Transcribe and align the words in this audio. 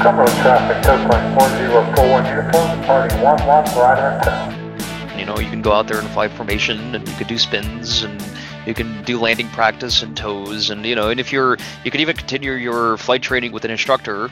Cumberland 0.00 0.32
traffic, 0.38 0.82
Coastline 0.82 1.34
4041, 1.38 2.24
uniform 2.24 2.80
departing 2.80 3.18
11 3.18 3.78
right 3.78 4.22
town. 4.22 5.18
You 5.18 5.26
know, 5.26 5.38
you 5.38 5.50
can 5.50 5.60
go 5.60 5.72
out 5.72 5.88
there 5.88 5.98
and 5.98 6.08
fly 6.08 6.26
formation, 6.28 6.94
and 6.94 7.06
you 7.06 7.14
can 7.16 7.26
do 7.26 7.36
spins, 7.36 8.02
and 8.02 8.24
you 8.66 8.72
can 8.72 9.04
do 9.04 9.20
landing 9.20 9.48
practice 9.48 10.02
and 10.02 10.16
tows, 10.16 10.70
and 10.70 10.86
you 10.86 10.94
know, 10.94 11.10
and 11.10 11.20
if 11.20 11.30
you're, 11.30 11.58
you 11.84 11.90
can 11.90 12.00
even 12.00 12.16
continue 12.16 12.52
your 12.52 12.96
flight 12.96 13.20
training 13.20 13.52
with 13.52 13.66
an 13.66 13.70
instructor. 13.70 14.30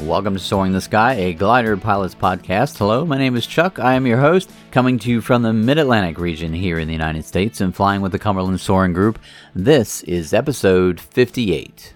Welcome 0.00 0.34
to 0.34 0.40
Soaring 0.40 0.72
the 0.72 0.80
Sky, 0.80 1.14
a 1.14 1.32
glider 1.32 1.76
pilots 1.76 2.16
podcast. 2.16 2.76
Hello, 2.76 3.04
my 3.04 3.18
name 3.18 3.36
is 3.36 3.46
Chuck. 3.46 3.78
I 3.78 3.94
am 3.94 4.04
your 4.04 4.18
host, 4.18 4.50
coming 4.72 4.98
to 4.98 5.10
you 5.10 5.20
from 5.20 5.42
the 5.42 5.52
Mid 5.52 5.78
Atlantic 5.78 6.18
region 6.18 6.52
here 6.52 6.80
in 6.80 6.88
the 6.88 6.92
United 6.92 7.24
States 7.24 7.60
and 7.60 7.72
flying 7.72 8.00
with 8.00 8.10
the 8.10 8.18
Cumberland 8.18 8.60
Soaring 8.60 8.94
Group. 8.94 9.20
This 9.54 10.02
is 10.02 10.34
episode 10.34 10.98
58. 10.98 11.94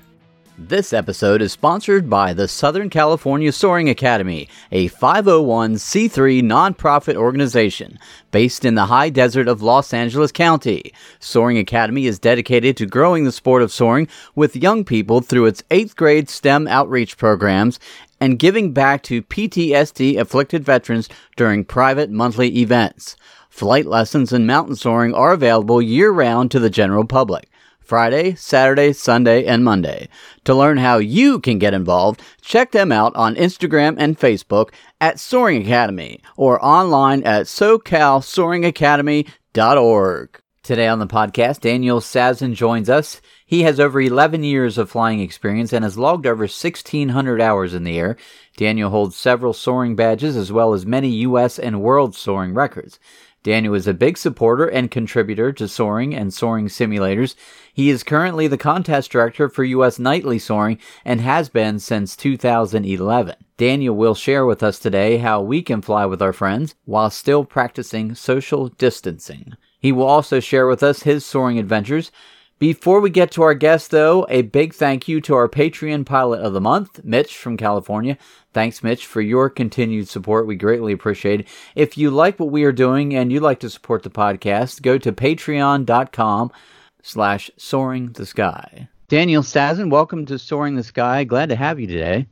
This 0.58 0.92
episode 0.92 1.40
is 1.40 1.50
sponsored 1.50 2.10
by 2.10 2.34
the 2.34 2.46
Southern 2.46 2.90
California 2.90 3.52
Soaring 3.52 3.88
Academy, 3.88 4.50
a 4.70 4.90
501c3 4.90 6.42
nonprofit 6.42 7.14
organization 7.14 7.98
based 8.32 8.66
in 8.66 8.74
the 8.74 8.84
high 8.84 9.08
desert 9.08 9.48
of 9.48 9.62
Los 9.62 9.94
Angeles 9.94 10.30
County. 10.30 10.92
Soaring 11.20 11.56
Academy 11.56 12.04
is 12.04 12.18
dedicated 12.18 12.76
to 12.76 12.84
growing 12.84 13.24
the 13.24 13.32
sport 13.32 13.62
of 13.62 13.72
soaring 13.72 14.08
with 14.34 14.54
young 14.54 14.84
people 14.84 15.22
through 15.22 15.46
its 15.46 15.62
8th 15.70 15.96
grade 15.96 16.28
STEM 16.28 16.68
outreach 16.68 17.16
programs 17.16 17.80
and 18.20 18.38
giving 18.38 18.74
back 18.74 19.02
to 19.04 19.22
PTSD 19.22 20.20
afflicted 20.20 20.64
veterans 20.64 21.08
during 21.34 21.64
private 21.64 22.10
monthly 22.10 22.58
events. 22.58 23.16
Flight 23.48 23.86
lessons 23.86 24.34
and 24.34 24.46
mountain 24.46 24.76
soaring 24.76 25.14
are 25.14 25.32
available 25.32 25.80
year 25.80 26.10
round 26.10 26.50
to 26.50 26.58
the 26.58 26.70
general 26.70 27.06
public. 27.06 27.48
Friday, 27.84 28.34
Saturday, 28.34 28.92
Sunday, 28.92 29.44
and 29.44 29.64
Monday. 29.64 30.08
To 30.44 30.54
learn 30.54 30.78
how 30.78 30.98
you 30.98 31.40
can 31.40 31.58
get 31.58 31.74
involved, 31.74 32.22
check 32.40 32.70
them 32.72 32.90
out 32.92 33.14
on 33.14 33.34
Instagram 33.34 33.96
and 33.98 34.18
Facebook 34.18 34.70
at 35.00 35.20
Soaring 35.20 35.62
Academy 35.62 36.20
or 36.36 36.64
online 36.64 37.22
at 37.24 37.46
SoCalSoaringAcademy.org. 37.46 40.42
Today 40.62 40.86
on 40.86 41.00
the 41.00 41.08
podcast, 41.08 41.62
Daniel 41.62 41.98
Sazhin 41.98 42.54
joins 42.54 42.88
us. 42.88 43.20
He 43.44 43.64
has 43.64 43.80
over 43.80 44.00
11 44.00 44.44
years 44.44 44.78
of 44.78 44.88
flying 44.88 45.18
experience 45.18 45.72
and 45.72 45.82
has 45.82 45.98
logged 45.98 46.24
over 46.24 46.44
1,600 46.44 47.40
hours 47.40 47.74
in 47.74 47.82
the 47.82 47.98
air. 47.98 48.16
Daniel 48.56 48.90
holds 48.90 49.16
several 49.16 49.54
soaring 49.54 49.96
badges 49.96 50.36
as 50.36 50.52
well 50.52 50.72
as 50.72 50.86
many 50.86 51.08
U.S. 51.08 51.58
and 51.58 51.82
world 51.82 52.14
soaring 52.14 52.54
records. 52.54 53.00
Daniel 53.42 53.74
is 53.74 53.88
a 53.88 53.94
big 53.94 54.16
supporter 54.16 54.66
and 54.66 54.90
contributor 54.90 55.52
to 55.52 55.66
soaring 55.66 56.14
and 56.14 56.32
soaring 56.32 56.68
simulators. 56.68 57.34
He 57.74 57.90
is 57.90 58.04
currently 58.04 58.46
the 58.46 58.56
contest 58.56 59.10
director 59.10 59.48
for 59.48 59.64
U.S. 59.64 59.98
Nightly 59.98 60.38
Soaring 60.38 60.78
and 61.04 61.20
has 61.20 61.48
been 61.48 61.80
since 61.80 62.14
2011. 62.14 63.34
Daniel 63.56 63.96
will 63.96 64.14
share 64.14 64.46
with 64.46 64.62
us 64.62 64.78
today 64.78 65.18
how 65.18 65.40
we 65.40 65.60
can 65.60 65.82
fly 65.82 66.06
with 66.06 66.22
our 66.22 66.32
friends 66.32 66.76
while 66.84 67.10
still 67.10 67.44
practicing 67.44 68.14
social 68.14 68.68
distancing. 68.68 69.54
He 69.78 69.90
will 69.90 70.06
also 70.06 70.38
share 70.38 70.68
with 70.68 70.82
us 70.82 71.02
his 71.02 71.26
soaring 71.26 71.58
adventures. 71.58 72.12
Before 72.62 73.00
we 73.00 73.10
get 73.10 73.32
to 73.32 73.42
our 73.42 73.54
guest, 73.54 73.90
though, 73.90 74.24
a 74.28 74.42
big 74.42 74.72
thank 74.72 75.08
you 75.08 75.20
to 75.22 75.34
our 75.34 75.48
Patreon 75.48 76.06
pilot 76.06 76.42
of 76.42 76.52
the 76.52 76.60
month, 76.60 77.02
Mitch 77.02 77.36
from 77.36 77.56
California. 77.56 78.16
Thanks, 78.52 78.84
Mitch, 78.84 79.04
for 79.04 79.20
your 79.20 79.50
continued 79.50 80.06
support. 80.06 80.46
We 80.46 80.54
greatly 80.54 80.92
appreciate 80.92 81.40
it. 81.40 81.48
If 81.74 81.98
you 81.98 82.12
like 82.12 82.38
what 82.38 82.52
we 82.52 82.62
are 82.62 82.70
doing 82.70 83.16
and 83.16 83.32
you'd 83.32 83.42
like 83.42 83.58
to 83.60 83.68
support 83.68 84.04
the 84.04 84.10
podcast, 84.10 84.80
go 84.80 84.96
to 84.96 85.10
patreon.com 85.10 86.52
slash 87.02 87.50
soaring 87.56 88.12
the 88.12 88.24
sky. 88.24 88.88
Daniel 89.08 89.42
Sazhin, 89.42 89.90
welcome 89.90 90.24
to 90.26 90.38
Soaring 90.38 90.76
the 90.76 90.84
Sky. 90.84 91.24
Glad 91.24 91.48
to 91.48 91.56
have 91.56 91.80
you 91.80 91.88
today. 91.88 92.28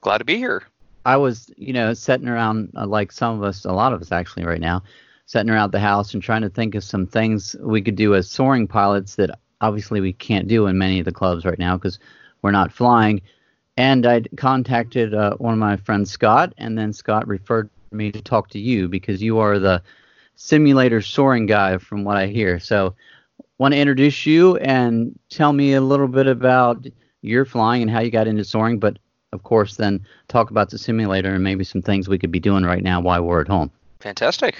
Glad 0.00 0.18
to 0.18 0.24
be 0.24 0.38
here. 0.38 0.64
I 1.06 1.18
was, 1.18 1.52
you 1.56 1.72
know, 1.72 1.94
sitting 1.94 2.26
around 2.26 2.72
uh, 2.76 2.84
like 2.84 3.12
some 3.12 3.36
of 3.36 3.44
us, 3.44 3.64
a 3.64 3.70
lot 3.70 3.92
of 3.92 4.02
us 4.02 4.10
actually 4.10 4.44
right 4.44 4.60
now, 4.60 4.82
sitting 5.26 5.50
around 5.50 5.70
the 5.70 5.78
house 5.78 6.14
and 6.14 6.20
trying 6.20 6.42
to 6.42 6.50
think 6.50 6.74
of 6.74 6.82
some 6.82 7.06
things 7.06 7.54
we 7.60 7.80
could 7.80 7.94
do 7.94 8.16
as 8.16 8.28
soaring 8.28 8.66
pilots 8.66 9.14
that 9.14 9.38
obviously 9.60 10.00
we 10.00 10.12
can't 10.12 10.48
do 10.48 10.66
in 10.66 10.78
many 10.78 10.98
of 10.98 11.04
the 11.04 11.12
clubs 11.12 11.44
right 11.44 11.58
now 11.58 11.76
because 11.76 11.98
we're 12.42 12.50
not 12.50 12.72
flying. 12.72 13.20
And 13.76 14.06
I 14.06 14.22
contacted 14.36 15.14
uh, 15.14 15.36
one 15.36 15.52
of 15.52 15.58
my 15.58 15.76
friends, 15.76 16.10
Scott, 16.10 16.52
and 16.58 16.76
then 16.76 16.92
Scott 16.92 17.26
referred 17.28 17.70
me 17.92 18.10
to 18.12 18.20
talk 18.20 18.48
to 18.50 18.58
you 18.58 18.88
because 18.88 19.22
you 19.22 19.38
are 19.38 19.58
the 19.58 19.82
simulator 20.34 21.00
soaring 21.00 21.46
guy 21.46 21.78
from 21.78 22.04
what 22.04 22.16
I 22.16 22.26
hear. 22.26 22.58
So, 22.58 22.94
want 23.58 23.74
to 23.74 23.78
introduce 23.78 24.24
you 24.24 24.56
and 24.58 25.18
tell 25.30 25.52
me 25.52 25.72
a 25.72 25.80
little 25.80 26.06
bit 26.06 26.28
about 26.28 26.86
your 27.22 27.44
flying 27.44 27.82
and 27.82 27.90
how 27.90 28.00
you 28.00 28.10
got 28.10 28.28
into 28.28 28.44
soaring, 28.44 28.78
but 28.78 28.98
of 29.32 29.42
course, 29.42 29.76
then 29.76 30.04
talk 30.28 30.50
about 30.50 30.70
the 30.70 30.78
simulator 30.78 31.34
and 31.34 31.42
maybe 31.42 31.64
some 31.64 31.82
things 31.82 32.08
we 32.08 32.18
could 32.18 32.30
be 32.30 32.40
doing 32.40 32.64
right 32.64 32.84
now 32.84 33.00
while 33.00 33.22
we're 33.22 33.40
at 33.40 33.48
home. 33.48 33.70
Fantastic 33.98 34.56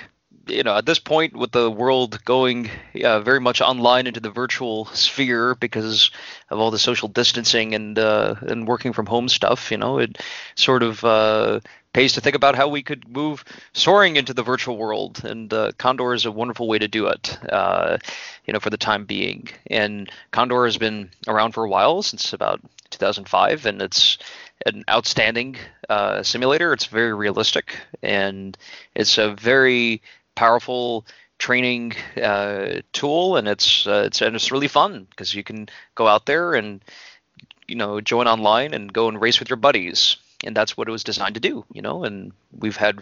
you 0.48 0.62
know, 0.62 0.76
at 0.76 0.86
this 0.86 0.98
point, 0.98 1.36
with 1.36 1.52
the 1.52 1.70
world 1.70 2.24
going 2.24 2.70
uh, 3.04 3.20
very 3.20 3.40
much 3.40 3.60
online 3.60 4.06
into 4.06 4.20
the 4.20 4.30
virtual 4.30 4.86
sphere 4.86 5.54
because 5.54 6.10
of 6.50 6.58
all 6.58 6.70
the 6.70 6.78
social 6.78 7.08
distancing 7.08 7.74
and 7.74 7.98
uh, 7.98 8.34
and 8.42 8.66
working 8.66 8.92
from 8.92 9.06
home 9.06 9.28
stuff, 9.28 9.70
you 9.70 9.76
know, 9.76 9.98
it 9.98 10.18
sort 10.54 10.82
of 10.82 11.04
uh, 11.04 11.60
pays 11.92 12.12
to 12.12 12.20
think 12.20 12.36
about 12.36 12.54
how 12.54 12.68
we 12.68 12.82
could 12.82 13.08
move 13.08 13.44
soaring 13.72 14.16
into 14.16 14.34
the 14.34 14.42
virtual 14.42 14.76
world. 14.76 15.24
And 15.24 15.52
uh, 15.52 15.72
Condor 15.78 16.14
is 16.14 16.26
a 16.26 16.32
wonderful 16.32 16.68
way 16.68 16.78
to 16.78 16.88
do 16.88 17.06
it, 17.06 17.38
uh, 17.50 17.98
you 18.46 18.52
know, 18.52 18.60
for 18.60 18.70
the 18.70 18.76
time 18.76 19.04
being. 19.04 19.48
And 19.68 20.10
Condor 20.30 20.64
has 20.64 20.78
been 20.78 21.10
around 21.26 21.52
for 21.52 21.64
a 21.64 21.68
while, 21.68 22.02
since 22.02 22.32
about 22.32 22.60
2005, 22.90 23.66
and 23.66 23.82
it's 23.82 24.18
an 24.66 24.84
outstanding 24.90 25.56
uh, 25.88 26.22
simulator. 26.22 26.72
It's 26.72 26.86
very 26.86 27.14
realistic, 27.14 27.76
and 28.02 28.56
it's 28.94 29.18
a 29.18 29.34
very 29.34 30.02
powerful 30.38 31.04
training 31.38 31.94
uh, 32.22 32.80
tool, 32.92 33.36
and 33.36 33.48
it's 33.48 33.86
uh, 33.88 34.04
it's 34.06 34.22
and 34.22 34.36
it's 34.36 34.52
really 34.52 34.68
fun 34.68 35.08
because 35.10 35.34
you 35.34 35.42
can 35.42 35.68
go 35.96 36.06
out 36.06 36.26
there 36.26 36.54
and 36.54 36.80
you 37.66 37.74
know 37.74 38.00
join 38.00 38.28
online 38.28 38.72
and 38.72 38.92
go 38.92 39.08
and 39.08 39.20
race 39.20 39.40
with 39.40 39.50
your 39.50 39.56
buddies, 39.56 40.16
and 40.44 40.56
that's 40.56 40.76
what 40.76 40.86
it 40.86 40.92
was 40.92 41.02
designed 41.02 41.34
to 41.34 41.40
do. 41.40 41.64
You 41.72 41.82
know, 41.82 42.04
and 42.04 42.30
we've 42.56 42.76
had 42.76 43.00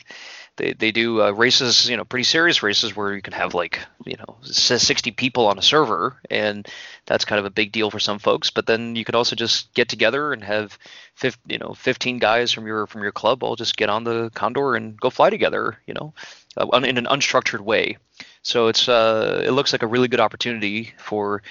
they 0.56 0.72
they 0.72 0.92
do 0.92 1.22
uh, 1.22 1.30
races, 1.32 1.90
you 1.90 1.98
know, 1.98 2.04
pretty 2.06 2.24
serious 2.24 2.62
races 2.62 2.96
where 2.96 3.14
you 3.14 3.20
can 3.20 3.34
have 3.34 3.52
like 3.52 3.80
you 4.06 4.16
know 4.16 4.36
60 4.42 5.10
people 5.10 5.46
on 5.46 5.58
a 5.58 5.62
server, 5.62 6.16
and 6.30 6.66
that's 7.04 7.26
kind 7.26 7.38
of 7.38 7.44
a 7.44 7.50
big 7.50 7.70
deal 7.70 7.90
for 7.90 8.00
some 8.00 8.18
folks. 8.18 8.48
But 8.48 8.66
then 8.66 8.96
you 8.96 9.04
could 9.04 9.14
also 9.14 9.36
just 9.36 9.74
get 9.74 9.90
together 9.90 10.32
and 10.32 10.42
have 10.42 10.78
50, 11.16 11.52
you 11.52 11.58
know 11.58 11.74
15 11.74 12.18
guys 12.18 12.50
from 12.50 12.66
your 12.66 12.86
from 12.86 13.02
your 13.02 13.12
club 13.12 13.42
all 13.42 13.56
just 13.56 13.76
get 13.76 13.90
on 13.90 14.04
the 14.04 14.30
Condor 14.34 14.74
and 14.74 14.98
go 14.98 15.10
fly 15.10 15.28
together. 15.28 15.78
You 15.86 15.92
know, 15.92 16.14
uh, 16.56 16.66
in 16.84 16.98
an 16.98 17.06
unstructured 17.06 17.60
way. 17.60 17.98
So 18.42 18.68
it's 18.68 18.88
uh, 18.88 19.42
it 19.44 19.50
looks 19.50 19.72
like 19.72 19.82
a 19.82 19.86
really 19.86 20.08
good 20.08 20.20
opportunity 20.20 20.92
for 20.98 21.42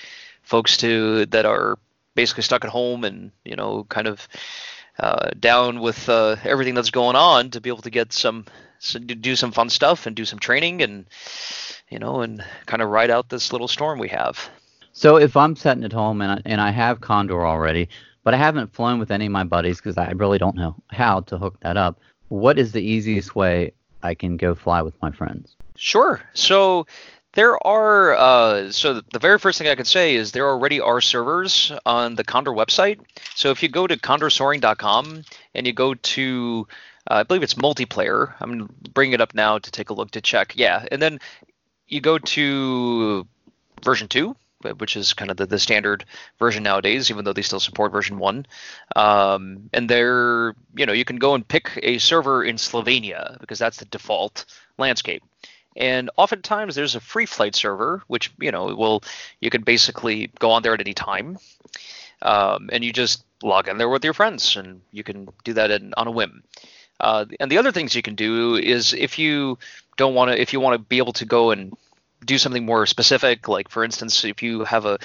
folks 0.44 0.78
to 0.78 1.26
that 1.28 1.46
are 1.46 1.78
basically 2.16 2.44
stuck 2.44 2.64
at 2.64 2.72
home 2.72 3.04
and 3.04 3.32
you 3.44 3.56
know 3.56 3.84
kind 3.90 4.08
of 4.08 4.28
uh, 5.00 5.32
down 5.40 5.82
with 5.82 6.08
uh, 6.08 6.38
everything 6.44 6.74
that's 6.74 6.92
going 6.92 7.16
on 7.16 7.50
to 7.52 7.62
be 7.62 7.70
able 7.70 7.82
to 7.82 7.90
get 7.90 8.14
some 8.14 8.46
so 8.80 9.00
do 9.00 9.36
some 9.36 9.52
fun 9.52 9.70
stuff 9.70 10.06
and 10.06 10.16
do 10.16 10.26
some 10.26 10.40
training 10.40 10.82
and 10.82 11.06
you 11.90 12.00
know 12.00 12.22
and 12.22 12.44
kind 12.66 12.82
of 12.82 12.90
ride 12.90 13.10
out 13.10 13.30
this 13.30 13.52
little 13.52 13.68
storm 13.68 14.00
we 14.00 14.10
have. 14.10 14.50
So 14.94 15.18
if 15.18 15.36
I'm 15.36 15.58
sitting 15.58 15.84
at 15.84 15.92
home 15.92 16.22
and 16.22 16.32
I, 16.32 16.42
and 16.46 16.62
I 16.62 16.72
have 16.72 17.02
Condor 17.02 17.46
already, 17.46 17.90
but 18.24 18.34
I 18.34 18.38
haven't 18.38 18.74
flown 18.74 18.98
with 18.98 19.12
any 19.12 19.26
of 19.26 19.32
my 19.34 19.44
buddies 19.44 19.78
because 19.78 19.98
I 19.98 20.12
really 20.12 20.38
don't 20.38 20.56
know 20.56 20.76
how 20.88 21.20
to 21.22 21.38
hook 21.38 21.58
that 21.62 21.76
up. 21.76 22.00
What 22.30 22.58
is 22.58 22.72
the 22.72 22.82
easiest 22.82 23.36
way 23.36 23.74
I 24.06 24.14
can 24.16 24.38
go 24.38 24.56
fly 24.56 24.82
with 24.82 25.02
my 25.02 25.12
friends? 25.12 25.56
Sure. 25.76 26.22
So 26.34 26.86
there 27.34 27.58
are 27.68 28.14
uh, 28.16 28.72
so 28.72 29.02
the 29.02 29.20
very 29.20 29.40
first 29.40 29.58
thing 29.58 29.68
I 29.68 29.76
could 29.76 29.88
say 29.88 30.16
is 30.16 30.32
there 30.32 30.48
already 30.48 30.80
are 30.80 31.02
servers 31.02 31.72
on 31.86 32.16
the 32.16 32.24
Condor 32.24 32.52
website. 32.52 33.00
So 33.36 33.52
if 33.52 33.64
you 33.64 33.70
go 33.70 33.88
to 33.88 33.98
condorsoaring.com 33.98 35.24
and 35.54 35.68
you 35.68 35.74
go 35.74 35.96
to 35.96 36.68
uh, 37.10 37.14
I 37.16 37.24
believe 37.24 37.44
it's 37.44 37.56
multiplayer. 37.56 38.34
I'm 38.40 38.70
bringing 38.94 39.14
it 39.14 39.22
up 39.22 39.36
now 39.36 39.58
to 39.60 39.72
take 39.72 39.90
a 39.90 39.94
look 39.94 40.12
to 40.12 40.22
check. 40.22 40.54
Yeah, 40.56 40.86
and 40.92 41.02
then 41.02 41.20
you 41.88 42.02
go 42.02 42.18
to 42.18 43.28
version 43.84 44.08
two, 44.08 44.36
which 44.78 44.96
is 44.96 45.14
kind 45.14 45.32
of 45.32 45.38
the, 45.38 45.46
the 45.46 45.60
standard 45.60 46.06
version 46.40 46.64
nowadays, 46.64 47.12
even 47.12 47.26
though 47.26 47.34
they 47.34 47.42
still 47.42 47.60
support 47.60 47.92
version 47.92 48.18
one. 48.18 48.46
Um, 48.96 49.70
and 49.74 49.90
they're, 49.90 50.56
you 50.76 50.86
know, 50.86 50.94
you 50.94 51.06
can 51.06 51.18
go 51.18 51.36
and 51.36 51.48
pick 51.48 51.80
a 51.84 51.98
server 51.98 52.44
in 52.44 52.56
Slovenia 52.56 53.40
because 53.40 53.60
that's 53.60 53.78
the 53.78 53.86
default 53.86 54.46
landscape. 54.78 55.24
And 55.76 56.10
oftentimes 56.16 56.76
there's 56.76 56.96
a 56.96 57.02
free 57.02 57.26
flight 57.26 57.56
server, 57.56 58.02
which, 58.08 58.32
you 58.40 58.52
know, 58.52 58.74
will, 58.76 59.04
you 59.42 59.50
can 59.50 59.64
basically 59.64 60.32
go 60.40 60.52
on 60.52 60.64
there 60.64 60.74
at 60.74 60.80
any 60.80 60.94
time. 60.94 61.38
Um, 62.22 62.70
and 62.72 62.84
you 62.84 62.94
just 62.94 63.26
log 63.44 63.68
in 63.68 63.78
there 63.78 63.90
with 63.90 64.04
your 64.04 64.14
friends 64.14 64.56
and 64.56 64.82
you 64.92 65.04
can 65.04 65.28
do 65.44 65.54
that 65.54 65.72
in, 65.72 65.94
on 65.98 66.08
a 66.08 66.12
whim. 66.12 66.44
Uh, 67.00 67.26
and 67.42 67.52
the 67.52 67.58
other 67.58 67.74
things 67.74 67.94
you 67.94 68.02
can 68.02 68.16
do 68.16 68.56
is 68.56 68.94
if 68.94 69.20
you 69.20 69.58
don't 69.98 70.16
want 70.16 70.32
to, 70.32 70.42
if 70.42 70.54
you 70.54 70.62
want 70.62 70.76
to 70.76 70.80
be 70.80 70.98
able 70.98 71.14
to 71.14 71.26
go 71.26 71.52
and 71.52 71.74
do 72.26 72.38
something 72.38 72.66
more 72.66 72.86
specific, 72.86 73.48
like 73.48 73.70
for 73.70 73.84
instance, 73.84 74.24
if 74.26 74.42
you 74.44 74.64
have 74.64 74.86
a 74.86 74.98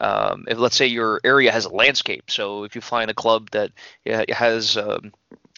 um, 0.00 0.46
if 0.48 0.58
let's 0.58 0.76
say 0.76 0.86
your 0.86 1.20
area 1.24 1.52
has 1.52 1.66
a 1.66 1.74
landscape, 1.74 2.30
so 2.30 2.64
if 2.64 2.74
you 2.74 2.80
find 2.80 3.10
a 3.10 3.14
club 3.14 3.50
that 3.50 3.72
has 4.30 4.76
um, 4.76 5.12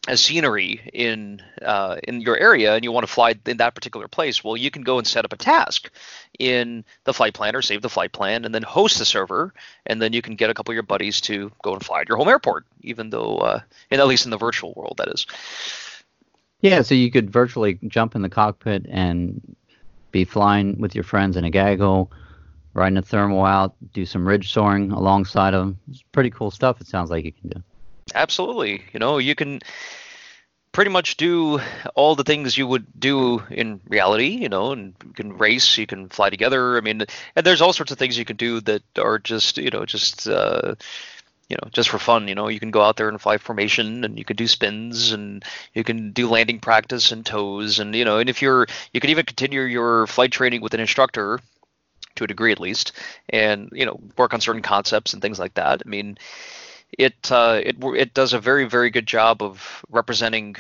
a 0.06 0.16
scenery 0.16 0.80
in 0.92 1.40
uh, 1.62 1.96
in 2.04 2.20
your 2.20 2.36
area 2.36 2.74
and 2.74 2.84
you 2.84 2.92
want 2.92 3.06
to 3.06 3.12
fly 3.12 3.34
in 3.46 3.58
that 3.58 3.74
particular 3.74 4.08
place, 4.08 4.42
well, 4.42 4.56
you 4.56 4.70
can 4.70 4.82
go 4.82 4.98
and 4.98 5.06
set 5.06 5.24
up 5.24 5.32
a 5.32 5.36
task 5.36 5.90
in 6.38 6.84
the 7.04 7.14
flight 7.14 7.34
planner, 7.34 7.62
save 7.62 7.82
the 7.82 7.88
flight 7.88 8.12
plan, 8.12 8.44
and 8.44 8.54
then 8.54 8.62
host 8.62 8.98
the 8.98 9.04
server, 9.04 9.54
and 9.86 10.02
then 10.02 10.12
you 10.12 10.22
can 10.22 10.36
get 10.36 10.50
a 10.50 10.54
couple 10.54 10.72
of 10.72 10.74
your 10.74 10.82
buddies 10.82 11.20
to 11.22 11.50
go 11.62 11.72
and 11.72 11.84
fly 11.84 12.00
at 12.00 12.08
your 12.08 12.18
home 12.18 12.28
airport, 12.28 12.66
even 12.82 13.10
though, 13.10 13.38
uh, 13.38 13.60
at 13.90 14.06
least 14.06 14.24
in 14.24 14.30
the 14.30 14.36
virtual 14.36 14.74
world, 14.74 14.96
that 14.98 15.08
is. 15.08 15.26
Yeah, 16.60 16.82
so 16.82 16.94
you 16.94 17.10
could 17.10 17.30
virtually 17.30 17.78
jump 17.88 18.14
in 18.14 18.22
the 18.22 18.28
cockpit 18.28 18.86
and 18.88 19.56
be 20.14 20.24
flying 20.24 20.78
with 20.78 20.94
your 20.94 21.02
friends 21.02 21.36
in 21.36 21.44
a 21.44 21.50
gaggle, 21.50 22.10
riding 22.72 22.96
a 22.96 23.02
thermal 23.02 23.44
out, 23.44 23.74
do 23.92 24.06
some 24.06 24.26
ridge 24.26 24.52
soaring 24.52 24.92
alongside 24.92 25.50
them. 25.50 25.76
It's 25.90 26.02
pretty 26.12 26.30
cool 26.30 26.52
stuff. 26.52 26.80
It 26.80 26.86
sounds 26.86 27.10
like 27.10 27.24
you 27.24 27.32
can 27.32 27.48
do. 27.48 27.62
Absolutely. 28.14 28.84
You 28.92 29.00
know, 29.00 29.18
you 29.18 29.34
can 29.34 29.60
pretty 30.70 30.92
much 30.92 31.16
do 31.16 31.58
all 31.96 32.14
the 32.14 32.22
things 32.22 32.56
you 32.56 32.64
would 32.64 32.86
do 32.96 33.42
in 33.50 33.80
reality, 33.88 34.28
you 34.28 34.48
know, 34.48 34.70
and 34.70 34.94
you 35.04 35.12
can 35.14 35.36
race, 35.36 35.76
you 35.78 35.86
can 35.86 36.08
fly 36.08 36.30
together. 36.30 36.76
I 36.76 36.80
mean, 36.80 37.02
and 37.34 37.44
there's 37.44 37.60
all 37.60 37.72
sorts 37.72 37.90
of 37.90 37.98
things 37.98 38.16
you 38.16 38.24
can 38.24 38.36
do 38.36 38.60
that 38.60 38.82
are 38.96 39.18
just, 39.18 39.58
you 39.58 39.70
know, 39.70 39.84
just 39.84 40.28
uh, 40.28 40.76
you 41.48 41.56
know, 41.56 41.68
just 41.72 41.88
for 41.88 41.98
fun. 41.98 42.28
You 42.28 42.34
know, 42.34 42.48
you 42.48 42.60
can 42.60 42.70
go 42.70 42.82
out 42.82 42.96
there 42.96 43.08
and 43.08 43.20
fly 43.20 43.38
formation, 43.38 44.04
and 44.04 44.18
you 44.18 44.24
can 44.24 44.36
do 44.36 44.46
spins, 44.46 45.12
and 45.12 45.44
you 45.74 45.84
can 45.84 46.12
do 46.12 46.28
landing 46.28 46.60
practice 46.60 47.12
and 47.12 47.24
tows 47.24 47.78
and 47.78 47.94
you 47.94 48.04
know, 48.04 48.18
and 48.18 48.28
if 48.30 48.42
you're, 48.42 48.66
you 48.92 49.00
can 49.00 49.10
even 49.10 49.26
continue 49.26 49.62
your 49.62 50.06
flight 50.06 50.32
training 50.32 50.60
with 50.62 50.74
an 50.74 50.80
instructor 50.80 51.40
to 52.16 52.24
a 52.24 52.26
degree 52.28 52.52
at 52.52 52.60
least, 52.60 52.92
and 53.28 53.70
you 53.72 53.86
know, 53.86 54.00
work 54.16 54.34
on 54.34 54.40
certain 54.40 54.62
concepts 54.62 55.12
and 55.12 55.22
things 55.22 55.38
like 55.38 55.54
that. 55.54 55.82
I 55.84 55.88
mean, 55.88 56.18
it 56.98 57.30
uh, 57.30 57.60
it 57.62 57.76
it 57.82 58.14
does 58.14 58.32
a 58.32 58.40
very 58.40 58.64
very 58.66 58.90
good 58.90 59.06
job 59.06 59.42
of 59.42 59.84
representing 59.90 60.56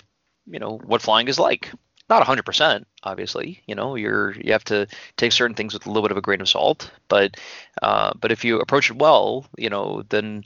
you 0.46 0.58
know 0.58 0.78
what 0.84 1.02
flying 1.02 1.28
is 1.28 1.38
like. 1.38 1.70
Not 2.08 2.22
100%, 2.26 2.84
obviously. 3.02 3.62
You 3.66 3.74
know, 3.74 3.94
you're 3.94 4.32
you 4.32 4.52
have 4.52 4.64
to 4.64 4.86
take 5.16 5.32
certain 5.32 5.54
things 5.56 5.72
with 5.72 5.86
a 5.86 5.88
little 5.88 6.02
bit 6.02 6.10
of 6.10 6.18
a 6.18 6.22
grain 6.22 6.40
of 6.42 6.48
salt, 6.48 6.90
but 7.08 7.36
uh, 7.82 8.12
but 8.20 8.30
if 8.30 8.44
you 8.44 8.60
approach 8.60 8.90
it 8.90 8.98
well, 8.98 9.46
you 9.56 9.70
know, 9.70 10.02
then 10.10 10.44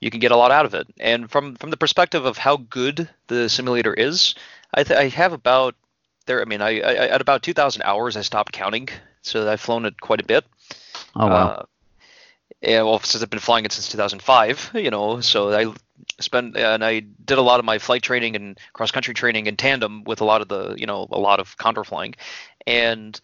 you 0.00 0.10
can 0.10 0.20
get 0.20 0.32
a 0.32 0.36
lot 0.36 0.52
out 0.52 0.66
of 0.66 0.74
it. 0.74 0.86
And 1.00 1.30
from 1.30 1.56
from 1.56 1.70
the 1.70 1.76
perspective 1.76 2.24
of 2.24 2.38
how 2.38 2.58
good 2.58 3.08
the 3.26 3.48
simulator 3.48 3.92
is, 3.92 4.34
I, 4.72 4.84
th- 4.84 4.98
I 4.98 5.08
have 5.08 5.32
about 5.32 5.74
there. 6.26 6.40
I 6.40 6.44
mean, 6.44 6.62
I, 6.62 6.80
I 6.80 7.08
at 7.08 7.20
about 7.20 7.42
2,000 7.42 7.82
hours, 7.82 8.16
I 8.16 8.22
stopped 8.22 8.52
counting, 8.52 8.88
so 9.22 9.50
I've 9.50 9.60
flown 9.60 9.86
it 9.86 10.00
quite 10.00 10.20
a 10.20 10.24
bit. 10.24 10.44
Oh 11.16 11.26
wow. 11.26 11.48
Uh, 11.48 11.62
yeah, 12.60 12.82
well, 12.82 12.98
since 13.00 13.22
I've 13.22 13.30
been 13.30 13.40
flying 13.40 13.64
it 13.64 13.72
since 13.72 13.88
2005, 13.88 14.70
you 14.74 14.90
know, 14.90 15.20
so 15.20 15.52
I 15.52 15.72
spent 16.20 16.56
and 16.56 16.84
I 16.84 17.00
did 17.00 17.38
a 17.38 17.42
lot 17.42 17.58
of 17.58 17.64
my 17.64 17.78
flight 17.78 18.02
training 18.02 18.36
and 18.36 18.58
cross 18.72 18.90
country 18.90 19.14
training 19.14 19.46
in 19.46 19.56
tandem 19.56 20.04
with 20.04 20.20
a 20.20 20.24
lot 20.24 20.40
of 20.40 20.48
the, 20.48 20.74
you 20.76 20.86
know, 20.86 21.06
a 21.10 21.18
lot 21.18 21.40
of 21.40 21.56
condor 21.56 21.84
flying, 21.84 22.14
and 22.66 23.20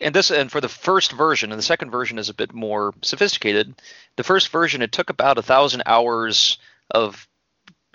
and 0.00 0.14
this 0.14 0.30
and 0.30 0.50
for 0.50 0.60
the 0.60 0.68
first 0.68 1.12
version 1.12 1.50
and 1.50 1.58
the 1.58 1.64
second 1.64 1.90
version 1.90 2.18
is 2.18 2.28
a 2.28 2.34
bit 2.34 2.52
more 2.52 2.94
sophisticated. 3.02 3.74
The 4.16 4.24
first 4.24 4.48
version 4.48 4.82
it 4.82 4.92
took 4.92 5.10
about 5.10 5.38
a 5.38 5.42
thousand 5.42 5.82
hours 5.86 6.58
of 6.90 7.28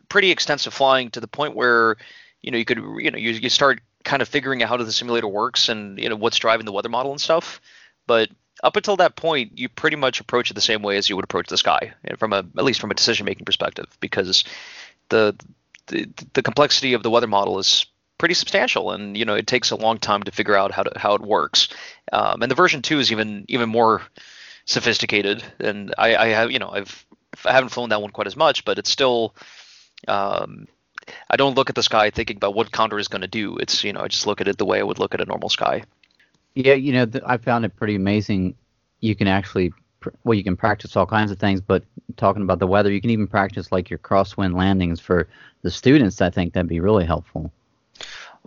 pretty 0.10 0.32
extensive 0.32 0.74
flying 0.74 1.10
to 1.12 1.20
the 1.20 1.28
point 1.28 1.56
where 1.56 1.98
you 2.42 2.52
know 2.52 2.58
you 2.58 2.66
could 2.66 2.78
you 2.78 3.12
know 3.12 3.18
you, 3.18 3.32
you 3.32 3.50
start 3.50 3.82
kind 4.04 4.22
of 4.22 4.28
figuring 4.28 4.62
out 4.62 4.70
how 4.70 4.78
the 4.78 4.92
simulator 4.92 5.28
works 5.28 5.70
and 5.70 6.00
you 6.00 6.10
know 6.10 6.16
what's 6.16 6.38
driving 6.38 6.66
the 6.66 6.72
weather 6.72 6.90
model 6.90 7.12
and 7.12 7.22
stuff 7.22 7.62
but 8.06 8.30
up 8.64 8.78
until 8.78 8.96
that 8.98 9.16
point, 9.18 9.60
you 9.60 9.68
pretty 9.68 9.98
much 9.98 10.22
approach 10.22 10.50
it 10.50 10.54
the 10.54 10.62
same 10.62 10.82
way 10.82 10.98
as 10.98 11.10
you 11.10 11.16
would 11.16 11.26
approach 11.26 11.48
the 11.48 11.58
sky, 11.58 11.94
from 12.18 12.32
a 12.32 12.38
at 12.58 12.64
least 12.64 12.80
from 12.80 12.92
a 12.92 12.96
decision 12.96 13.26
making 13.26 13.46
perspective, 13.46 13.86
because 14.00 14.46
the, 15.10 15.36
the 15.88 16.10
the 16.34 16.42
complexity 16.42 16.94
of 16.94 17.04
the 17.04 17.10
weather 17.10 17.28
model 17.28 17.60
is 17.60 17.86
pretty 18.18 18.34
substantial, 18.34 18.92
and 18.92 19.18
you 19.18 19.26
know 19.26 19.36
it 19.36 19.48
takes 19.48 19.72
a 19.72 19.76
long 19.76 19.98
time 19.98 20.24
to 20.24 20.32
figure 20.32 20.56
out 20.56 20.72
how 20.72 20.84
to 20.84 20.98
how 20.98 21.14
it 21.14 21.22
works. 21.22 21.68
Um, 22.14 22.42
and 22.42 22.50
the 22.50 22.56
version 22.56 22.82
two 22.82 23.00
is 23.00 23.12
even 23.12 23.46
even 23.50 23.68
more 23.68 24.02
sophisticated, 24.66 25.44
and 25.60 25.94
I, 25.98 26.16
I 26.16 26.28
have 26.28 26.50
you 26.50 26.60
know 26.60 26.70
I've 26.70 27.06
I 27.46 27.52
haven't 27.52 27.70
flown 27.70 27.90
that 27.90 28.02
one 28.02 28.12
quite 28.12 28.28
as 28.28 28.38
much, 28.38 28.66
but 28.66 28.80
it's 28.80 28.90
still. 28.90 29.36
Um, 30.08 30.68
I 31.30 31.36
don't 31.36 31.56
look 31.56 31.68
at 31.68 31.76
the 31.76 31.84
sky 31.84 32.12
thinking 32.12 32.38
about 32.38 32.56
what 32.56 32.72
Condor 32.72 32.98
is 32.98 33.10
going 33.10 33.24
to 33.24 33.28
do. 33.28 33.58
It's 33.58 33.84
you 33.84 33.92
know 33.92 34.00
I 34.00 34.08
just 34.08 34.26
look 34.26 34.40
at 34.40 34.48
it 34.48 34.58
the 34.58 34.66
way 34.66 34.80
I 34.80 34.84
would 34.84 35.00
look 35.00 35.14
at 35.14 35.20
a 35.20 35.26
normal 35.26 35.50
sky. 35.50 35.84
Yeah, 36.56 36.74
you 36.74 36.94
know, 36.94 37.06
th- 37.06 37.24
I 37.26 37.38
found 37.38 37.66
it 37.66 37.76
pretty 37.76 37.96
amazing. 37.96 38.56
You 39.00 39.16
can 39.16 39.28
actually, 39.28 39.74
pr- 40.00 40.10
well, 40.24 40.36
you 40.36 40.44
can 40.44 40.56
practice 40.56 40.96
all 40.96 41.06
kinds 41.06 41.32
of 41.32 41.40
things, 41.40 41.62
but 41.62 41.84
talking 42.18 42.44
about 42.44 42.60
the 42.60 42.68
weather, 42.68 42.92
you 42.92 43.02
can 43.02 43.10
even 43.10 43.28
practice 43.28 43.72
like 43.72 43.90
your 43.90 44.00
crosswind 44.00 44.56
landings 44.56 45.00
for 45.00 45.28
the 45.64 45.72
students. 45.72 46.22
I 46.22 46.30
think 46.30 46.54
that'd 46.54 46.68
be 46.68 46.80
really 46.80 47.06
helpful. 47.06 47.52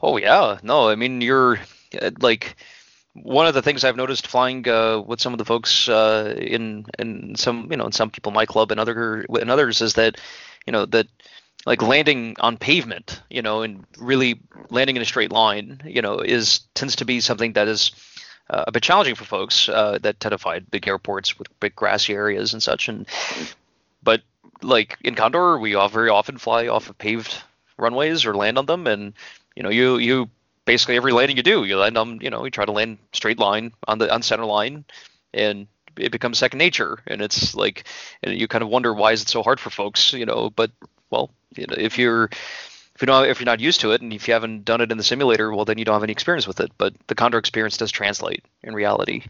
Oh 0.02 0.16
yeah, 0.18 0.58
no, 0.62 0.88
I 0.88 0.94
mean 0.94 1.20
you're 1.20 1.58
uh, 2.00 2.10
like 2.20 2.56
one 3.14 3.46
of 3.46 3.54
the 3.54 3.62
things 3.62 3.82
I've 3.82 3.96
noticed 3.96 4.26
flying 4.26 4.68
uh, 4.68 5.00
with 5.00 5.20
some 5.20 5.32
of 5.32 5.38
the 5.38 5.44
folks 5.44 5.88
uh, 5.88 6.34
in 6.36 6.86
in 6.98 7.34
some 7.34 7.68
you 7.70 7.76
know 7.76 7.86
in 7.86 7.92
some 7.92 8.10
people 8.10 8.32
my 8.32 8.46
club 8.46 8.70
and 8.70 8.80
other 8.80 9.24
and 9.40 9.50
others 9.50 9.80
is 9.80 9.94
that 9.94 10.18
you 10.66 10.72
know 10.72 10.84
that 10.86 11.06
like 11.66 11.82
landing 11.82 12.36
on 12.38 12.56
pavement, 12.56 13.20
you 13.28 13.42
know, 13.42 13.62
and 13.62 13.84
really 13.98 14.40
landing 14.70 14.96
in 14.96 15.02
a 15.02 15.04
straight 15.04 15.32
line, 15.32 15.82
you 15.84 16.00
know, 16.00 16.20
is 16.20 16.60
tends 16.74 16.96
to 16.96 17.04
be 17.04 17.20
something 17.20 17.52
that 17.54 17.68
is 17.68 17.90
uh, 18.48 18.64
a 18.68 18.72
bit 18.72 18.84
challenging 18.84 19.16
for 19.16 19.24
folks 19.24 19.68
uh, 19.68 19.98
that 20.00 20.40
fly 20.40 20.60
big 20.60 20.86
airports 20.86 21.38
with 21.38 21.48
big 21.60 21.74
grassy 21.74 22.14
areas 22.14 22.52
and 22.52 22.62
such. 22.62 22.88
And 22.88 23.06
but 24.02 24.22
like 24.62 24.96
in 25.02 25.16
Condor, 25.16 25.58
we 25.58 25.74
all 25.74 25.88
very 25.88 26.08
often 26.08 26.38
fly 26.38 26.68
off 26.68 26.88
of 26.88 26.96
paved 26.96 27.42
runways 27.76 28.24
or 28.24 28.34
land 28.34 28.58
on 28.58 28.66
them, 28.66 28.86
and 28.86 29.12
you 29.56 29.62
know, 29.64 29.70
you 29.70 29.98
you 29.98 30.30
basically 30.64 30.96
every 30.96 31.12
landing 31.12 31.36
you 31.36 31.42
do, 31.42 31.64
you 31.64 31.76
land 31.76 31.98
on, 31.98 32.20
you 32.20 32.30
know, 32.30 32.44
you 32.44 32.50
try 32.50 32.64
to 32.64 32.72
land 32.72 32.98
straight 33.12 33.38
line 33.38 33.72
on 33.88 33.98
the 33.98 34.12
on 34.12 34.22
center 34.22 34.44
line, 34.44 34.84
and 35.34 35.66
it 35.98 36.12
becomes 36.12 36.38
second 36.38 36.58
nature. 36.58 36.98
And 37.08 37.20
it's 37.22 37.54
like, 37.54 37.84
and 38.22 38.38
you 38.38 38.46
kind 38.46 38.62
of 38.62 38.68
wonder 38.68 38.94
why 38.94 39.12
is 39.12 39.22
it 39.22 39.28
so 39.28 39.42
hard 39.42 39.58
for 39.58 39.70
folks, 39.70 40.12
you 40.12 40.26
know, 40.26 40.50
but 40.50 40.70
well, 41.10 41.30
you 41.54 41.66
know, 41.66 41.74
if 41.76 41.98
you're 41.98 42.24
if 42.94 43.02
you 43.02 43.06
don't 43.06 43.28
if 43.28 43.40
you're 43.40 43.46
not 43.46 43.60
used 43.60 43.80
to 43.80 43.92
it 43.92 44.00
and 44.00 44.12
if 44.12 44.26
you 44.28 44.34
haven't 44.34 44.64
done 44.64 44.80
it 44.80 44.90
in 44.90 44.98
the 44.98 45.04
simulator, 45.04 45.52
well 45.54 45.64
then 45.64 45.78
you 45.78 45.84
don't 45.84 45.94
have 45.94 46.02
any 46.02 46.12
experience 46.12 46.46
with 46.46 46.60
it. 46.60 46.72
But 46.78 46.94
the 47.06 47.14
Condor 47.14 47.38
experience 47.38 47.76
does 47.76 47.90
translate 47.90 48.44
in 48.62 48.74
reality 48.74 49.24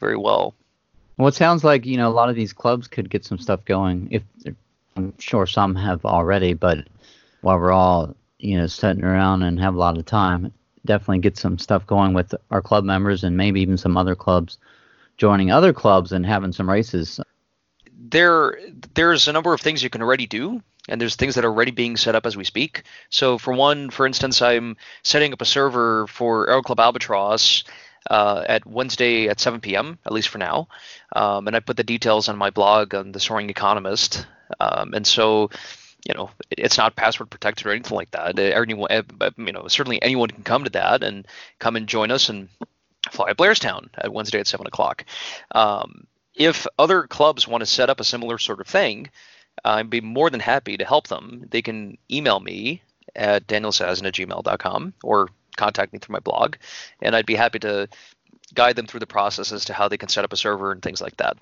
very 0.00 0.16
well. 0.16 0.54
Well, 1.16 1.28
it 1.28 1.34
sounds 1.34 1.64
like 1.64 1.86
you 1.86 1.96
know 1.96 2.08
a 2.08 2.10
lot 2.10 2.28
of 2.28 2.36
these 2.36 2.52
clubs 2.52 2.88
could 2.88 3.10
get 3.10 3.24
some 3.24 3.38
stuff 3.38 3.64
going. 3.64 4.08
If 4.10 4.22
I'm 4.96 5.14
sure 5.18 5.46
some 5.46 5.74
have 5.76 6.04
already, 6.04 6.54
but 6.54 6.86
while 7.40 7.58
we're 7.58 7.72
all 7.72 8.14
you 8.38 8.58
know 8.58 8.66
sitting 8.66 9.04
around 9.04 9.42
and 9.42 9.60
have 9.60 9.74
a 9.74 9.78
lot 9.78 9.98
of 9.98 10.04
time, 10.04 10.52
definitely 10.84 11.20
get 11.20 11.36
some 11.36 11.58
stuff 11.58 11.86
going 11.86 12.12
with 12.12 12.34
our 12.50 12.62
club 12.62 12.84
members 12.84 13.24
and 13.24 13.36
maybe 13.36 13.60
even 13.60 13.78
some 13.78 13.96
other 13.96 14.14
clubs 14.14 14.58
joining 15.16 15.50
other 15.50 15.72
clubs 15.72 16.12
and 16.12 16.26
having 16.26 16.52
some 16.52 16.68
races. 16.68 17.20
There, 17.96 18.58
there's 18.94 19.28
a 19.28 19.32
number 19.32 19.54
of 19.54 19.60
things 19.60 19.82
you 19.82 19.90
can 19.90 20.02
already 20.02 20.26
do 20.26 20.62
and 20.88 21.00
there's 21.00 21.16
things 21.16 21.34
that 21.34 21.44
are 21.44 21.48
already 21.48 21.70
being 21.70 21.96
set 21.96 22.14
up 22.14 22.26
as 22.26 22.36
we 22.36 22.44
speak. 22.44 22.82
So 23.10 23.38
for 23.38 23.54
one, 23.54 23.90
for 23.90 24.06
instance, 24.06 24.42
I'm 24.42 24.76
setting 25.02 25.32
up 25.32 25.40
a 25.40 25.46
server 25.46 26.06
for 26.08 26.48
Aero 26.48 26.62
Club 26.62 26.80
Albatross 26.80 27.64
uh, 28.10 28.44
at 28.46 28.66
Wednesday 28.66 29.28
at 29.28 29.40
7 29.40 29.60
p.m. 29.60 29.98
at 30.04 30.12
least 30.12 30.28
for 30.28 30.38
now, 30.38 30.68
um, 31.14 31.46
and 31.46 31.54
I 31.54 31.60
put 31.60 31.76
the 31.76 31.84
details 31.84 32.28
on 32.28 32.36
my 32.36 32.50
blog 32.50 32.94
on 32.94 33.12
the 33.12 33.20
Soaring 33.20 33.48
Economist. 33.48 34.26
Um, 34.58 34.92
and 34.92 35.06
so, 35.06 35.50
you 36.04 36.14
know, 36.14 36.30
it's 36.50 36.78
not 36.78 36.96
password 36.96 37.30
protected 37.30 37.66
or 37.66 37.70
anything 37.70 37.96
like 37.96 38.10
that. 38.10 38.38
Anyone, 38.38 38.90
eh, 38.90 39.02
you 39.38 39.52
know, 39.52 39.68
certainly 39.68 40.02
anyone 40.02 40.30
can 40.30 40.42
come 40.42 40.64
to 40.64 40.70
that 40.70 41.04
and 41.04 41.26
come 41.58 41.76
and 41.76 41.86
join 41.86 42.10
us 42.10 42.28
and 42.28 42.48
fly 43.10 43.30
at 43.30 43.36
Blairstown 43.36 43.88
at 43.96 44.12
Wednesday 44.12 44.40
at 44.40 44.46
7 44.46 44.66
o'clock. 44.66 45.04
Um, 45.52 46.06
if 46.34 46.66
other 46.78 47.06
clubs 47.06 47.46
want 47.46 47.60
to 47.60 47.66
set 47.66 47.90
up 47.90 48.00
a 48.00 48.04
similar 48.04 48.38
sort 48.38 48.60
of 48.60 48.66
thing, 48.66 49.10
I'd 49.64 49.90
be 49.90 50.00
more 50.00 50.30
than 50.30 50.40
happy 50.40 50.76
to 50.76 50.84
help 50.84 51.08
them. 51.08 51.46
They 51.50 51.62
can 51.62 51.98
email 52.10 52.40
me 52.40 52.82
at 53.14 53.46
danielsazhin 53.46 54.06
at 54.06 54.14
gmail.com 54.14 54.94
or 55.02 55.28
contact 55.56 55.92
me 55.92 55.98
through 55.98 56.14
my 56.14 56.20
blog, 56.20 56.56
and 57.00 57.14
I'd 57.14 57.26
be 57.26 57.34
happy 57.34 57.58
to 57.60 57.88
guide 58.54 58.76
them 58.76 58.86
through 58.86 59.00
the 59.00 59.06
process 59.06 59.52
as 59.52 59.64
to 59.66 59.72
how 59.72 59.88
they 59.88 59.96
can 59.96 60.08
set 60.08 60.24
up 60.24 60.32
a 60.32 60.36
server 60.36 60.72
and 60.72 60.82
things 60.82 61.00
like 61.00 61.16
that. 61.16 61.36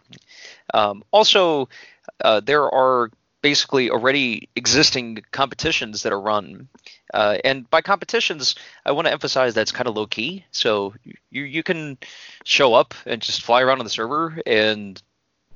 Um, 0.75 1.02
also, 1.12 1.69
uh, 2.23 2.40
there 2.40 2.71
are 2.73 3.11
basically 3.43 3.90
already 3.90 4.49
existing 4.55 5.23
competitions 5.31 6.02
that 6.02 6.12
are 6.12 6.21
run. 6.21 6.69
Uh, 7.14 7.38
and 7.45 7.69
by 7.71 7.81
competitions, 7.81 8.55
I 8.85 8.93
want 8.93 9.07
to 9.07 9.12
emphasize 9.12 9.55
that 9.55 9.62
it's 9.62 9.73
kind 9.73 9.88
of 9.88 9.97
low 9.97 10.07
key. 10.07 10.45
So 10.52 10.95
you 11.31 11.45
you 11.45 11.62
can 11.62 11.99
show 12.45 12.75
up 12.75 12.95
and 13.07 13.23
just 13.23 13.43
fly 13.43 13.62
around 13.62 13.79
on 13.79 13.85
the 13.85 13.90
server 13.90 14.40
and 14.47 15.02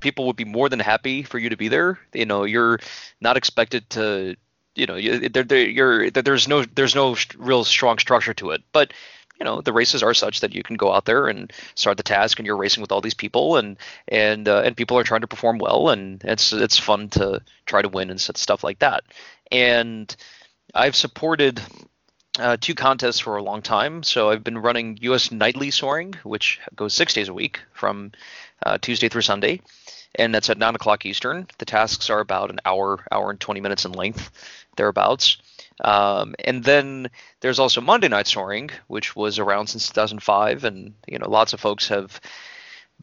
people 0.05 0.27
would 0.27 0.37
be 0.37 0.45
more 0.45 0.69
than 0.69 0.79
happy 0.79 1.23
for 1.25 1.39
you 1.39 1.49
to 1.49 1.57
be 1.57 1.69
there. 1.69 1.99
You 2.13 2.27
know, 2.27 2.45
you're 2.45 2.79
not 3.21 3.39
expected 3.39 3.89
to, 3.91 4.37
you 4.77 4.87
know, 4.87 5.01
there, 5.01 5.69
you're, 5.69 6.11
there's 6.11 6.47
no 6.47 6.63
there's 6.63 6.95
no 6.95 7.17
real 7.39 7.65
strong 7.65 7.99
structure 7.99 8.35
to 8.35 8.51
it. 8.51 8.63
But 8.73 8.93
you 9.41 9.45
know 9.45 9.61
the 9.61 9.73
races 9.73 10.03
are 10.05 10.15
such 10.15 10.41
that 10.41 10.55
you 10.55 10.63
can 10.63 10.77
go 10.77 10.93
out 10.93 11.07
there 11.07 11.27
and 11.27 11.53
start 11.75 11.97
the 11.97 12.05
task 12.05 12.39
and 12.39 12.47
you're 12.47 12.57
racing 12.57 12.83
with 12.83 12.93
all 12.93 13.01
these 13.01 13.15
people 13.15 13.57
and 13.57 13.79
and 14.07 14.47
uh, 14.47 14.63
and 14.65 14.77
people 14.77 14.97
are 14.97 15.03
trying 15.03 15.23
to 15.23 15.27
perform 15.27 15.59
well 15.59 15.89
and 15.89 16.23
it's 16.23 16.53
it's 16.53 16.79
fun 16.79 17.09
to 17.09 17.41
try 17.67 17.83
to 17.83 17.89
win 17.89 18.11
and 18.11 18.21
stuff 18.21 18.63
like 18.63 18.79
that 18.79 19.03
and 19.51 20.15
I've 20.73 20.95
supported 20.95 21.61
uh, 22.39 22.57
two 22.61 22.75
contests 22.75 23.21
for 23.21 23.37
a 23.37 23.43
long 23.43 23.63
time. 23.63 24.03
So 24.03 24.31
I've 24.31 24.43
been 24.43 24.59
running 24.59 24.99
U.S. 25.03 25.31
nightly 25.31 25.71
soaring, 25.71 26.15
which 26.25 26.61
goes 26.75 26.95
six 26.95 27.15
days 27.15 27.29
a 27.29 27.35
week 27.35 27.61
from 27.73 28.13
uh, 28.63 28.79
Tuesday 28.79 29.09
through 29.09 29.23
Sunday, 29.23 29.61
and 30.15 30.35
that's 30.35 30.51
at 30.51 30.59
nine 30.59 30.75
o'clock 30.75 31.07
Eastern. 31.07 31.47
The 31.59 31.65
tasks 31.65 32.11
are 32.11 32.21
about 32.21 32.51
an 32.51 32.61
hour, 32.65 33.05
hour 33.11 33.31
and 33.31 33.41
twenty 33.41 33.61
minutes 33.61 33.85
in 33.85 33.93
length, 33.93 34.31
thereabouts. 34.77 35.39
Um, 35.81 36.35
and 36.45 36.63
then 36.63 37.11
there's 37.41 37.59
also 37.59 37.81
Monday 37.81 38.09
Night 38.09 38.27
Soaring, 38.27 38.71
which 38.87 39.17
was 39.17 39.39
around 39.39 39.67
since 39.69 39.89
2005, 39.89 40.65
and 40.65 40.95
you 41.07 41.19
know 41.19 41.29
lots 41.29 41.53
of 41.53 41.61
folks 41.61 41.89
have 41.89 42.21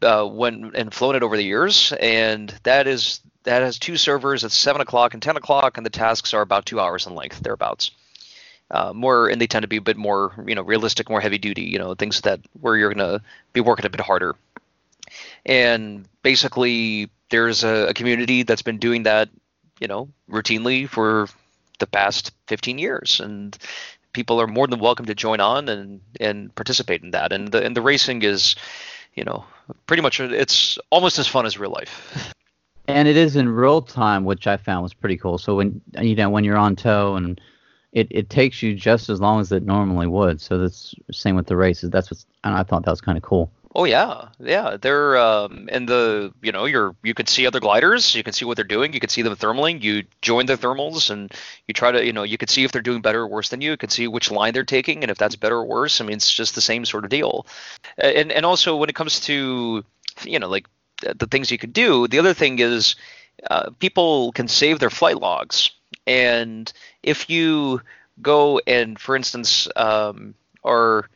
uh, 0.02 0.26
went 0.30 0.74
and 0.74 0.92
flown 0.92 1.16
it 1.16 1.22
over 1.22 1.36
the 1.36 1.44
years, 1.44 1.92
and 2.00 2.54
that 2.62 2.86
is 2.86 3.20
that 3.44 3.62
has 3.62 3.78
two 3.78 3.96
servers 3.96 4.44
at 4.44 4.52
seven 4.52 4.80
o'clock 4.80 5.14
and 5.14 5.22
ten 5.22 5.36
o'clock, 5.36 5.76
and 5.76 5.84
the 5.84 5.90
tasks 5.90 6.32
are 6.32 6.42
about 6.42 6.66
two 6.66 6.80
hours 6.80 7.06
in 7.06 7.14
length, 7.14 7.40
thereabouts. 7.40 7.90
Uh, 8.70 8.92
more, 8.94 9.28
and 9.28 9.38
they 9.38 9.46
tend 9.46 9.64
to 9.64 9.68
be 9.68 9.76
a 9.76 9.82
bit 9.82 9.98
more, 9.98 10.32
you 10.46 10.54
know, 10.54 10.62
realistic, 10.62 11.10
more 11.10 11.20
heavy 11.20 11.36
duty, 11.36 11.62
you 11.62 11.78
know, 11.78 11.94
things 11.94 12.22
that 12.22 12.40
where 12.58 12.74
you're 12.74 12.94
gonna 12.94 13.20
be 13.52 13.60
working 13.60 13.84
a 13.84 13.90
bit 13.90 14.00
harder. 14.00 14.34
And 15.44 16.06
basically, 16.22 17.10
there's 17.30 17.64
a, 17.64 17.88
a 17.88 17.94
community 17.94 18.42
that's 18.42 18.62
been 18.62 18.78
doing 18.78 19.04
that, 19.04 19.28
you 19.80 19.88
know, 19.88 20.08
routinely 20.30 20.88
for 20.88 21.28
the 21.78 21.86
past 21.86 22.32
15 22.46 22.78
years, 22.78 23.20
and 23.20 23.56
people 24.12 24.40
are 24.40 24.46
more 24.46 24.66
than 24.66 24.78
welcome 24.78 25.06
to 25.06 25.14
join 25.14 25.40
on 25.40 25.68
and 25.68 26.00
and 26.20 26.54
participate 26.54 27.02
in 27.02 27.10
that. 27.10 27.32
And 27.32 27.48
the 27.48 27.64
and 27.64 27.76
the 27.76 27.82
racing 27.82 28.22
is, 28.22 28.54
you 29.14 29.24
know, 29.24 29.44
pretty 29.86 30.02
much 30.02 30.20
it's 30.20 30.78
almost 30.90 31.18
as 31.18 31.26
fun 31.26 31.46
as 31.46 31.58
real 31.58 31.70
life. 31.70 32.34
And 32.88 33.08
it 33.08 33.16
is 33.16 33.36
in 33.36 33.48
real 33.48 33.80
time, 33.80 34.24
which 34.24 34.46
I 34.46 34.56
found 34.56 34.82
was 34.82 34.94
pretty 34.94 35.16
cool. 35.16 35.38
So 35.38 35.56
when 35.56 35.80
you 36.00 36.14
know 36.14 36.30
when 36.30 36.44
you're 36.44 36.56
on 36.56 36.76
tow 36.76 37.16
and 37.16 37.40
it, 37.92 38.08
it 38.10 38.30
takes 38.30 38.62
you 38.62 38.74
just 38.74 39.10
as 39.10 39.20
long 39.20 39.40
as 39.40 39.52
it 39.52 39.64
normally 39.64 40.06
would. 40.06 40.40
So 40.40 40.58
that's 40.58 40.94
same 41.10 41.36
with 41.36 41.46
the 41.46 41.56
races. 41.56 41.90
That's 41.90 42.10
what 42.10 42.24
I 42.42 42.62
thought 42.62 42.84
that 42.84 42.90
was 42.90 43.00
kind 43.00 43.18
of 43.18 43.22
cool. 43.22 43.52
Oh 43.74 43.84
yeah, 43.84 44.28
yeah. 44.38 44.76
They're 44.76 45.16
um, 45.16 45.66
and 45.72 45.88
the 45.88 46.32
you 46.42 46.52
know 46.52 46.66
you're 46.66 46.94
you 47.02 47.14
can 47.14 47.26
see 47.26 47.46
other 47.46 47.58
gliders. 47.60 48.14
You 48.14 48.22
can 48.22 48.34
see 48.34 48.44
what 48.44 48.56
they're 48.56 48.64
doing. 48.64 48.92
You 48.92 49.00
can 49.00 49.08
see 49.08 49.22
them 49.22 49.34
thermaling. 49.34 49.82
You 49.82 50.04
join 50.20 50.44
the 50.44 50.58
thermals 50.58 51.10
and 51.10 51.32
you 51.66 51.72
try 51.72 51.90
to 51.90 52.04
you 52.04 52.12
know 52.12 52.22
you 52.22 52.36
can 52.36 52.48
see 52.48 52.64
if 52.64 52.72
they're 52.72 52.82
doing 52.82 53.00
better 53.00 53.22
or 53.22 53.28
worse 53.28 53.48
than 53.48 53.62
you. 53.62 53.70
You 53.70 53.76
can 53.78 53.88
see 53.88 54.06
which 54.08 54.30
line 54.30 54.52
they're 54.52 54.64
taking 54.64 55.02
and 55.02 55.10
if 55.10 55.16
that's 55.16 55.36
better 55.36 55.56
or 55.56 55.64
worse. 55.64 56.02
I 56.02 56.04
mean 56.04 56.16
it's 56.16 56.30
just 56.32 56.54
the 56.54 56.60
same 56.60 56.84
sort 56.84 57.04
of 57.04 57.10
deal. 57.10 57.46
And 57.96 58.30
and 58.30 58.44
also 58.44 58.76
when 58.76 58.90
it 58.90 58.94
comes 58.94 59.20
to 59.20 59.82
you 60.24 60.38
know 60.38 60.48
like 60.48 60.66
the 61.02 61.26
things 61.26 61.50
you 61.50 61.58
could 61.58 61.72
do, 61.72 62.06
the 62.08 62.18
other 62.18 62.34
thing 62.34 62.58
is 62.58 62.94
uh, 63.50 63.70
people 63.78 64.32
can 64.32 64.48
save 64.48 64.80
their 64.80 64.90
flight 64.90 65.18
logs. 65.18 65.70
And 66.06 66.70
if 67.02 67.30
you 67.30 67.80
go 68.20 68.60
and 68.66 68.98
for 68.98 69.16
instance 69.16 69.66
um, 69.76 70.34
are 70.62 71.08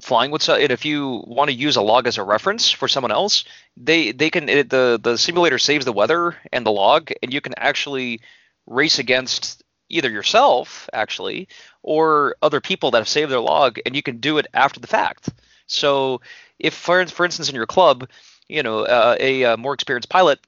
flying 0.00 0.30
with 0.30 0.48
and 0.48 0.72
if 0.72 0.84
you 0.84 1.22
want 1.26 1.50
to 1.50 1.56
use 1.56 1.76
a 1.76 1.82
log 1.82 2.06
as 2.06 2.18
a 2.18 2.22
reference 2.22 2.70
for 2.70 2.88
someone 2.88 3.12
else 3.12 3.44
they 3.76 4.12
they 4.12 4.30
can 4.30 4.48
it, 4.48 4.70
the 4.70 4.98
the 5.02 5.16
simulator 5.16 5.58
saves 5.58 5.84
the 5.84 5.92
weather 5.92 6.36
and 6.52 6.64
the 6.64 6.72
log 6.72 7.10
and 7.22 7.32
you 7.32 7.40
can 7.40 7.54
actually 7.56 8.20
race 8.66 8.98
against 8.98 9.62
either 9.88 10.10
yourself 10.10 10.88
actually 10.92 11.48
or 11.82 12.36
other 12.42 12.60
people 12.60 12.90
that 12.90 12.98
have 12.98 13.08
saved 13.08 13.30
their 13.30 13.40
log 13.40 13.78
and 13.84 13.94
you 13.94 14.02
can 14.02 14.18
do 14.18 14.38
it 14.38 14.46
after 14.54 14.80
the 14.80 14.86
fact. 14.86 15.28
So 15.66 16.20
if 16.58 16.74
for, 16.74 17.04
for 17.06 17.24
instance 17.24 17.48
in 17.48 17.54
your 17.54 17.66
club 17.66 18.08
you 18.48 18.62
know 18.62 18.80
uh, 18.80 19.16
a, 19.20 19.42
a, 19.42 19.56
more 19.56 19.74
experienced 19.74 20.08
pilot 20.08 20.40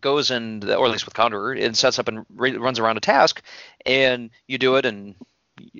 goes 0.00 0.30
and 0.30 0.64
or 0.64 0.86
at 0.86 0.92
least 0.92 1.04
with 1.04 1.14
condor 1.14 1.52
and 1.52 1.76
sets 1.76 1.98
up 1.98 2.08
and 2.08 2.26
runs 2.30 2.78
around 2.78 2.96
a 2.96 3.00
task 3.00 3.42
and 3.86 4.30
you 4.46 4.58
do 4.58 4.76
it 4.76 4.84
and 4.84 5.14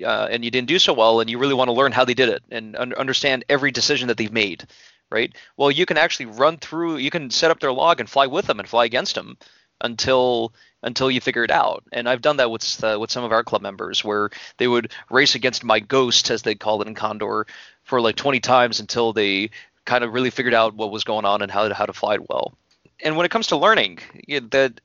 uh, 0.03 0.27
and 0.29 0.45
you 0.45 0.51
didn't 0.51 0.67
do 0.67 0.79
so 0.79 0.93
well 0.93 1.19
and 1.19 1.29
you 1.29 1.37
really 1.37 1.53
want 1.53 1.67
to 1.67 1.73
learn 1.73 1.91
how 1.91 2.05
they 2.05 2.13
did 2.13 2.29
it 2.29 2.43
and 2.51 2.75
un- 2.75 2.93
understand 2.93 3.43
every 3.49 3.71
decision 3.71 4.07
that 4.07 4.17
they've 4.17 4.31
made 4.31 4.65
right? 5.11 5.35
Well 5.57 5.71
you 5.71 5.85
can 5.85 5.97
actually 5.97 6.27
run 6.27 6.57
through 6.57 6.97
you 6.97 7.09
can 7.09 7.29
set 7.29 7.51
up 7.51 7.59
their 7.59 7.71
log 7.71 7.99
and 7.99 8.09
fly 8.09 8.27
with 8.27 8.47
them 8.47 8.59
and 8.59 8.67
fly 8.67 8.85
against 8.85 9.15
them 9.15 9.37
until 9.81 10.53
until 10.83 11.11
you 11.11 11.19
figure 11.21 11.43
it 11.43 11.51
out. 11.51 11.83
And 11.91 12.07
i've 12.07 12.21
done 12.21 12.37
that 12.37 12.51
with 12.51 12.83
uh, 12.83 12.97
with 12.99 13.11
some 13.11 13.23
of 13.23 13.31
our 13.31 13.43
club 13.43 13.61
members 13.61 14.03
where 14.03 14.29
they 14.57 14.67
would 14.67 14.93
race 15.09 15.35
against 15.35 15.63
my 15.63 15.79
ghost 15.79 16.29
as 16.31 16.41
they 16.41 16.55
call 16.55 16.81
it 16.81 16.87
in 16.87 16.95
condor 16.95 17.47
for 17.83 18.01
like 18.01 18.15
20 18.15 18.39
times 18.39 18.79
until 18.79 19.13
they 19.13 19.49
kind 19.85 20.03
of 20.03 20.13
really 20.13 20.31
figured 20.31 20.53
out 20.53 20.73
what 20.75 20.91
was 20.91 21.03
going 21.03 21.25
on 21.25 21.41
and 21.41 21.51
how 21.51 21.67
to, 21.67 21.73
how 21.73 21.85
to 21.85 21.93
fly 21.93 22.15
it 22.15 22.27
well. 22.27 22.57
And 23.03 23.15
when 23.15 23.25
it 23.25 23.31
comes 23.31 23.47
to 23.47 23.57
learning 23.57 23.99
you 24.27 24.41
know, 24.41 24.47
that 24.47 24.81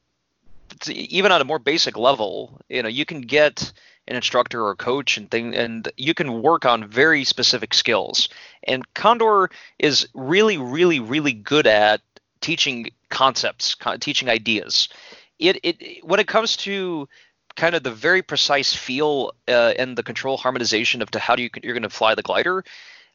even 0.89 1.33
on 1.33 1.41
a 1.41 1.45
more 1.45 1.59
basic 1.59 1.97
level 1.97 2.61
you 2.69 2.83
know 2.83 2.89
you 2.89 3.05
can 3.05 3.23
get 3.23 3.73
an 4.11 4.17
instructor 4.17 4.67
or 4.67 4.75
coach 4.75 5.17
and 5.17 5.31
thing 5.31 5.55
and 5.55 5.91
you 5.97 6.13
can 6.13 6.43
work 6.43 6.67
on 6.67 6.89
very 6.89 7.25
specific 7.25 7.73
skills. 7.73 8.29
And 8.65 8.83
condor 8.95 9.51
is 9.79 10.09
really 10.15 10.59
really 10.59 11.01
really 11.01 11.33
good 11.33 11.67
at 11.67 12.03
teaching 12.41 12.91
concepts 13.09 13.77
teaching 14.01 14.29
ideas. 14.29 14.89
It, 15.39 15.59
it 15.63 16.05
when 16.05 16.21
it 16.21 16.27
comes 16.27 16.57
to 16.59 17.09
kind 17.57 17.75
of 17.75 17.83
the 17.83 17.93
very 17.93 18.23
precise 18.23 18.75
feel 18.75 19.33
uh, 19.49 19.75
and 19.79 19.97
the 19.97 20.03
control 20.03 20.37
harmonization 20.37 21.03
of 21.03 21.11
to 21.13 21.19
how 21.19 21.37
do 21.37 21.43
you 21.43 21.51
you're 21.63 21.75
going 21.75 21.83
to 21.83 21.91
fly 21.91 22.15
the 22.15 22.23
glider 22.23 22.65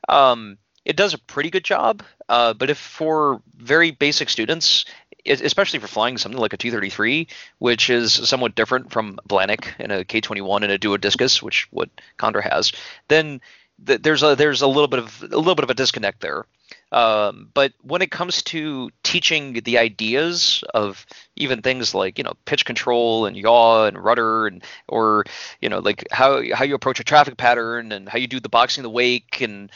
um, 0.10 0.58
it 0.84 0.96
does 0.96 1.14
a 1.14 1.18
pretty 1.18 1.50
good 1.50 1.64
job 1.64 2.04
uh, 2.30 2.54
but 2.54 2.70
if 2.70 2.78
for 2.78 3.42
very 3.56 3.92
basic 3.92 4.30
students 4.30 4.86
especially 5.25 5.79
for 5.79 5.88
flying 5.88 6.17
something 6.17 6.39
like 6.39 6.53
a 6.53 6.58
233, 6.58 7.27
which 7.60 7.89
is 7.89 8.13
somewhat 8.13 8.55
different 8.55 8.91
from 8.91 9.20
Blanik 9.27 9.67
and 9.79 9.91
a 9.91 10.05
K21 10.05 10.63
and 10.63 10.72
a 10.72 10.79
Duodiscus, 10.79 11.41
which 11.41 11.67
what 11.72 11.89
Condor 12.17 12.41
has, 12.41 12.72
then 13.08 13.41
th- 13.86 14.01
there's 14.01 14.24
a 14.24 14.36
there's 14.36 14.62
a 14.62 14.67
little 14.67 14.88
bit 14.88 15.00
of 15.00 15.24
a 15.24 15.38
little 15.38 15.55
bit 15.55 15.63
of 15.63 15.70
a 15.70 15.75
disconnect 15.75 16.22
there. 16.22 16.46
Um, 16.91 17.50
but 17.53 17.74
when 17.82 18.01
it 18.01 18.12
comes 18.12 18.41
to 18.44 18.89
teaching 19.03 19.53
the 19.65 19.77
ideas 19.77 20.63
of 20.74 21.05
even 21.36 21.62
things 21.62 21.94
like 21.94 22.17
you 22.17 22.24
know 22.24 22.34
pitch 22.46 22.65
control 22.65 23.25
and 23.25 23.36
yaw 23.36 23.86
and 23.86 23.98
rudder 23.98 24.48
and 24.48 24.63
or 24.88 25.25
you 25.62 25.70
know 25.70 25.79
like 25.79 26.05
how 26.12 26.41
how 26.53 26.63
you 26.63 26.75
approach 26.75 27.00
a 27.00 27.03
traffic 27.03 27.38
pattern 27.38 27.91
and 27.91 28.08
how 28.08 28.17
you 28.17 28.27
do 28.27 28.39
the 28.39 28.50
boxing 28.50 28.84
the 28.84 28.89
wake 28.89 29.41
and 29.41 29.72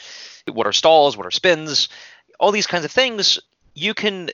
what 0.50 0.66
are 0.66 0.72
stalls, 0.72 1.16
what 1.16 1.26
are 1.26 1.30
spins, 1.30 1.88
all 2.38 2.52
these 2.52 2.66
kinds 2.66 2.84
of 2.84 2.90
things, 2.90 3.38
you 3.74 3.94
can 3.94 4.30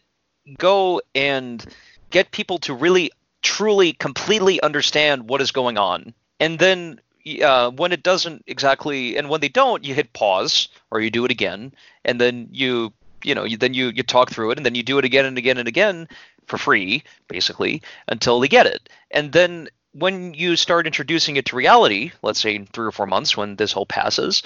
go 0.58 1.00
and 1.14 1.64
get 2.10 2.30
people 2.30 2.58
to 2.58 2.74
really 2.74 3.10
truly 3.42 3.92
completely 3.92 4.60
understand 4.60 5.28
what 5.28 5.40
is 5.40 5.52
going 5.52 5.78
on. 5.78 6.14
And 6.40 6.58
then 6.58 7.00
uh, 7.42 7.70
when 7.70 7.92
it 7.92 8.02
doesn't 8.02 8.44
exactly 8.46 9.16
and 9.16 9.28
when 9.28 9.40
they 9.40 9.48
don't 9.48 9.84
you 9.84 9.94
hit 9.94 10.12
pause 10.12 10.68
or 10.90 11.00
you 11.00 11.10
do 11.10 11.24
it 11.24 11.30
again. 11.30 11.72
And 12.04 12.20
then 12.20 12.48
you 12.52 12.92
you 13.24 13.34
know 13.34 13.44
you, 13.44 13.56
then 13.56 13.74
you 13.74 13.88
you 13.88 14.02
talk 14.02 14.30
through 14.30 14.52
it 14.52 14.58
and 14.58 14.66
then 14.66 14.74
you 14.74 14.82
do 14.82 14.98
it 14.98 15.04
again 15.04 15.24
and 15.24 15.38
again 15.38 15.58
and 15.58 15.68
again 15.68 16.08
for 16.46 16.58
free 16.58 17.02
basically 17.28 17.82
until 18.08 18.40
they 18.40 18.48
get 18.48 18.66
it. 18.66 18.88
And 19.10 19.32
then 19.32 19.68
when 19.92 20.34
you 20.34 20.56
start 20.56 20.86
introducing 20.86 21.36
it 21.36 21.46
to 21.46 21.56
reality 21.56 22.12
let's 22.22 22.40
say 22.40 22.54
in 22.54 22.66
three 22.66 22.86
or 22.86 22.92
four 22.92 23.06
months 23.06 23.36
when 23.36 23.56
this 23.56 23.72
whole 23.72 23.86
passes 23.86 24.42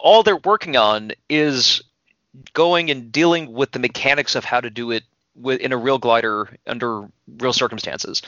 all 0.00 0.22
they're 0.22 0.36
working 0.36 0.76
on 0.76 1.12
is 1.28 1.82
going 2.52 2.90
and 2.90 3.10
dealing 3.10 3.52
with 3.52 3.72
the 3.72 3.78
mechanics 3.78 4.34
of 4.34 4.44
how 4.44 4.60
to 4.60 4.70
do 4.70 4.90
it 4.90 5.04
with, 5.34 5.60
in 5.60 5.72
a 5.72 5.76
real 5.76 5.98
glider 5.98 6.48
under 6.66 7.08
real 7.38 7.52
circumstances. 7.52 8.22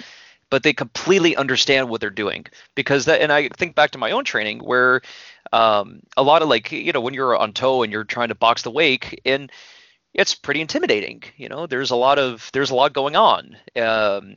But 0.51 0.63
they 0.63 0.73
completely 0.73 1.37
understand 1.37 1.89
what 1.89 2.01
they're 2.01 2.11
doing. 2.11 2.47
Because 2.75 3.07
that 3.07 3.21
and 3.21 3.33
i 3.33 3.49
think 3.49 3.75
back 3.75 3.93
to 3.93 3.99
my 3.99 4.11
own 4.11 4.25
training 4.25 4.59
where 4.61 5.03
um, 5.53 6.01
a 6.17 6.23
lot 6.23 6.43
of 6.43 6.49
like 6.49 6.73
you 6.73 6.93
know 6.93 7.01
when 7.01 7.15
you're 7.15 7.37
on 7.37 7.53
tow 7.53 7.83
and 7.83 7.93
you're 7.93 8.05
trying 8.05 8.29
to 8.29 8.35
box 8.35 8.63
the 8.63 8.71
wake 8.71 9.21
and 9.25 9.51
it's 10.15 10.35
pretty 10.35 10.61
intimidating 10.61 11.23
you 11.37 11.49
know 11.49 11.67
there's 11.67 11.91
a 11.91 11.97
lot 11.97 12.19
of 12.19 12.51
there's 12.53 12.71
a 12.71 12.75
lot 12.75 12.93
going 12.93 13.17
on. 13.17 13.57
Um, 13.77 14.37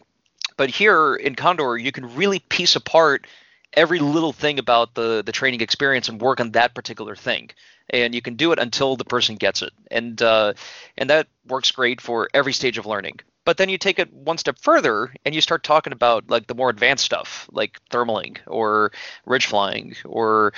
but 0.58 0.70
here 0.70 1.16
in 1.16 1.36
condor 1.36 1.78
you 1.78 1.92
can 1.92 2.16
really 2.16 2.40
piece 2.40 2.76
apart 2.76 3.28
every 3.74 4.00
little 4.00 4.32
thing 4.32 4.58
about 4.58 4.94
the 4.94 5.22
the 5.26 5.34
training 5.34 5.62
experience 5.62 6.08
and 6.08 6.22
work 6.22 6.40
on 6.40 6.52
that 6.52 6.74
particular 6.74 7.16
thing 7.16 7.50
and 7.90 8.16
you 8.16 8.22
can 8.22 8.36
do 8.36 8.52
it 8.52 8.60
until 8.60 8.96
the 8.96 9.06
person 9.06 9.36
gets 9.36 9.62
it. 9.62 9.72
And 9.92 10.22
uh, 10.22 10.54
and 10.98 11.10
that 11.10 11.28
works 11.48 11.72
great 11.72 12.02
for 12.02 12.30
every 12.34 12.54
stage 12.54 12.78
of 12.78 12.86
learning. 12.86 13.20
But 13.46 13.58
then 13.58 13.70
you 13.70 13.78
take 13.78 14.00
it 14.00 14.12
one 14.12 14.40
step 14.40 14.58
further 14.60 15.14
and 15.24 15.36
you 15.36 15.42
start 15.42 15.64
talking 15.64 15.94
about 15.94 16.30
like 16.30 16.48
the 16.48 16.56
more 16.56 16.70
advanced 16.70 17.06
stuff 17.06 17.48
like 17.52 17.80
thermaling 17.92 18.38
or 18.48 18.92
ridge 19.26 19.46
flying 19.46 19.96
or 20.04 20.54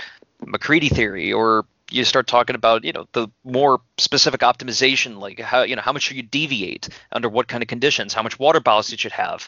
MacCready 0.46 0.89
theory 0.89 1.34
or 1.34 1.65
you 1.91 2.03
start 2.03 2.27
talking 2.27 2.55
about 2.55 2.84
you 2.84 2.91
know 2.91 3.07
the 3.13 3.27
more 3.43 3.81
specific 3.98 4.41
optimization 4.41 5.19
like 5.19 5.39
how 5.39 5.63
you 5.63 5.75
know 5.75 5.81
how 5.81 5.93
much 5.93 6.03
should 6.03 6.17
you 6.17 6.24
deviate 6.24 6.89
under 7.12 7.29
what 7.29 7.48
kind 7.48 7.63
of 7.63 7.67
conditions 7.67 8.13
how 8.13 8.24
much 8.24 8.39
water 8.39 8.60
ballast 8.60 8.91
you 8.91 8.98
should 8.98 9.12
have. 9.12 9.48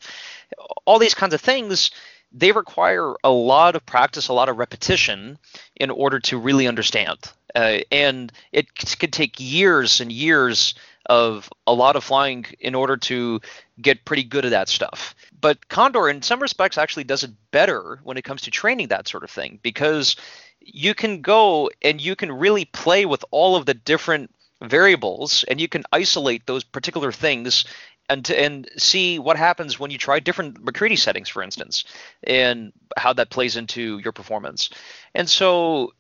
All 0.85 0.99
these 0.99 1.13
kinds 1.13 1.33
of 1.33 1.41
things 1.41 1.91
they 2.31 2.51
require 2.51 3.15
a 3.23 3.31
lot 3.31 3.75
of 3.75 3.85
practice, 3.85 4.27
a 4.27 4.33
lot 4.33 4.49
of 4.49 4.57
repetition 4.57 5.37
in 5.75 5.89
order 5.89 6.19
to 6.19 6.37
really 6.37 6.67
understand. 6.67 7.17
Uh, 7.55 7.79
and 7.91 8.31
it 8.51 8.67
could 8.99 9.11
take 9.13 9.39
years 9.39 10.01
and 10.01 10.11
years 10.11 10.75
of 11.07 11.49
a 11.65 11.73
lot 11.73 11.95
of 11.95 12.03
flying 12.03 12.45
in 12.59 12.75
order 12.75 12.95
to 12.95 13.41
get 13.81 14.05
pretty 14.05 14.23
good 14.23 14.45
at 14.45 14.51
that 14.51 14.69
stuff. 14.69 15.15
But 15.41 15.67
Condor, 15.67 16.07
in 16.07 16.21
some 16.21 16.39
respects, 16.39 16.77
actually 16.77 17.05
does 17.05 17.23
it 17.23 17.31
better 17.51 17.99
when 18.03 18.17
it 18.17 18.23
comes 18.23 18.43
to 18.43 18.51
training 18.51 18.89
that 18.89 19.07
sort 19.07 19.23
of 19.23 19.31
thing 19.31 19.59
because 19.63 20.15
you 20.59 20.93
can 20.93 21.21
go 21.21 21.71
and 21.81 21.99
you 21.99 22.15
can 22.15 22.31
really 22.31 22.65
play 22.65 23.05
with 23.05 23.25
all 23.31 23.55
of 23.55 23.65
the 23.65 23.73
different 23.73 24.31
variables 24.61 25.43
and 25.45 25.59
you 25.61 25.67
can 25.67 25.83
isolate 25.91 26.45
those 26.45 26.63
particular 26.63 27.11
things 27.11 27.65
and 28.09 28.25
to, 28.25 28.39
and 28.39 28.67
see 28.77 29.19
what 29.19 29.37
happens 29.37 29.79
when 29.79 29.91
you 29.91 29.97
try 29.97 30.19
different 30.19 30.63
MacCready 30.63 30.97
settings, 30.97 31.29
for 31.29 31.43
instance, 31.43 31.85
and 32.23 32.73
how 32.97 33.13
that 33.13 33.29
plays 33.29 33.55
into 33.55 33.99
your 33.99 34.11
performance. 34.11 34.69
And 35.13 35.29
so 35.29 35.93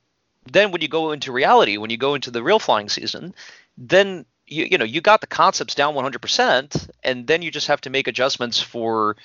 then 0.51 0.71
when 0.71 0.81
you 0.81 0.87
go 0.87 1.11
into 1.11 1.31
reality, 1.31 1.77
when 1.77 1.91
you 1.91 1.97
go 1.97 2.15
into 2.15 2.31
the 2.31 2.43
real 2.43 2.59
flying 2.59 2.89
season, 2.89 3.33
then 3.77 4.25
you 4.47 4.67
you 4.71 4.77
know 4.77 4.85
you 4.85 5.01
got 5.01 5.21
the 5.21 5.27
concepts 5.27 5.75
down 5.75 5.93
100%, 5.93 6.89
and 7.03 7.27
then 7.27 7.41
you 7.41 7.51
just 7.51 7.67
have 7.67 7.81
to 7.81 7.89
make 7.89 8.07
adjustments 8.07 8.59
for 8.59 9.15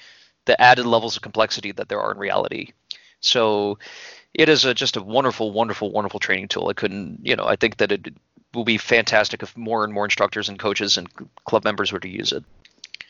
the 0.45 0.61
added 0.61 0.87
levels 0.87 1.17
of 1.17 1.23
complexity 1.23 1.73
that 1.73 1.89
there 1.89 2.01
are 2.01 2.13
in 2.13 2.19
reality. 2.19 2.73
So 3.21 3.79
it 4.35 4.49
is 4.51 4.67
a, 4.67 4.75
just 4.75 4.97
a 4.97 5.03
wonderful, 5.03 5.53
wonderful, 5.53 5.91
wonderful 5.91 6.21
training 6.21 6.49
tool. 6.49 6.69
I 6.69 6.75
couldn't, 6.75 7.21
you 7.23 7.37
know, 7.37 7.47
I 7.47 7.57
think 7.57 7.79
that 7.79 7.93
it 7.93 8.15
will 8.53 8.65
be 8.65 8.77
fantastic 8.77 9.43
if 9.43 9.57
more 9.57 9.85
and 9.85 9.95
more 9.95 10.05
instructors 10.05 10.49
and 10.49 10.59
coaches 10.59 10.99
and 10.99 11.09
club 11.45 11.65
members 11.65 11.93
were 11.93 12.01
to 12.01 12.09
use 12.09 12.33
it. 12.33 12.45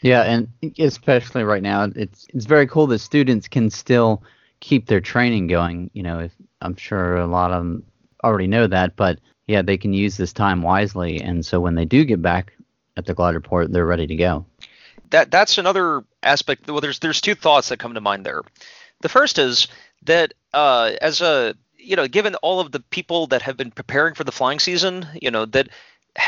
Yeah, 0.04 0.20
and 0.25 0.49
especially 0.78 1.44
right 1.44 1.62
now, 1.62 1.84
it's 1.96 2.26
it's 2.34 2.44
very 2.44 2.66
cool 2.66 2.87
that 2.88 2.99
students 2.99 3.49
can 3.49 3.70
still 3.70 4.23
keep 4.61 4.87
their 4.87 5.00
training 5.00 5.46
going. 5.46 5.88
You 5.94 6.02
know, 6.02 6.18
if, 6.20 6.32
I'm 6.61 6.76
sure 6.76 7.16
a 7.16 7.26
lot 7.26 7.52
of 7.52 7.62
them 7.62 7.84
already 8.23 8.46
know 8.46 8.66
that, 8.66 8.96
but 8.96 9.18
yeah, 9.46 9.62
they 9.62 9.78
can 9.78 9.94
use 9.94 10.18
this 10.18 10.34
time 10.34 10.61
wisely, 10.61 11.23
and 11.23 11.44
so 11.44 11.58
when 11.58 11.75
they 11.75 11.87
do 11.87 12.04
get 12.04 12.20
back 12.20 12.52
at 12.99 13.06
the 13.06 13.14
glider 13.14 13.40
port, 13.40 13.73
they're 13.73 13.87
ready 13.87 14.06
to 14.06 14.14
go. 14.14 14.44
That 15.08 15.30
that's 15.30 15.56
another 15.56 16.04
aspect. 16.23 16.68
Well, 16.68 16.82
there's 16.82 16.99
there's 16.99 17.23
two 17.23 17.34
thoughts 17.34 17.70
that 17.70 17.78
come 17.78 17.94
to 17.94 18.02
mind 18.02 18.26
there. 18.26 18.42
The 19.00 19.08
first 19.08 19.38
is 19.38 19.68
that 20.02 20.34
uh, 20.52 20.92
as 21.00 21.23
a 21.23 21.54
you 21.78 21.96
know, 21.96 22.08
given 22.08 22.34
all 22.37 22.61
of 22.61 22.73
the 22.73 22.80
people 22.80 23.26
that 23.28 23.40
have 23.40 23.56
been 23.56 23.70
preparing 23.70 24.14
for 24.14 24.25
the 24.25 24.32
flying 24.32 24.58
season, 24.58 25.06
you 25.20 25.30
know, 25.30 25.46
that 25.46 25.70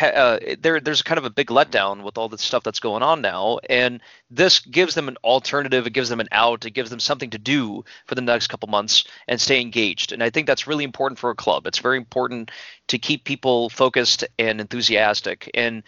uh, 0.02 0.38
there 0.61 0.81
there's 0.81 1.02
kind 1.02 1.19
of 1.19 1.25
a 1.25 1.31
big 1.31 1.49
letdown 1.49 2.02
with 2.02 2.19
all 2.19 2.28
the 2.28 2.38
stuff 2.38 2.64
that's 2.64 2.81
going 2.81 3.02
on 3.02 3.21
now, 3.21 3.61
and 3.71 4.00
this 4.31 4.59
gives 4.61 4.95
them 4.95 5.09
an 5.09 5.16
alternative. 5.23 5.87
It 5.87 5.93
gives 5.93 6.09
them 6.09 6.21
an 6.21 6.28
out. 6.33 6.66
It 6.66 6.73
gives 6.73 6.90
them 6.90 6.99
something 6.99 7.31
to 7.31 7.38
do 7.38 7.85
for 8.07 8.16
the 8.16 8.21
next 8.21 8.49
couple 8.49 8.69
months 8.69 9.05
and 9.28 9.40
stay 9.40 9.61
engaged. 9.61 10.12
And 10.12 10.23
I 10.23 10.31
think 10.31 10.47
that's 10.47 10.66
really 10.66 10.85
important 10.85 11.19
for 11.19 11.31
a 11.31 11.37
club. 11.37 11.66
It's 11.66 11.78
very 11.78 11.97
important 11.97 12.50
to 12.88 12.99
keep 12.99 13.25
people 13.25 13.71
focused 13.71 14.25
and 14.38 14.61
enthusiastic. 14.61 15.50
And 15.55 15.85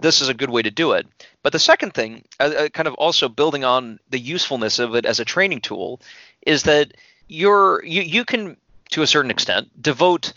this 0.00 0.20
is 0.20 0.28
a 0.28 0.34
good 0.34 0.50
way 0.50 0.62
to 0.62 0.70
do 0.70 0.92
it. 0.92 1.06
But 1.42 1.52
the 1.52 1.58
second 1.58 1.92
thing, 1.92 2.24
uh, 2.38 2.52
uh 2.56 2.68
kind 2.68 2.86
of 2.86 2.94
also 2.94 3.28
building 3.28 3.64
on 3.64 3.98
the 4.10 4.20
usefulness 4.20 4.78
of 4.78 4.94
it 4.94 5.04
as 5.04 5.18
a 5.18 5.24
training 5.24 5.60
tool, 5.60 6.00
is 6.46 6.62
that 6.64 6.92
you're 7.26 7.84
you, 7.84 8.02
you 8.02 8.24
can 8.24 8.56
to 8.90 9.02
a 9.02 9.06
certain 9.06 9.30
extent 9.30 9.68
devote 9.80 10.32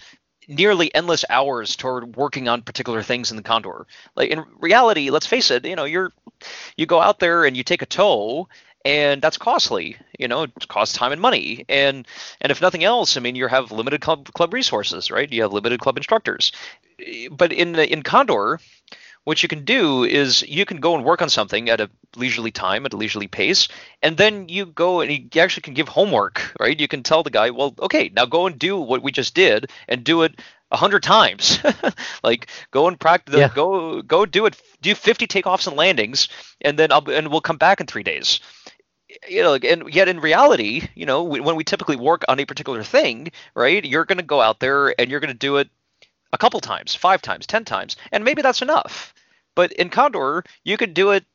nearly 0.47 0.93
endless 0.93 1.25
hours 1.29 1.75
toward 1.75 2.15
working 2.15 2.47
on 2.47 2.61
particular 2.61 3.01
things 3.03 3.31
in 3.31 3.37
the 3.37 3.43
condor. 3.43 3.87
Like 4.15 4.29
in 4.29 4.43
reality 4.59 5.09
let's 5.09 5.27
face 5.27 5.51
it 5.51 5.65
you 5.65 5.75
know 5.75 5.85
you're 5.85 6.11
you 6.77 6.85
go 6.85 6.99
out 6.99 7.19
there 7.19 7.45
and 7.45 7.55
you 7.55 7.63
take 7.63 7.81
a 7.81 7.85
tow 7.87 8.47
and 8.85 9.21
that's 9.21 9.37
costly 9.37 9.95
you 10.19 10.27
know 10.27 10.43
it 10.43 10.67
costs 10.67 10.95
time 10.95 11.11
and 11.11 11.21
money. 11.21 11.65
And 11.69 12.07
and 12.41 12.51
if 12.51 12.61
nothing 12.61 12.83
else 12.83 13.17
i 13.17 13.19
mean 13.19 13.35
you 13.35 13.47
have 13.47 13.71
limited 13.71 14.01
club 14.01 14.31
club 14.33 14.53
resources 14.53 15.11
right? 15.11 15.31
You 15.31 15.43
have 15.43 15.53
limited 15.53 15.79
club 15.79 15.97
instructors. 15.97 16.51
But 17.31 17.51
in 17.51 17.75
in 17.75 18.03
condor 18.03 18.59
what 19.23 19.41
you 19.41 19.49
can 19.49 19.63
do 19.63 20.03
is 20.03 20.41
you 20.43 20.65
can 20.65 20.77
go 20.77 20.95
and 20.95 21.05
work 21.05 21.21
on 21.21 21.29
something 21.29 21.69
at 21.69 21.79
a 21.79 21.89
leisurely 22.15 22.51
time, 22.51 22.85
at 22.85 22.93
a 22.93 22.97
leisurely 22.97 23.27
pace, 23.27 23.67
and 24.01 24.17
then 24.17 24.49
you 24.49 24.65
go 24.65 25.01
and 25.01 25.11
you 25.11 25.41
actually 25.41 25.61
can 25.61 25.73
give 25.73 25.87
homework, 25.87 26.53
right? 26.59 26.79
You 26.79 26.87
can 26.87 27.03
tell 27.03 27.23
the 27.23 27.29
guy, 27.29 27.49
well, 27.51 27.73
okay, 27.79 28.11
now 28.13 28.25
go 28.25 28.47
and 28.47 28.59
do 28.59 28.79
what 28.79 29.01
we 29.01 29.11
just 29.11 29.33
did 29.33 29.71
and 29.87 30.03
do 30.03 30.23
it 30.23 30.39
a 30.71 30.77
hundred 30.77 31.03
times. 31.03 31.59
like 32.23 32.49
go 32.71 32.87
and 32.87 32.99
practice, 32.99 33.35
yeah. 33.35 33.49
go 33.53 34.01
go 34.01 34.25
do 34.25 34.45
it, 34.45 34.61
do 34.81 34.93
50 34.93 35.27
takeoffs 35.27 35.67
and 35.67 35.77
landings, 35.77 36.27
and 36.61 36.77
then 36.77 36.91
I'll 36.91 37.09
and 37.09 37.29
we'll 37.29 37.41
come 37.41 37.57
back 37.57 37.79
in 37.79 37.87
three 37.87 38.03
days 38.03 38.41
you 39.27 39.43
know, 39.43 39.53
and 39.55 39.93
yet 39.93 40.07
in 40.07 40.19
reality, 40.19 40.87
you 40.95 41.05
know, 41.05 41.23
when 41.23 41.55
we 41.55 41.63
typically 41.63 41.95
work 41.95 42.23
on 42.27 42.39
a 42.39 42.45
particular 42.45 42.83
thing, 42.83 43.31
right, 43.55 43.85
you're 43.85 44.05
going 44.05 44.17
to 44.17 44.23
go 44.23 44.41
out 44.41 44.59
there 44.59 44.99
and 44.99 45.09
you're 45.11 45.19
going 45.19 45.31
to 45.31 45.37
do 45.37 45.57
it 45.57 45.69
a 46.31 46.37
couple 46.37 46.59
times, 46.59 46.95
five 46.95 47.21
times, 47.21 47.45
ten 47.45 47.63
times, 47.63 47.95
and 48.11 48.23
maybe 48.23 48.41
that's 48.41 48.61
enough. 48.61 49.13
But 49.55 49.71
in 49.73 49.89
Condor, 49.89 50.43
you 50.63 50.77
could 50.77 50.93
do 50.93 51.11
it. 51.11 51.25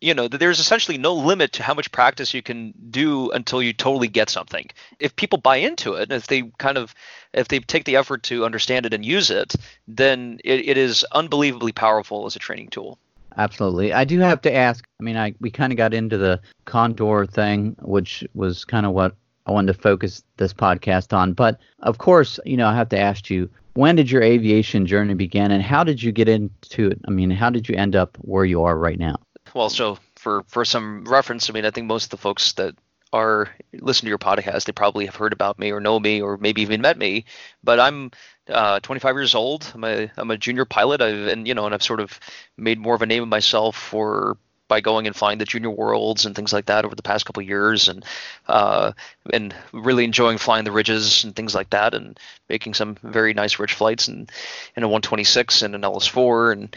You 0.00 0.14
know, 0.14 0.26
there's 0.26 0.58
essentially 0.58 0.98
no 0.98 1.14
limit 1.14 1.52
to 1.52 1.62
how 1.62 1.74
much 1.74 1.92
practice 1.92 2.34
you 2.34 2.42
can 2.42 2.72
do 2.90 3.30
until 3.30 3.62
you 3.62 3.72
totally 3.72 4.08
get 4.08 4.30
something. 4.30 4.68
If 4.98 5.14
people 5.14 5.38
buy 5.38 5.56
into 5.56 5.94
it, 5.94 6.10
if 6.10 6.26
they 6.26 6.42
kind 6.58 6.76
of, 6.78 6.94
if 7.32 7.48
they 7.48 7.60
take 7.60 7.84
the 7.84 7.96
effort 7.96 8.22
to 8.24 8.44
understand 8.44 8.86
it 8.86 8.94
and 8.94 9.04
use 9.04 9.30
it, 9.30 9.54
then 9.86 10.40
it, 10.44 10.68
it 10.68 10.76
is 10.76 11.04
unbelievably 11.12 11.72
powerful 11.72 12.26
as 12.26 12.34
a 12.34 12.40
training 12.40 12.68
tool. 12.68 12.98
Absolutely. 13.36 13.92
I 13.92 14.04
do 14.04 14.18
have 14.20 14.42
to 14.42 14.54
ask. 14.54 14.84
I 15.00 15.02
mean, 15.02 15.16
I 15.16 15.34
we 15.40 15.50
kind 15.50 15.72
of 15.72 15.76
got 15.76 15.94
into 15.94 16.18
the 16.18 16.40
Condor 16.64 17.26
thing, 17.26 17.76
which 17.80 18.24
was 18.34 18.64
kind 18.64 18.86
of 18.86 18.92
what 18.92 19.14
I 19.46 19.52
wanted 19.52 19.72
to 19.74 19.80
focus 19.80 20.22
this 20.36 20.52
podcast 20.52 21.16
on. 21.16 21.32
But 21.32 21.60
of 21.80 21.98
course, 21.98 22.38
you 22.44 22.56
know, 22.56 22.68
I 22.68 22.74
have 22.74 22.88
to 22.90 22.98
ask 22.98 23.30
you, 23.30 23.48
when 23.74 23.96
did 23.96 24.10
your 24.10 24.22
aviation 24.22 24.86
journey 24.86 25.14
begin 25.14 25.50
and 25.50 25.62
how 25.62 25.84
did 25.84 26.02
you 26.02 26.12
get 26.12 26.28
into 26.28 26.90
it? 26.90 27.00
I 27.06 27.10
mean, 27.10 27.30
how 27.30 27.50
did 27.50 27.68
you 27.68 27.74
end 27.74 27.96
up 27.96 28.16
where 28.20 28.44
you 28.44 28.64
are 28.64 28.76
right 28.76 28.98
now? 28.98 29.16
Well, 29.54 29.70
so 29.70 29.98
for 30.16 30.44
for 30.48 30.64
some 30.64 31.04
reference, 31.04 31.48
I 31.48 31.52
mean, 31.52 31.64
I 31.64 31.70
think 31.70 31.86
most 31.86 32.04
of 32.04 32.10
the 32.10 32.16
folks 32.18 32.52
that 32.54 32.74
are 33.12 33.50
listen 33.74 34.06
to 34.06 34.08
your 34.08 34.18
podcast, 34.18 34.64
they 34.64 34.72
probably 34.72 35.06
have 35.06 35.16
heard 35.16 35.32
about 35.32 35.58
me 35.58 35.70
or 35.70 35.80
know 35.80 35.98
me 36.00 36.22
or 36.22 36.38
maybe 36.38 36.62
even 36.62 36.80
met 36.80 36.96
me. 36.96 37.26
But 37.62 37.78
I'm 37.78 38.10
uh, 38.48 38.80
25 38.80 39.14
years 39.16 39.34
old. 39.34 39.70
I'm 39.74 39.84
a 39.84 40.10
I'm 40.16 40.30
a 40.30 40.38
junior 40.38 40.64
pilot. 40.64 41.00
I've 41.00 41.26
and 41.28 41.46
you 41.46 41.54
know, 41.54 41.66
and 41.66 41.74
I've 41.74 41.82
sort 41.82 42.00
of 42.00 42.18
made 42.56 42.78
more 42.78 42.94
of 42.94 43.02
a 43.02 43.06
name 43.06 43.22
of 43.22 43.28
myself 43.28 43.76
for 43.76 44.38
by 44.72 44.80
going 44.80 45.06
and 45.06 45.14
flying 45.14 45.36
the 45.36 45.44
junior 45.44 45.68
worlds 45.68 46.24
and 46.24 46.34
things 46.34 46.50
like 46.50 46.64
that 46.64 46.86
over 46.86 46.94
the 46.94 47.02
past 47.02 47.26
couple 47.26 47.42
years, 47.42 47.88
and 47.88 48.06
uh, 48.48 48.92
and 49.30 49.54
really 49.74 50.02
enjoying 50.02 50.38
flying 50.38 50.64
the 50.64 50.72
ridges 50.72 51.24
and 51.24 51.36
things 51.36 51.54
like 51.54 51.68
that, 51.68 51.92
and 51.92 52.18
making 52.48 52.72
some 52.72 52.96
very 53.02 53.34
nice 53.34 53.58
ridge 53.58 53.74
flights 53.74 54.08
and 54.08 54.32
in 54.74 54.82
a 54.82 54.88
126 54.88 55.60
and 55.60 55.74
an 55.74 55.82
LS4 55.82 56.52
and 56.52 56.76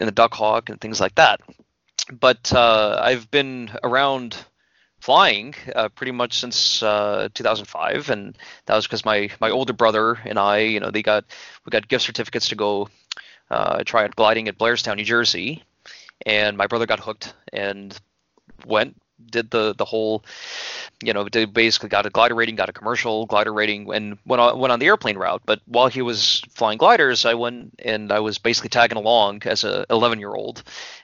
in 0.00 0.06
the 0.06 0.10
Duck 0.10 0.34
Hawk 0.34 0.70
and 0.70 0.80
things 0.80 1.00
like 1.00 1.14
that. 1.14 1.38
But 2.10 2.52
uh, 2.52 3.00
I've 3.00 3.30
been 3.30 3.70
around 3.84 4.36
flying 4.98 5.54
uh, 5.76 5.88
pretty 5.90 6.10
much 6.10 6.32
since 6.40 6.82
uh, 6.82 7.28
2005, 7.32 8.10
and 8.10 8.36
that 8.66 8.74
was 8.74 8.88
because 8.88 9.04
my 9.04 9.30
my 9.38 9.50
older 9.50 9.72
brother 9.72 10.18
and 10.24 10.36
I, 10.36 10.58
you 10.58 10.80
know, 10.80 10.90
they 10.90 11.04
got 11.04 11.26
we 11.64 11.70
got 11.70 11.86
gift 11.86 12.06
certificates 12.06 12.48
to 12.48 12.56
go 12.56 12.88
uh, 13.52 13.84
try 13.84 14.02
out 14.02 14.16
gliding 14.16 14.48
at 14.48 14.58
Blairstown, 14.58 14.96
New 14.96 15.04
Jersey, 15.04 15.62
and 16.26 16.56
my 16.56 16.66
brother 16.66 16.86
got 16.86 17.00
hooked 17.00 17.34
and 17.52 17.98
went 18.66 18.96
did 19.30 19.50
the 19.50 19.74
the 19.76 19.84
whole 19.84 20.24
you 21.02 21.12
know 21.12 21.28
did 21.28 21.52
basically 21.52 21.88
got 21.88 22.06
a 22.06 22.10
glider 22.10 22.34
rating 22.34 22.56
got 22.56 22.68
a 22.68 22.72
commercial 22.72 23.26
glider 23.26 23.52
rating 23.52 23.92
and 23.92 24.18
went 24.24 24.40
on 24.40 24.58
went 24.58 24.72
on 24.72 24.78
the 24.78 24.86
airplane 24.86 25.16
route. 25.16 25.42
But 25.44 25.60
while 25.66 25.88
he 25.88 26.02
was 26.02 26.42
flying 26.50 26.78
gliders 26.78 27.24
i 27.24 27.34
went 27.34 27.74
and 27.84 28.12
i 28.12 28.20
was 28.20 28.38
basically 28.38 28.70
tagging 28.70 28.98
along 28.98 29.42
as 29.44 29.64
a 29.64 29.84
11 29.90 30.18
year 30.18 30.34
old 30.34 30.62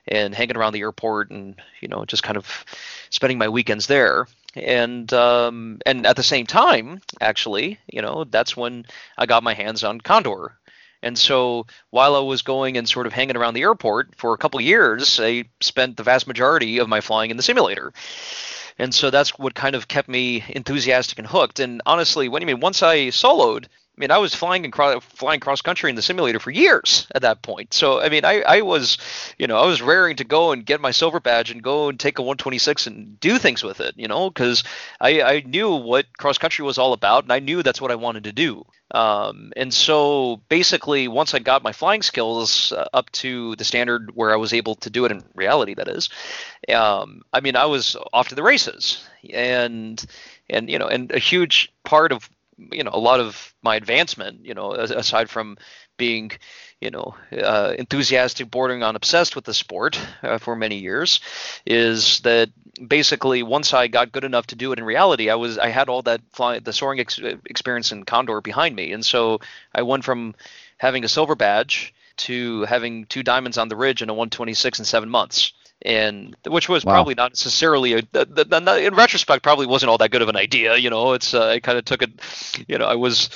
and 0.09 0.35
hanging 0.35 0.57
around 0.57 0.73
the 0.73 0.81
airport 0.81 1.31
and 1.31 1.57
you 1.81 1.89
know 1.89 2.05
just 2.05 2.23
kind 2.23 2.37
of 2.37 2.65
spending 3.11 3.39
my 3.39 3.49
weekends 3.49 3.87
there. 3.87 4.27
And 4.55 5.13
um, 5.13 5.81
and 5.85 6.07
at 6.07 6.17
the 6.17 6.23
same 6.23 6.47
time 6.47 7.03
actually 7.21 7.79
you 7.93 8.01
know 8.01 8.25
that's 8.25 8.57
when 8.57 8.87
i 9.19 9.27
got 9.27 9.43
my 9.43 9.53
hands 9.53 9.85
on 9.85 10.01
condor 10.01 10.57
and 11.07 11.17
so 11.17 11.67
while 11.91 12.17
I 12.17 12.19
was 12.19 12.43
going 12.43 12.77
and 12.77 12.89
sort 12.89 13.07
of 13.07 13.13
hanging 13.13 13.37
around 13.37 13.55
the 13.55 13.63
airport 13.63 14.17
for 14.17 14.35
a 14.35 14.39
couple 14.39 14.61
years, 14.61 15.21
I 15.23 15.45
spent 15.61 15.97
the 15.97 16.03
vast 16.03 16.27
majority 16.27 16.79
of 16.79 16.89
my 16.89 17.01
flying 17.01 17.31
in 17.31 17.37
the 17.37 17.45
simulator. 17.45 17.93
And 18.77 18.93
so 18.93 19.11
that's 19.11 19.39
what 19.39 19.55
kind 19.55 19.77
of 19.77 19.87
kept 19.87 20.09
me 20.09 20.45
enthusiastic 20.49 21.21
and 21.21 21.29
hooked. 21.29 21.61
And 21.61 21.81
honestly, 21.87 22.29
when 22.29 22.43
you 22.43 22.47
mean 22.47 22.59
once 22.59 22.83
I 22.83 23.07
soloed, 23.11 23.67
I 23.97 24.01
mean, 24.03 24.11
I 24.11 24.19
was 24.19 24.35
flying 24.35 24.67
and 24.67 25.03
flying 25.03 25.41
cross 25.41 25.63
country 25.63 25.89
in 25.89 25.97
the 25.97 26.03
simulator 26.03 26.39
for 26.39 26.51
years 26.51 27.07
at 27.15 27.23
that 27.23 27.41
point. 27.41 27.73
So, 27.73 27.99
I 27.99 28.11
mean, 28.11 28.27
I, 28.27 28.43
I 28.43 28.61
was, 28.61 28.99
you 29.39 29.47
know, 29.47 29.57
I 29.57 29.65
was 29.65 29.81
raring 29.81 30.17
to 30.17 30.25
go 30.25 30.53
and 30.53 30.67
get 30.67 30.83
my 30.83 30.91
silver 30.91 31.19
badge 31.19 31.51
and 31.51 31.63
go 31.63 31.89
and 31.89 31.99
take 31.99 32.19
a 32.19 32.23
126 32.23 32.87
and 32.87 33.19
do 33.21 33.39
things 33.39 33.65
with 33.65 33.81
it, 33.81 33.95
you 33.97 34.07
know, 34.07 34.29
because 34.29 34.65
I, 35.01 35.23
I 35.23 35.41
knew 35.47 35.75
what 35.75 36.07
cross 36.19 36.37
country 36.37 36.63
was 36.63 36.77
all 36.77 36.93
about 36.93 37.23
and 37.25 37.33
I 37.33 37.39
knew 37.39 37.63
that's 37.63 37.81
what 37.81 37.91
I 37.91 37.95
wanted 37.95 38.25
to 38.25 38.33
do. 38.33 38.67
Um, 38.91 39.53
and 39.57 39.73
so 39.73 40.43
basically, 40.51 41.09
once 41.09 41.33
I 41.33 41.39
got 41.39 41.65
my 41.65 41.73
flying 41.73 42.03
skills 42.03 42.73
uh, 42.73 42.89
up 42.93 43.11
to 43.13 43.57
the 43.57 43.65
standard 43.65 44.15
where 44.15 44.31
I 44.31 44.37
was 44.37 44.53
able 44.53 44.75
to 44.77 44.91
do 44.91 45.07
it 45.07 45.11
in 45.11 45.25
reality, 45.35 45.73
that 45.73 45.89
is, 45.89 46.11
um, 46.69 47.23
I 47.33 47.41
mean, 47.41 47.57
I 47.57 47.65
was 47.65 47.97
off 48.13 48.29
to 48.29 48.35
the 48.35 48.43
races. 48.43 49.09
And, 49.33 50.05
and 50.51 50.71
you 50.71 50.79
know, 50.79 50.87
and 50.87 51.11
a 51.11 51.19
huge 51.19 51.73
part 51.83 52.13
of 52.13 52.29
you 52.59 52.83
know 52.85 52.91
a 52.93 52.99
lot 52.99 53.21
of 53.21 53.55
my 53.63 53.77
advancement 53.77 54.45
you 54.45 54.55
know 54.55 54.73
aside 54.73 55.29
from 55.29 55.57
being 55.97 56.31
you 56.81 56.91
know 56.91 57.15
uh, 57.33 57.75
enthusiastic 57.79 58.51
bordering 58.51 58.83
on 58.83 58.97
obsessed 58.97 59.35
with 59.35 59.45
the 59.45 59.55
sport 59.55 59.99
uh, 60.23 60.39
for 60.39 60.57
many 60.57 60.77
years 60.77 61.21
is 61.67 62.21
that 62.21 62.51
basically 62.87 63.43
once 63.43 63.73
i 63.73 63.87
got 63.87 64.13
good 64.13 64.25
enough 64.25 64.47
to 64.47 64.57
do 64.57 64.73
it 64.73 64.79
in 64.79 64.85
reality 64.85 65.31
i 65.31 65.35
was 65.35 65.59
i 65.59 65.69
had 65.69 65.89
all 65.89 66.03
that 66.03 66.21
flying 66.33 66.63
the 66.63 66.73
soaring 66.73 67.01
ex- 67.01 67.21
experience 67.47 67.93
in 67.93 68.05
condor 68.05 68.41
behind 68.41 68.75
me. 68.77 68.93
And 68.93 69.05
so 69.05 69.41
i 69.75 69.83
went 69.83 70.05
from 70.05 70.35
having 70.79 71.05
a 71.05 71.09
silver 71.09 71.35
badge 71.35 71.95
to 72.19 72.63
having 72.65 73.05
two 73.07 73.23
diamonds 73.23 73.59
on 73.59 73.69
the 73.69 73.77
ridge 73.77 74.03
in 74.03 74.09
a 74.09 74.15
126 74.15 74.79
in 74.79 74.85
seven 74.85 75.09
months 75.11 75.53
and 75.83 76.37
which 76.47 76.69
was 76.69 76.85
wow. 76.85 76.93
probably 76.93 77.15
not 77.15 77.33
necessarily 77.33 77.95
a, 77.95 77.99
in 78.15 78.95
retrospect 78.95 79.43
probably 79.43 79.67
wasn't 79.67 79.91
all 79.91 79.99
that 79.99 80.11
good 80.11 80.23
of 80.23 80.29
an 80.29 80.37
idea 80.37 80.77
you 80.77 80.91
know 80.91 81.13
it's 81.13 81.35
uh, 81.35 81.49
i 81.49 81.61
kind 81.61 81.79
of 81.79 81.85
took 81.85 82.03
it 82.03 82.11
you 82.67 82.79
know 82.79 82.87
i 82.87 82.95
was 82.95 83.29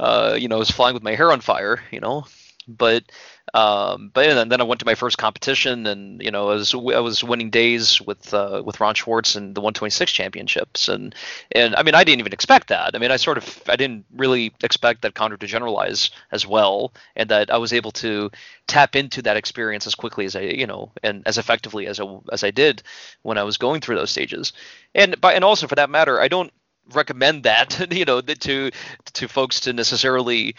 uh, 0.00 0.36
you 0.38 0.48
know 0.48 0.56
i 0.56 0.58
was 0.58 0.70
flying 0.70 0.94
with 0.94 1.02
my 1.02 1.14
hair 1.14 1.32
on 1.32 1.40
fire 1.40 1.80
you 1.90 2.00
know 2.00 2.24
but 2.68 3.04
um, 3.54 4.10
but 4.12 4.26
and 4.26 4.50
then 4.50 4.60
I 4.60 4.64
went 4.64 4.80
to 4.80 4.86
my 4.86 4.94
first 4.94 5.18
competition, 5.18 5.86
and 5.86 6.20
you 6.22 6.30
know, 6.30 6.50
I 6.50 6.54
was 6.54 6.74
I 6.74 7.00
was 7.00 7.22
winning 7.22 7.50
days 7.50 8.00
with 8.00 8.34
uh, 8.34 8.62
with 8.64 8.80
Ron 8.80 8.94
Schwartz 8.94 9.36
and 9.36 9.54
the 9.54 9.60
126 9.60 10.10
championships, 10.10 10.88
and 10.88 11.14
and 11.52 11.74
I 11.76 11.82
mean, 11.82 11.94
I 11.94 12.02
didn't 12.02 12.20
even 12.20 12.32
expect 12.32 12.68
that. 12.68 12.94
I 12.94 12.98
mean, 12.98 13.10
I 13.12 13.16
sort 13.16 13.38
of 13.38 13.62
I 13.68 13.76
didn't 13.76 14.04
really 14.14 14.52
expect 14.62 15.02
that 15.02 15.14
Condor 15.14 15.36
to 15.36 15.46
generalize 15.46 16.10
as 16.32 16.46
well, 16.46 16.92
and 17.14 17.30
that 17.30 17.50
I 17.52 17.58
was 17.58 17.72
able 17.72 17.92
to 17.92 18.30
tap 18.66 18.96
into 18.96 19.22
that 19.22 19.36
experience 19.36 19.86
as 19.86 19.94
quickly 19.94 20.24
as 20.24 20.34
I 20.34 20.40
you 20.40 20.66
know 20.66 20.90
and 21.04 21.22
as 21.24 21.38
effectively 21.38 21.86
as 21.86 22.00
I, 22.00 22.18
as 22.32 22.42
I 22.42 22.50
did 22.50 22.82
when 23.22 23.38
I 23.38 23.44
was 23.44 23.58
going 23.58 23.80
through 23.80 23.96
those 23.96 24.10
stages, 24.10 24.52
and 24.94 25.20
by 25.20 25.34
and 25.34 25.44
also 25.44 25.68
for 25.68 25.76
that 25.76 25.90
matter, 25.90 26.20
I 26.20 26.28
don't 26.28 26.52
recommend 26.92 27.44
that 27.44 27.92
you 27.92 28.04
know 28.04 28.20
to 28.20 28.70
to 29.14 29.28
folks 29.28 29.60
to 29.60 29.72
necessarily 29.72 30.56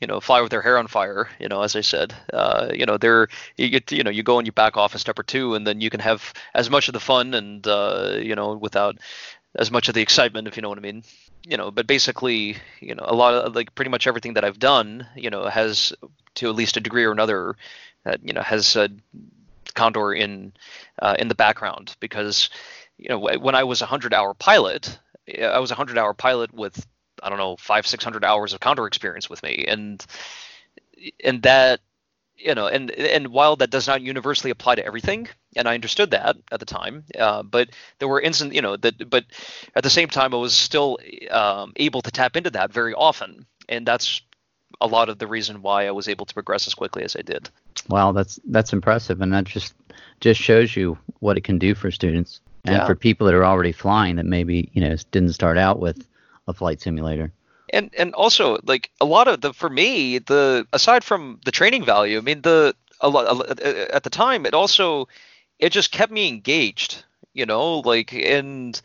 you 0.00 0.06
know 0.06 0.20
fly 0.20 0.40
with 0.40 0.50
their 0.50 0.62
hair 0.62 0.78
on 0.78 0.86
fire 0.86 1.28
you 1.40 1.48
know 1.48 1.62
as 1.62 1.74
i 1.76 1.80
said. 1.80 2.14
Uh, 2.32 2.70
you 2.72 2.86
know 2.86 2.96
they're 2.96 3.28
you 3.56 3.68
get 3.68 3.90
you 3.92 4.02
know 4.02 4.10
you 4.10 4.22
go 4.22 4.38
and 4.38 4.46
you 4.46 4.52
back 4.52 4.76
off 4.76 4.94
a 4.94 4.98
step 4.98 5.18
or 5.18 5.22
two 5.22 5.54
and 5.54 5.66
then 5.66 5.80
you 5.80 5.90
can 5.90 6.00
have 6.00 6.32
as 6.54 6.70
much 6.70 6.88
of 6.88 6.92
the 6.92 7.00
fun 7.00 7.34
and 7.34 7.66
uh, 7.66 8.16
you 8.20 8.34
know 8.34 8.54
without 8.54 8.98
as 9.54 9.70
much 9.70 9.88
of 9.88 9.94
the 9.94 10.02
excitement 10.02 10.46
if 10.48 10.56
you 10.56 10.62
know 10.62 10.68
what 10.68 10.78
i 10.78 10.82
mean. 10.82 11.02
You 11.44 11.56
know 11.56 11.70
but 11.70 11.86
basically 11.86 12.56
you 12.80 12.94
know 12.94 13.04
a 13.06 13.14
lot 13.14 13.34
of 13.34 13.54
like 13.54 13.74
pretty 13.74 13.90
much 13.90 14.06
everything 14.06 14.34
that 14.34 14.44
i've 14.44 14.58
done 14.58 15.06
you 15.16 15.30
know 15.30 15.46
has 15.46 15.92
to 16.36 16.48
at 16.48 16.54
least 16.54 16.76
a 16.76 16.80
degree 16.80 17.04
or 17.04 17.12
another 17.12 17.56
uh, 18.04 18.16
you 18.22 18.32
know 18.32 18.42
has 18.42 18.76
a 18.76 18.88
condor 19.74 20.12
in 20.12 20.52
uh, 21.00 21.14
in 21.18 21.28
the 21.28 21.34
background. 21.34 21.96
Because 22.00 22.50
you 22.98 23.08
know 23.08 23.18
when 23.18 23.54
i 23.54 23.64
was 23.64 23.82
a 23.82 23.84
100 23.84 24.14
hour 24.14 24.34
pilot 24.34 24.98
i 25.28 25.58
was 25.58 25.70
a 25.70 25.74
100 25.74 25.98
hour 25.98 26.14
pilot 26.14 26.52
with 26.54 26.86
I 27.22 27.28
don't 27.28 27.38
know 27.38 27.56
five 27.56 27.86
six 27.86 28.04
hundred 28.04 28.24
hours 28.24 28.52
of 28.52 28.60
Condor 28.60 28.86
experience 28.86 29.28
with 29.30 29.42
me, 29.42 29.64
and 29.66 30.04
and 31.22 31.42
that 31.42 31.80
you 32.36 32.54
know, 32.54 32.66
and 32.66 32.90
and 32.90 33.28
while 33.28 33.56
that 33.56 33.70
does 33.70 33.86
not 33.86 34.02
universally 34.02 34.50
apply 34.50 34.74
to 34.74 34.84
everything, 34.84 35.28
and 35.56 35.68
I 35.68 35.74
understood 35.74 36.10
that 36.10 36.36
at 36.52 36.60
the 36.60 36.66
time, 36.66 37.04
uh, 37.18 37.42
but 37.42 37.70
there 37.98 38.08
were 38.08 38.20
instances, 38.20 38.54
you 38.54 38.62
know, 38.62 38.76
that 38.76 39.08
but 39.08 39.24
at 39.74 39.82
the 39.82 39.90
same 39.90 40.08
time, 40.08 40.34
I 40.34 40.36
was 40.36 40.54
still 40.54 40.98
um, 41.30 41.72
able 41.76 42.02
to 42.02 42.10
tap 42.10 42.36
into 42.36 42.50
that 42.50 42.72
very 42.72 42.94
often, 42.94 43.46
and 43.68 43.86
that's 43.86 44.20
a 44.80 44.86
lot 44.86 45.08
of 45.08 45.18
the 45.18 45.26
reason 45.26 45.62
why 45.62 45.86
I 45.86 45.92
was 45.92 46.08
able 46.08 46.26
to 46.26 46.34
progress 46.34 46.66
as 46.66 46.74
quickly 46.74 47.02
as 47.02 47.16
I 47.16 47.22
did. 47.22 47.48
Wow, 47.88 48.12
that's 48.12 48.38
that's 48.44 48.72
impressive, 48.72 49.20
and 49.20 49.32
that 49.32 49.44
just 49.44 49.74
just 50.20 50.40
shows 50.40 50.76
you 50.76 50.98
what 51.20 51.38
it 51.38 51.44
can 51.44 51.58
do 51.58 51.74
for 51.74 51.90
students 51.90 52.40
and 52.64 52.76
yeah. 52.76 52.86
for 52.86 52.94
people 52.94 53.26
that 53.26 53.34
are 53.34 53.44
already 53.44 53.72
flying 53.72 54.16
that 54.16 54.26
maybe 54.26 54.70
you 54.72 54.80
know 54.80 54.96
didn't 55.10 55.32
start 55.32 55.56
out 55.56 55.78
with 55.78 56.06
a 56.46 56.52
flight 56.52 56.80
simulator. 56.80 57.32
And 57.72 57.90
and 57.98 58.14
also 58.14 58.58
like 58.64 58.90
a 59.00 59.04
lot 59.04 59.28
of 59.28 59.40
the 59.40 59.52
for 59.52 59.68
me 59.68 60.18
the 60.18 60.66
aside 60.72 61.02
from 61.02 61.40
the 61.44 61.50
training 61.50 61.84
value, 61.84 62.18
I 62.18 62.20
mean 62.20 62.42
the 62.42 62.74
a 63.00 63.08
lot 63.08 63.50
at 63.60 64.02
the 64.04 64.10
time 64.10 64.46
it 64.46 64.54
also 64.54 65.08
it 65.58 65.70
just 65.70 65.90
kept 65.90 66.12
me 66.12 66.28
engaged, 66.28 67.04
you 67.34 67.44
know, 67.44 67.80
like 67.80 68.12
and 68.12 68.80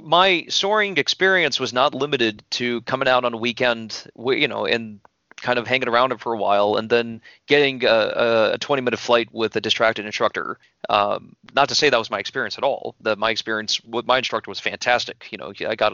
my 0.00 0.44
soaring 0.48 0.96
experience 0.96 1.58
was 1.58 1.72
not 1.72 1.94
limited 1.94 2.44
to 2.50 2.80
coming 2.82 3.08
out 3.08 3.24
on 3.24 3.34
a 3.34 3.38
weekend, 3.38 4.06
you 4.16 4.48
know, 4.48 4.64
and 4.64 5.00
kind 5.40 5.58
of 5.58 5.66
hanging 5.66 5.88
around 5.88 6.12
him 6.12 6.18
for 6.18 6.32
a 6.32 6.36
while 6.36 6.76
and 6.76 6.88
then 6.90 7.20
getting 7.46 7.84
a, 7.84 8.52
a 8.54 8.58
20 8.58 8.82
minute 8.82 8.98
flight 8.98 9.28
with 9.32 9.54
a 9.56 9.60
distracted 9.60 10.06
instructor. 10.06 10.58
Um, 10.88 11.36
not 11.54 11.68
to 11.68 11.74
say 11.74 11.90
that 11.90 11.98
was 11.98 12.10
my 12.10 12.18
experience 12.18 12.58
at 12.58 12.64
all. 12.64 12.94
That 13.00 13.18
my 13.18 13.30
experience 13.30 13.82
with 13.84 14.06
my 14.06 14.18
instructor 14.18 14.50
was 14.50 14.60
fantastic. 14.60 15.28
You 15.30 15.38
know, 15.38 15.52
I 15.66 15.74
got, 15.74 15.92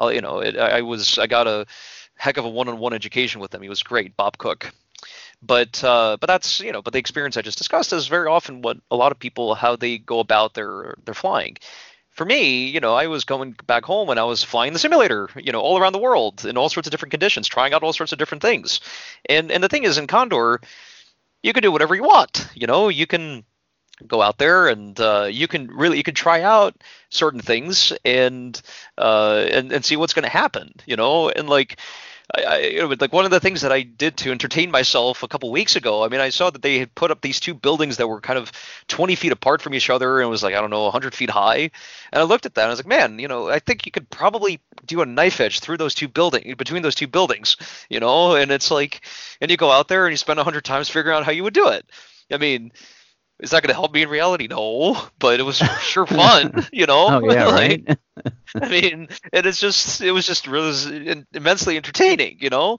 uh, 0.00 0.08
you 0.08 0.20
know, 0.20 0.40
it, 0.40 0.56
I 0.56 0.82
was 0.82 1.18
I 1.18 1.26
got 1.26 1.46
a 1.46 1.66
heck 2.16 2.36
of 2.36 2.44
a 2.44 2.48
one-on-one 2.48 2.92
education 2.92 3.40
with 3.40 3.54
him. 3.54 3.62
He 3.62 3.68
was 3.68 3.82
great, 3.82 4.16
Bob 4.16 4.38
Cook. 4.38 4.72
But 5.42 5.82
uh, 5.84 6.16
but 6.20 6.26
that's 6.26 6.60
you 6.60 6.72
know, 6.72 6.80
but 6.80 6.92
the 6.92 6.98
experience 6.98 7.36
I 7.36 7.42
just 7.42 7.58
discussed 7.58 7.92
is 7.92 8.06
very 8.06 8.28
often 8.28 8.62
what 8.62 8.78
a 8.90 8.96
lot 8.96 9.12
of 9.12 9.18
people 9.18 9.54
how 9.54 9.76
they 9.76 9.98
go 9.98 10.20
about 10.20 10.54
their 10.54 10.94
their 11.04 11.14
flying 11.14 11.56
for 12.14 12.24
me, 12.24 12.68
you 12.68 12.80
know, 12.80 12.94
I 12.94 13.08
was 13.08 13.24
going 13.24 13.56
back 13.66 13.84
home 13.84 14.08
and 14.08 14.20
I 14.20 14.24
was 14.24 14.44
flying 14.44 14.72
the 14.72 14.78
simulator, 14.78 15.28
you 15.36 15.52
know, 15.52 15.60
all 15.60 15.78
around 15.78 15.92
the 15.92 15.98
world 15.98 16.44
in 16.44 16.56
all 16.56 16.68
sorts 16.68 16.86
of 16.86 16.92
different 16.92 17.10
conditions, 17.10 17.48
trying 17.48 17.74
out 17.74 17.82
all 17.82 17.92
sorts 17.92 18.12
of 18.12 18.18
different 18.18 18.40
things. 18.42 18.80
And 19.28 19.50
and 19.50 19.62
the 19.62 19.68
thing 19.68 19.82
is, 19.82 19.98
in 19.98 20.06
Condor, 20.06 20.60
you 21.42 21.52
can 21.52 21.62
do 21.62 21.72
whatever 21.72 21.94
you 21.94 22.04
want. 22.04 22.48
You 22.54 22.68
know, 22.68 22.88
you 22.88 23.06
can 23.06 23.44
go 24.06 24.22
out 24.22 24.38
there 24.38 24.68
and 24.68 24.98
uh, 25.00 25.28
you 25.30 25.48
can 25.48 25.66
really 25.68 25.96
you 25.96 26.04
can 26.04 26.14
try 26.14 26.42
out 26.42 26.76
certain 27.10 27.40
things 27.40 27.92
and 28.04 28.60
uh, 28.96 29.44
and 29.50 29.72
and 29.72 29.84
see 29.84 29.96
what's 29.96 30.14
going 30.14 30.22
to 30.24 30.28
happen. 30.28 30.72
You 30.86 30.94
know, 30.94 31.30
and 31.30 31.48
like 31.48 31.80
I, 32.32 32.42
I, 32.42 32.58
you 32.58 32.78
know, 32.78 32.94
like 32.98 33.12
one 33.12 33.24
of 33.24 33.30
the 33.30 33.40
things 33.40 33.60
that 33.62 33.72
I 33.72 33.82
did 33.82 34.16
to 34.18 34.30
entertain 34.30 34.70
myself 34.70 35.22
a 35.22 35.28
couple 35.28 35.50
weeks 35.50 35.76
ago. 35.76 36.04
I 36.04 36.08
mean, 36.08 36.20
I 36.20 36.30
saw 36.30 36.48
that 36.50 36.62
they 36.62 36.78
had 36.78 36.94
put 36.94 37.10
up 37.10 37.20
these 37.20 37.38
two 37.38 37.52
buildings 37.52 37.98
that 37.98 38.08
were 38.08 38.20
kind 38.20 38.38
of 38.38 38.50
20 38.88 39.14
feet 39.14 39.32
apart 39.32 39.60
from 39.60 39.74
each 39.74 39.90
other 39.90 40.20
and 40.20 40.30
was 40.30 40.42
like 40.42 40.54
I 40.54 40.60
don't 40.60 40.70
know 40.70 40.84
100 40.84 41.14
feet 41.14 41.30
high. 41.30 41.70
And 42.12 42.20
I 42.20 42.22
looked 42.22 42.46
at 42.46 42.54
that 42.54 42.62
and 42.62 42.68
I 42.68 42.72
was 42.72 42.78
like, 42.78 42.86
man, 42.86 43.18
you 43.18 43.28
know, 43.28 43.48
I 43.48 43.58
think 43.58 43.84
you 43.84 43.92
could 43.92 44.08
probably 44.08 44.60
do 44.86 45.02
a 45.02 45.06
knife 45.06 45.40
edge 45.40 45.60
through 45.60 45.76
those 45.76 45.94
two 45.94 46.08
buildings 46.08 46.54
between 46.56 46.82
those 46.82 46.94
two 46.94 47.08
buildings, 47.08 47.56
you 47.90 48.00
know. 48.00 48.36
And 48.36 48.50
it's 48.50 48.70
like, 48.70 49.06
and 49.40 49.50
you 49.50 49.56
go 49.56 49.70
out 49.70 49.88
there 49.88 50.06
and 50.06 50.12
you 50.12 50.16
spend 50.16 50.38
100 50.38 50.64
times 50.64 50.88
figuring 50.88 51.16
out 51.16 51.24
how 51.24 51.32
you 51.32 51.42
would 51.44 51.54
do 51.54 51.68
it. 51.68 51.84
I 52.30 52.38
mean, 52.38 52.72
is 53.40 53.50
that 53.50 53.62
going 53.62 53.68
to 53.68 53.74
help 53.74 53.92
me 53.92 54.02
in 54.02 54.08
reality? 54.08 54.46
No, 54.48 55.00
but 55.18 55.40
it 55.40 55.44
was 55.44 55.56
sure 55.56 56.06
fun, 56.06 56.66
you 56.72 56.86
know. 56.86 57.22
Oh 57.22 57.32
yeah, 57.32 57.46
like, 57.46 57.84
right. 57.86 57.98
I 58.60 58.68
mean, 58.68 59.08
and 59.32 59.46
it's 59.46 59.60
just 59.60 60.00
it 60.00 60.12
was 60.12 60.26
just 60.26 60.46
really 60.46 61.24
immensely 61.32 61.76
entertaining, 61.76 62.38
you 62.40 62.50
know 62.50 62.78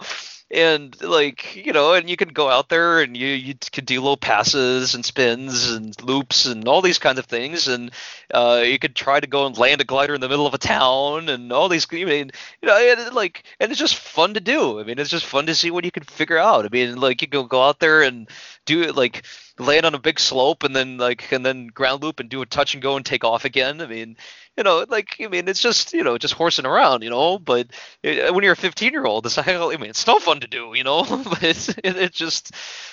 and 0.51 1.01
like 1.01 1.55
you 1.55 1.73
know 1.73 1.93
and 1.93 2.07
you 2.07 2.15
can 2.15 2.29
go 2.29 2.49
out 2.49 2.69
there 2.69 3.01
and 3.01 3.17
you 3.17 3.27
you 3.27 3.55
can 3.71 3.83
do 3.83 3.99
little 3.99 4.15
passes 4.15 4.93
and 4.93 5.03
spins 5.03 5.71
and 5.71 5.99
loops 6.03 6.45
and 6.45 6.67
all 6.67 6.81
these 6.81 6.99
kinds 6.99 7.17
of 7.17 7.25
things 7.25 7.67
and 7.67 7.91
uh, 8.31 8.61
you 8.63 8.77
could 8.77 8.95
try 8.95 9.19
to 9.19 9.25
go 9.25 9.47
and 9.47 9.57
land 9.57 9.81
a 9.81 9.83
glider 9.83 10.13
in 10.13 10.21
the 10.21 10.29
middle 10.29 10.45
of 10.45 10.53
a 10.53 10.59
town 10.59 11.29
and 11.29 11.51
all 11.51 11.67
these 11.67 11.87
I 11.91 12.05
mean 12.05 12.31
you 12.61 12.67
know 12.67 12.77
and 12.77 13.15
like 13.15 13.43
and 13.59 13.71
it's 13.71 13.79
just 13.79 13.95
fun 13.95 14.35
to 14.35 14.39
do 14.39 14.79
I 14.79 14.83
mean 14.83 14.99
it's 14.99 15.09
just 15.09 15.25
fun 15.25 15.47
to 15.47 15.55
see 15.55 15.71
what 15.71 15.83
you 15.83 15.91
can 15.91 16.03
figure 16.03 16.37
out 16.37 16.65
I 16.65 16.69
mean 16.69 16.95
like 16.97 17.23
you 17.23 17.27
can 17.27 17.47
go 17.47 17.63
out 17.63 17.79
there 17.79 18.03
and 18.03 18.29
do 18.65 18.81
it 18.81 18.95
like 18.95 19.25
land 19.57 19.85
on 19.85 19.95
a 19.95 19.99
big 19.99 20.19
slope 20.19 20.63
and 20.63 20.75
then 20.75 20.97
like 20.97 21.31
and 21.31 21.45
then 21.45 21.67
ground 21.67 22.03
loop 22.03 22.19
and 22.19 22.29
do 22.29 22.41
a 22.41 22.45
touch 22.45 22.73
and 22.73 22.83
go 22.83 22.97
and 22.97 23.05
take 23.05 23.23
off 23.23 23.45
again 23.45 23.81
I 23.81 23.87
mean 23.87 24.17
you 24.57 24.63
know, 24.63 24.85
like 24.87 25.17
I 25.21 25.27
mean, 25.27 25.47
it's 25.47 25.59
just 25.59 25.93
you 25.93 26.03
know, 26.03 26.17
just 26.17 26.33
horsing 26.33 26.65
around, 26.65 27.03
you 27.03 27.09
know. 27.09 27.37
But 27.37 27.67
it, 28.03 28.33
when 28.33 28.43
you're 28.43 28.53
a 28.53 28.57
15 28.57 28.91
year 28.91 29.05
old, 29.05 29.25
it's 29.25 29.37
I 29.37 29.67
mean, 29.77 29.89
it's 29.89 29.99
still 29.99 30.19
fun 30.19 30.39
to 30.41 30.47
do, 30.47 30.71
you 30.73 30.83
know. 30.83 31.03
but 31.23 31.43
it's 31.43 31.69
it, 31.69 31.83
it's 31.83 32.17
just, 32.17 32.51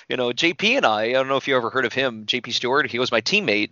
you 0.09 0.17
know, 0.17 0.31
JP 0.31 0.77
and 0.79 0.87
I. 0.87 1.05
I 1.05 1.13
don't 1.13 1.29
know 1.29 1.37
if 1.37 1.47
you 1.47 1.57
ever 1.57 1.71
heard 1.71 1.85
of 1.85 1.93
him, 1.93 2.27
JP 2.27 2.53
Stewart. 2.53 2.91
He 2.91 2.99
was 2.99 3.13
my 3.13 3.21
teammate 3.21 3.71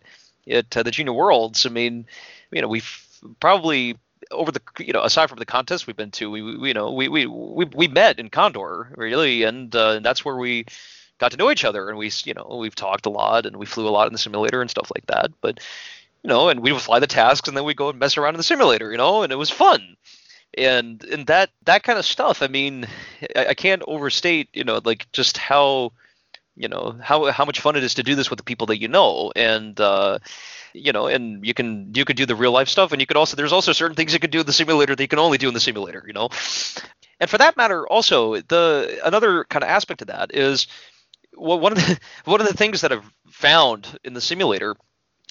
at 0.48 0.76
uh, 0.76 0.82
the 0.82 0.90
Junior 0.90 1.12
Worlds. 1.12 1.66
I 1.66 1.70
mean, 1.70 2.06
you 2.52 2.62
know, 2.62 2.68
we've 2.68 3.06
probably 3.40 3.96
over 4.30 4.52
the 4.52 4.60
you 4.78 4.92
know 4.92 5.02
aside 5.02 5.28
from 5.28 5.40
the 5.40 5.46
contest 5.46 5.88
we've 5.88 5.96
been 5.96 6.12
to 6.12 6.30
we, 6.30 6.56
we 6.56 6.68
you 6.68 6.74
know 6.74 6.92
we, 6.92 7.08
we 7.08 7.26
we 7.26 7.64
we 7.64 7.88
met 7.88 8.20
in 8.20 8.28
condor 8.28 8.92
really 8.94 9.42
and 9.42 9.74
uh, 9.74 9.98
that's 9.98 10.24
where 10.24 10.36
we 10.36 10.64
got 11.20 11.30
to 11.30 11.36
know 11.36 11.50
each 11.50 11.64
other 11.64 11.88
and 11.88 11.96
we 11.98 12.10
you 12.24 12.34
know 12.34 12.58
we've 12.60 12.74
talked 12.74 13.06
a 13.06 13.10
lot 13.10 13.46
and 13.46 13.56
we 13.56 13.66
flew 13.66 13.86
a 13.86 13.90
lot 13.90 14.08
in 14.08 14.12
the 14.12 14.18
simulator 14.18 14.60
and 14.60 14.70
stuff 14.70 14.90
like 14.94 15.06
that 15.06 15.30
but 15.40 15.60
you 16.22 16.28
know, 16.28 16.48
and 16.48 16.60
we 16.60 16.72
would 16.72 16.82
fly 16.82 16.98
the 16.98 17.06
tasks 17.06 17.48
and 17.48 17.56
then 17.56 17.64
we'd 17.64 17.76
go 17.76 17.88
and 17.88 17.98
mess 17.98 18.16
around 18.16 18.34
in 18.34 18.38
the 18.38 18.44
simulator, 18.44 18.90
you 18.90 18.98
know, 18.98 19.22
and 19.22 19.32
it 19.32 19.36
was 19.36 19.50
fun. 19.50 19.96
and 20.58 21.04
and 21.04 21.26
that 21.28 21.50
that 21.64 21.82
kind 21.84 21.98
of 21.98 22.04
stuff. 22.04 22.42
I 22.42 22.48
mean, 22.48 22.86
I, 23.36 23.48
I 23.48 23.54
can't 23.54 23.82
overstate, 23.86 24.48
you 24.52 24.64
know, 24.64 24.80
like 24.84 25.10
just 25.12 25.38
how 25.38 25.92
you 26.56 26.68
know 26.68 26.96
how 27.02 27.30
how 27.30 27.44
much 27.44 27.60
fun 27.60 27.76
it 27.76 27.84
is 27.84 27.94
to 27.94 28.02
do 28.02 28.14
this 28.14 28.30
with 28.30 28.38
the 28.38 28.44
people 28.44 28.66
that 28.68 28.80
you 28.80 28.88
know 28.88 29.32
and 29.36 29.80
uh 29.80 30.18
you 30.74 30.92
know 30.92 31.06
and 31.06 31.46
you 31.46 31.54
can 31.54 31.92
you 31.94 32.04
could 32.04 32.16
do 32.16 32.26
the 32.26 32.34
real 32.36 32.52
life 32.52 32.68
stuff 32.68 32.92
and 32.92 33.00
you 33.00 33.06
could 33.06 33.16
also 33.16 33.36
there's 33.36 33.52
also 33.52 33.72
certain 33.72 33.96
things 33.96 34.12
you 34.12 34.18
can 34.20 34.30
do 34.30 34.40
in 34.40 34.46
the 34.46 34.52
simulator 34.52 34.94
that 34.94 35.02
you 35.02 35.08
can 35.08 35.18
only 35.20 35.38
do 35.38 35.48
in 35.48 35.54
the 35.54 35.60
simulator 35.60 36.04
you 36.06 36.12
know 36.12 36.28
and 37.20 37.30
for 37.30 37.38
that 37.38 37.56
matter 37.56 37.86
also 37.88 38.36
the 38.42 39.00
another 39.04 39.44
kind 39.44 39.62
of 39.62 39.70
aspect 39.70 40.02
of 40.02 40.08
that 40.08 40.34
is 40.34 40.66
well, 41.40 41.60
one 41.60 41.72
of 41.72 41.78
the 41.78 41.98
one 42.24 42.40
of 42.40 42.46
the 42.46 42.56
things 42.56 42.82
that 42.82 42.92
i've 42.92 43.10
found 43.28 43.98
in 44.04 44.14
the 44.14 44.20
simulator 44.20 44.76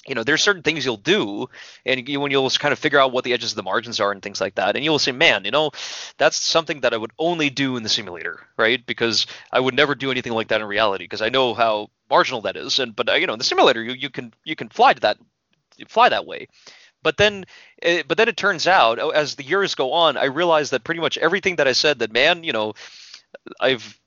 you 0.08 0.14
know, 0.14 0.24
there's 0.24 0.42
certain 0.42 0.62
things 0.62 0.84
you'll 0.84 0.96
do, 0.96 1.48
and 1.84 2.08
you, 2.08 2.20
when 2.20 2.30
you'll 2.30 2.48
kind 2.50 2.72
of 2.72 2.78
figure 2.78 2.98
out 2.98 3.12
what 3.12 3.22
the 3.24 3.34
edges 3.34 3.52
of 3.52 3.56
the 3.56 3.62
margins 3.62 4.00
are 4.00 4.12
and 4.12 4.22
things 4.22 4.40
like 4.40 4.54
that, 4.54 4.74
and 4.74 4.84
you'll 4.84 4.98
say, 4.98 5.12
man, 5.12 5.44
you 5.44 5.50
know, 5.50 5.72
that's 6.16 6.36
something 6.36 6.80
that 6.80 6.94
I 6.94 6.96
would 6.96 7.12
only 7.18 7.50
do 7.50 7.76
in 7.76 7.82
the 7.82 7.88
simulator, 7.88 8.40
right? 8.56 8.84
Because 8.84 9.26
I 9.52 9.60
would 9.60 9.74
never 9.74 9.94
do 9.94 10.10
anything 10.10 10.32
like 10.32 10.48
that 10.48 10.62
in 10.62 10.66
reality, 10.66 11.04
because 11.04 11.20
I 11.20 11.28
know 11.28 11.52
how 11.52 11.90
marginal 12.08 12.40
that 12.42 12.56
is. 12.56 12.78
And 12.78 12.96
but 12.96 13.10
uh, 13.10 13.14
you 13.14 13.26
know, 13.26 13.34
in 13.34 13.38
the 13.38 13.44
simulator, 13.44 13.82
you, 13.82 13.92
you 13.92 14.08
can 14.08 14.32
you 14.42 14.56
can 14.56 14.70
fly 14.70 14.94
to 14.94 15.00
that 15.00 15.18
fly 15.86 16.08
that 16.08 16.26
way. 16.26 16.48
But 17.02 17.16
then, 17.16 17.44
it, 17.80 18.08
but 18.08 18.18
then 18.18 18.28
it 18.28 18.36
turns 18.36 18.66
out, 18.66 18.98
oh, 18.98 19.10
as 19.10 19.34
the 19.34 19.44
years 19.44 19.74
go 19.74 19.92
on, 19.92 20.16
I 20.16 20.24
realize 20.24 20.70
that 20.70 20.84
pretty 20.84 21.00
much 21.00 21.16
everything 21.18 21.56
that 21.56 21.68
I 21.68 21.72
said 21.72 21.98
that 22.00 22.12
man, 22.12 22.44
you 22.44 22.52
know, 22.52 22.74
I've 23.60 23.99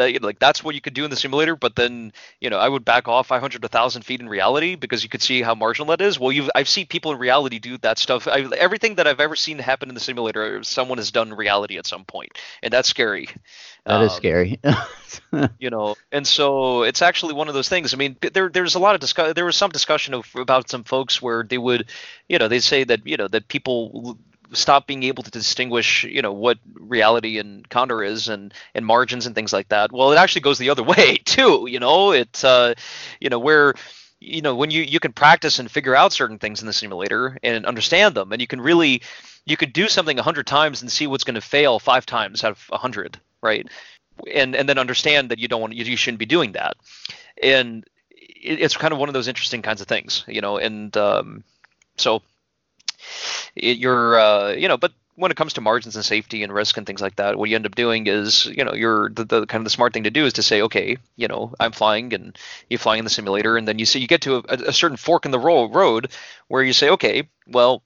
that 0.00 0.22
like 0.22 0.38
that's 0.38 0.64
what 0.64 0.74
you 0.74 0.80
could 0.80 0.94
do 0.94 1.04
in 1.04 1.10
the 1.10 1.16
simulator 1.16 1.54
but 1.54 1.76
then 1.76 2.12
you 2.40 2.50
know 2.50 2.58
i 2.58 2.68
would 2.68 2.84
back 2.84 3.06
off 3.06 3.26
500 3.26 3.60
to 3.60 3.66
1000 3.66 4.02
feet 4.02 4.20
in 4.20 4.28
reality 4.28 4.74
because 4.74 5.02
you 5.02 5.08
could 5.08 5.22
see 5.22 5.42
how 5.42 5.54
marginal 5.54 5.88
that 5.88 6.00
is. 6.00 6.18
Well 6.18 6.32
you've 6.32 6.50
i've 6.54 6.68
seen 6.68 6.86
people 6.86 7.12
in 7.12 7.18
reality 7.18 7.58
do 7.58 7.78
that 7.78 7.98
stuff. 7.98 8.26
I, 8.26 8.48
everything 8.56 8.96
that 8.96 9.06
i've 9.06 9.20
ever 9.20 9.36
seen 9.36 9.58
happen 9.58 9.88
in 9.88 9.94
the 9.94 10.00
simulator 10.00 10.62
someone 10.64 10.98
has 10.98 11.10
done 11.10 11.28
in 11.28 11.34
reality 11.34 11.78
at 11.78 11.86
some 11.86 12.04
point 12.04 12.32
and 12.62 12.72
that's 12.72 12.88
scary. 12.88 13.28
That 13.84 13.96
um, 13.96 14.02
is 14.02 14.12
scary. 14.12 14.58
you 15.58 15.70
know 15.70 15.96
and 16.12 16.26
so 16.26 16.82
it's 16.82 17.02
actually 17.02 17.34
one 17.34 17.48
of 17.48 17.54
those 17.54 17.68
things. 17.68 17.94
I 17.94 17.96
mean 17.96 18.16
there 18.20 18.48
there's 18.48 18.74
a 18.74 18.78
lot 18.78 18.94
of 18.94 19.00
discuss 19.00 19.34
there 19.34 19.44
was 19.44 19.56
some 19.56 19.70
discussion 19.70 20.14
of 20.14 20.26
about 20.34 20.70
some 20.70 20.84
folks 20.84 21.20
where 21.20 21.42
they 21.42 21.58
would 21.58 21.90
you 22.28 22.38
know 22.38 22.48
they 22.48 22.60
say 22.60 22.84
that 22.84 23.06
you 23.06 23.16
know 23.16 23.28
that 23.28 23.48
people 23.48 24.18
stop 24.52 24.86
being 24.86 25.02
able 25.04 25.22
to 25.22 25.30
distinguish, 25.30 26.04
you 26.04 26.22
know, 26.22 26.32
what 26.32 26.58
reality 26.74 27.38
and 27.38 27.68
Condor 27.68 28.02
is 28.02 28.28
and 28.28 28.52
and 28.74 28.84
margins 28.84 29.26
and 29.26 29.34
things 29.34 29.52
like 29.52 29.68
that. 29.68 29.92
Well, 29.92 30.12
it 30.12 30.16
actually 30.16 30.42
goes 30.42 30.58
the 30.58 30.70
other 30.70 30.82
way 30.94 31.16
too. 31.18 31.66
You 31.68 31.80
know, 31.80 32.12
it 32.12 32.44
uh, 32.44 32.74
you 33.20 33.28
know 33.28 33.38
where 33.38 33.74
you 34.20 34.42
know 34.42 34.54
when 34.54 34.70
you 34.70 34.82
you 34.82 35.00
can 35.00 35.12
practice 35.12 35.58
and 35.58 35.70
figure 35.70 35.96
out 35.96 36.12
certain 36.12 36.38
things 36.38 36.60
in 36.60 36.66
the 36.66 36.72
simulator 36.72 37.38
and 37.42 37.66
understand 37.66 38.14
them, 38.14 38.32
and 38.32 38.40
you 38.40 38.46
can 38.46 38.60
really 38.60 39.02
you 39.46 39.56
could 39.56 39.72
do 39.72 39.88
something 39.88 40.18
a 40.18 40.22
hundred 40.22 40.46
times 40.46 40.82
and 40.82 40.90
see 40.92 41.06
what's 41.06 41.24
going 41.24 41.34
to 41.34 41.40
fail 41.40 41.78
five 41.78 42.06
times 42.06 42.44
out 42.44 42.52
of 42.52 42.66
a 42.72 42.78
hundred, 42.78 43.18
right? 43.42 43.66
And 44.32 44.54
and 44.54 44.68
then 44.68 44.78
understand 44.78 45.30
that 45.30 45.38
you 45.38 45.48
don't 45.48 45.60
want 45.60 45.74
you, 45.74 45.84
you 45.84 45.96
shouldn't 45.96 46.18
be 46.18 46.26
doing 46.26 46.52
that, 46.52 46.76
and 47.42 47.84
it, 48.10 48.60
it's 48.60 48.76
kind 48.76 48.92
of 48.92 48.98
one 48.98 49.08
of 49.08 49.12
those 49.14 49.28
interesting 49.28 49.62
kinds 49.62 49.80
of 49.80 49.86
things, 49.86 50.24
you 50.28 50.40
know. 50.40 50.58
And 50.58 50.94
um, 50.96 51.44
so 51.96 52.22
it, 53.56 53.78
you're 53.78 54.18
uh, 54.18 54.52
you 54.52 54.68
know, 54.68 54.76
but 54.76 54.92
when 55.16 55.30
it 55.30 55.36
comes 55.36 55.52
to 55.52 55.60
margins 55.60 55.96
and 55.96 56.04
safety 56.04 56.42
and 56.42 56.52
risk 56.52 56.78
and 56.78 56.86
things 56.86 57.02
like 57.02 57.16
that, 57.16 57.36
what 57.36 57.50
you 57.50 57.56
end 57.56 57.66
up 57.66 57.74
doing 57.74 58.06
is, 58.06 58.46
you 58.46 58.64
know, 58.64 58.72
you're 58.72 59.10
the, 59.10 59.24
the 59.24 59.46
kind 59.46 59.60
of 59.60 59.64
the 59.64 59.70
smart 59.70 59.92
thing 59.92 60.04
to 60.04 60.10
do 60.10 60.24
is 60.24 60.32
to 60.34 60.42
say, 60.42 60.62
okay, 60.62 60.96
you 61.16 61.28
know, 61.28 61.52
I'm 61.60 61.72
flying 61.72 62.14
and 62.14 62.38
you're 62.70 62.78
flying 62.78 63.00
in 63.00 63.04
the 63.04 63.10
simulator, 63.10 63.56
and 63.56 63.68
then 63.68 63.78
you 63.78 63.84
see 63.84 64.00
you 64.00 64.06
get 64.06 64.22
to 64.22 64.36
a, 64.36 64.54
a 64.68 64.72
certain 64.72 64.96
fork 64.96 65.26
in 65.26 65.30
the 65.30 65.38
road 65.38 66.10
where 66.48 66.62
you 66.62 66.72
say, 66.72 66.90
okay, 66.90 67.28
well, 67.46 67.82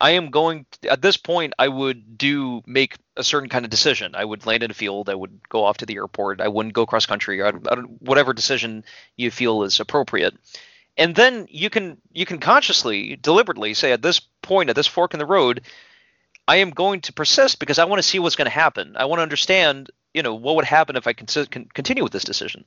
I 0.00 0.12
am 0.12 0.30
going 0.30 0.66
to, 0.80 0.90
at 0.90 1.02
this 1.02 1.16
point. 1.16 1.54
I 1.58 1.68
would 1.68 2.18
do 2.18 2.62
make 2.66 2.96
a 3.16 3.22
certain 3.22 3.48
kind 3.48 3.64
of 3.64 3.70
decision. 3.70 4.16
I 4.16 4.24
would 4.24 4.46
land 4.46 4.64
in 4.64 4.70
a 4.70 4.74
field. 4.74 5.08
I 5.08 5.14
would 5.14 5.40
go 5.48 5.64
off 5.64 5.78
to 5.78 5.86
the 5.86 5.96
airport. 5.96 6.40
I 6.40 6.48
wouldn't 6.48 6.74
go 6.74 6.86
cross 6.86 7.06
country. 7.06 7.40
Or 7.40 7.52
whatever 7.52 8.32
decision 8.32 8.84
you 9.16 9.30
feel 9.30 9.62
is 9.62 9.78
appropriate 9.78 10.34
and 10.96 11.14
then 11.14 11.46
you 11.50 11.70
can 11.70 11.98
you 12.12 12.26
can 12.26 12.38
consciously 12.38 13.16
deliberately 13.16 13.74
say 13.74 13.92
at 13.92 14.02
this 14.02 14.20
point 14.42 14.70
at 14.70 14.76
this 14.76 14.86
fork 14.86 15.14
in 15.14 15.18
the 15.18 15.26
road 15.26 15.62
i 16.48 16.56
am 16.56 16.70
going 16.70 17.00
to 17.00 17.12
persist 17.12 17.58
because 17.58 17.78
i 17.78 17.84
want 17.84 17.98
to 17.98 18.08
see 18.08 18.18
what's 18.18 18.36
going 18.36 18.46
to 18.46 18.50
happen. 18.50 18.96
I 18.96 19.04
want 19.06 19.18
to 19.18 19.22
understand 19.24 19.90
you 20.14 20.22
know 20.22 20.34
what 20.34 20.56
would 20.56 20.64
happen 20.64 20.96
if 20.96 21.06
i 21.06 21.12
can 21.12 21.26
continue 21.26 22.02
with 22.02 22.12
this 22.12 22.24
decision. 22.24 22.64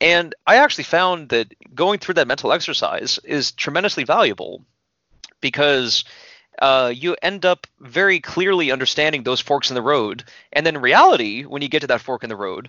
And 0.00 0.34
i 0.46 0.56
actually 0.56 0.84
found 0.84 1.30
that 1.30 1.54
going 1.74 1.98
through 1.98 2.14
that 2.14 2.28
mental 2.28 2.52
exercise 2.52 3.18
is 3.24 3.52
tremendously 3.52 4.04
valuable 4.04 4.64
because 5.40 6.04
uh, 6.60 6.92
you 6.94 7.16
end 7.22 7.46
up 7.46 7.66
very 7.80 8.20
clearly 8.20 8.70
understanding 8.70 9.22
those 9.22 9.40
forks 9.40 9.70
in 9.70 9.74
the 9.74 9.82
road. 9.82 10.22
And 10.52 10.66
then 10.66 10.78
reality 10.78 11.44
when 11.44 11.62
you 11.62 11.68
get 11.68 11.80
to 11.80 11.86
that 11.88 12.02
fork 12.02 12.22
in 12.22 12.28
the 12.28 12.36
road 12.36 12.68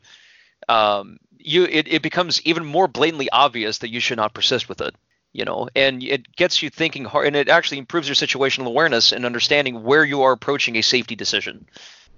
um, 0.70 1.20
you 1.46 1.66
it, 1.66 1.88
it 1.88 2.02
becomes 2.02 2.42
even 2.44 2.66
more 2.66 2.88
blatantly 2.88 3.30
obvious 3.32 3.80
that 3.80 3.90
you 3.90 4.00
should 4.00 4.18
not 4.18 4.34
persist 4.34 4.70
with 4.70 4.82
it 4.82 4.96
you 5.34 5.44
know? 5.46 5.68
And 5.76 6.04
it 6.04 6.34
gets 6.36 6.62
you 6.62 6.70
thinking 6.70 7.06
hard 7.06 7.28
and 7.28 7.36
it 7.36 7.50
actually 7.50 7.80
improves 7.80 8.08
your 8.08 8.16
situational 8.16 8.68
awareness 8.68 9.12
and 9.12 9.26
understanding 9.26 9.84
where 9.84 10.06
you 10.06 10.22
are 10.22 10.32
approaching 10.32 10.76
a 10.78 10.82
safety 10.82 11.16
decision. 11.16 11.66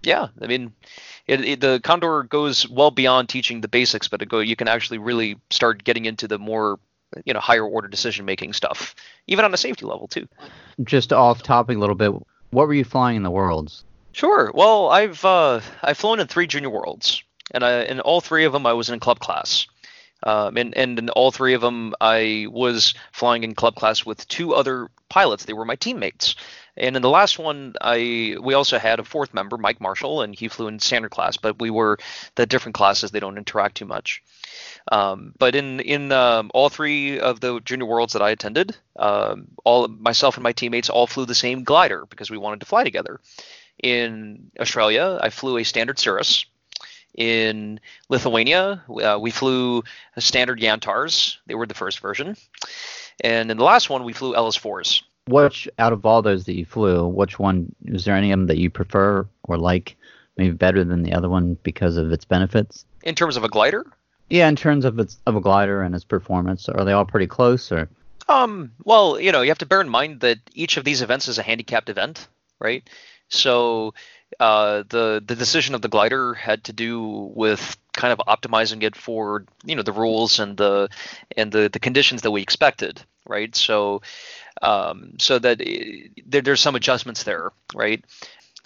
Yeah 0.03 0.27
i 0.41 0.47
mean 0.47 0.73
it, 1.25 1.43
it, 1.43 1.61
the 1.61 1.79
condor 1.83 2.23
goes 2.23 2.69
well 2.69 2.91
beyond 2.91 3.27
teaching 3.27 3.61
the 3.61 3.67
basics 3.67 4.07
but 4.07 4.21
it 4.21 4.29
go 4.29 4.39
you 4.39 4.55
can 4.55 4.67
actually 4.67 4.99
really 4.99 5.37
start 5.49 5.83
getting 5.83 6.05
into 6.05 6.27
the 6.27 6.37
more 6.37 6.79
you 7.23 7.33
know 7.33 7.39
higher 7.39 7.65
order 7.65 7.87
decision 7.87 8.25
making 8.25 8.53
stuff 8.53 8.93
even 9.25 9.45
on 9.45 9.53
a 9.53 9.57
safety 9.57 9.85
level 9.85 10.07
too. 10.07 10.27
Just 10.83 11.11
off 11.11 11.41
topic 11.41 11.77
a 11.77 11.79
little 11.79 11.95
bit 11.95 12.11
what 12.51 12.67
were 12.67 12.73
you 12.73 12.83
flying 12.83 13.17
in 13.17 13.23
the 13.23 13.31
worlds? 13.31 13.83
Sure. 14.11 14.51
Well 14.53 14.89
i've 14.89 15.25
uh 15.25 15.61
i've 15.81 15.97
flown 15.97 16.19
in 16.19 16.27
three 16.27 16.45
junior 16.45 16.69
worlds 16.69 17.23
and 17.51 17.63
I, 17.63 17.83
in 17.83 17.99
all 17.99 18.21
three 18.21 18.45
of 18.45 18.53
them 18.53 18.65
I 18.65 18.73
was 18.73 18.89
in 18.89 18.99
club 18.99 19.19
class. 19.19 19.67
Um, 20.23 20.57
and, 20.57 20.75
and 20.75 20.97
in 20.97 21.09
all 21.09 21.31
three 21.31 21.53
of 21.53 21.61
them, 21.61 21.93
I 22.01 22.47
was 22.49 22.95
flying 23.11 23.43
in 23.43 23.53
club 23.53 23.75
class 23.75 24.05
with 24.05 24.27
two 24.27 24.55
other 24.55 24.89
pilots. 25.07 25.45
They 25.45 25.53
were 25.53 25.65
my 25.65 25.75
teammates. 25.75 26.35
And 26.77 26.95
in 26.95 27.01
the 27.01 27.09
last 27.09 27.39
one, 27.39 27.75
I 27.79 28.35
we 28.41 28.53
also 28.53 28.77
had 28.77 28.99
a 28.99 29.05
fourth 29.05 29.33
member, 29.33 29.57
Mike 29.57 29.79
Marshall, 29.79 30.21
and 30.21 30.35
he 30.35 30.49
flew 30.49 30.67
in 30.67 30.79
standard 30.79 31.11
class. 31.11 31.37
But 31.37 31.59
we 31.59 31.69
were 31.69 31.99
the 32.35 32.45
different 32.45 32.75
classes; 32.75 33.11
they 33.11 33.21
don't 33.21 33.37
interact 33.37 33.77
too 33.77 33.85
much. 33.85 34.23
Um, 34.91 35.33
but 35.37 35.55
in 35.55 35.79
in 35.79 36.11
um, 36.11 36.51
all 36.53 36.69
three 36.69 37.19
of 37.19 37.39
the 37.39 37.61
junior 37.61 37.85
worlds 37.85 38.13
that 38.13 38.21
I 38.21 38.31
attended, 38.31 38.75
um, 38.97 39.47
all 39.63 39.87
myself 39.87 40.35
and 40.35 40.43
my 40.43 40.51
teammates 40.51 40.89
all 40.89 41.07
flew 41.07 41.25
the 41.25 41.35
same 41.35 41.63
glider 41.63 42.05
because 42.09 42.29
we 42.29 42.37
wanted 42.37 42.59
to 42.59 42.65
fly 42.65 42.83
together. 42.83 43.21
In 43.81 44.51
Australia, 44.59 45.17
I 45.21 45.29
flew 45.29 45.57
a 45.57 45.63
standard 45.63 45.97
Cirrus, 45.97 46.45
in 47.17 47.79
Lithuania, 48.09 48.83
uh, 48.89 49.17
we 49.19 49.31
flew 49.31 49.83
standard 50.17 50.59
Yantars. 50.59 51.37
They 51.47 51.55
were 51.55 51.65
the 51.65 51.73
first 51.73 51.99
version. 51.99 52.35
And 53.21 53.49
in 53.49 53.57
the 53.57 53.63
last 53.63 53.89
one, 53.89 54.03
we 54.03 54.13
flew 54.13 54.33
LS4s. 54.33 55.03
Which, 55.27 55.67
out 55.79 55.93
of 55.93 56.05
all 56.05 56.21
those 56.21 56.45
that 56.45 56.55
you 56.55 56.65
flew, 56.65 57.07
which 57.07 57.39
one, 57.39 57.73
is 57.85 58.05
there 58.05 58.15
any 58.15 58.31
of 58.31 58.39
them 58.39 58.47
that 58.47 58.57
you 58.57 58.69
prefer 58.69 59.27
or 59.43 59.57
like 59.57 59.95
maybe 60.37 60.53
better 60.53 60.83
than 60.83 61.03
the 61.03 61.13
other 61.13 61.29
one 61.29 61.57
because 61.63 61.97
of 61.97 62.11
its 62.11 62.25
benefits? 62.25 62.85
In 63.03 63.15
terms 63.15 63.37
of 63.37 63.43
a 63.43 63.49
glider? 63.49 63.85
Yeah, 64.29 64.47
in 64.47 64.55
terms 64.55 64.85
of 64.85 64.99
its 64.99 65.17
of 65.25 65.35
a 65.35 65.41
glider 65.41 65.81
and 65.81 65.95
its 65.95 66.03
performance, 66.03 66.67
are 66.67 66.83
they 66.83 66.91
all 66.91 67.05
pretty 67.05 67.27
close 67.27 67.71
or? 67.71 67.89
Um, 68.27 68.71
well, 68.83 69.19
you 69.19 69.31
know, 69.31 69.41
you 69.41 69.49
have 69.49 69.59
to 69.59 69.67
bear 69.67 69.81
in 69.81 69.89
mind 69.89 70.21
that 70.21 70.39
each 70.53 70.77
of 70.77 70.83
these 70.83 71.01
events 71.03 71.27
is 71.27 71.37
a 71.37 71.43
handicapped 71.43 71.89
event, 71.89 72.27
right? 72.59 72.87
So 73.29 73.93
uh, 74.39 74.83
the 74.89 75.23
the 75.25 75.35
decision 75.35 75.75
of 75.75 75.81
the 75.81 75.87
glider 75.87 76.33
had 76.33 76.63
to 76.65 76.73
do 76.73 77.31
with 77.35 77.77
kind 77.93 78.11
of 78.11 78.19
optimizing 78.27 78.83
it 78.83 78.95
for 78.95 79.45
you 79.63 79.75
know 79.75 79.83
the 79.83 79.91
rules 79.91 80.39
and 80.39 80.57
the 80.57 80.89
and 81.37 81.51
the, 81.51 81.69
the 81.71 81.79
conditions 81.79 82.21
that 82.23 82.31
we 82.31 82.41
expected, 82.41 83.01
right? 83.25 83.55
So 83.55 84.01
um, 84.61 85.13
so 85.19 85.39
that 85.39 85.61
it, 85.61 86.11
there, 86.25 86.41
there's 86.41 86.61
some 86.61 86.75
adjustments 86.75 87.23
there, 87.23 87.51
right? 87.73 88.03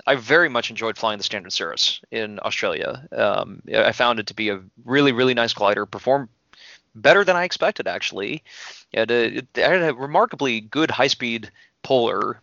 I 0.08 0.16
very 0.16 0.50
much 0.50 0.70
enjoyed 0.70 0.98
flying 0.98 1.18
the 1.18 1.24
Standard 1.24 1.52
Cirrus 1.52 2.02
in 2.10 2.40
Australia. 2.44 3.08
Um, 3.12 3.62
I 3.74 3.92
found 3.92 4.20
it 4.20 4.28
to 4.28 4.34
be 4.34 4.50
a 4.50 4.62
really 4.86 5.12
really 5.12 5.34
nice 5.34 5.54
glider, 5.54 5.86
performed 5.86 6.30
better 6.96 7.24
than 7.24 7.36
I 7.36 7.44
expected 7.44 7.88
actually. 7.88 8.44
It 8.92 9.00
had 9.00 9.12
a, 9.12 9.38
it 9.38 9.48
had 9.56 9.84
a 9.84 9.94
remarkably 9.94 10.62
good 10.62 10.90
high 10.90 11.08
speed 11.08 11.52
polar 11.84 12.42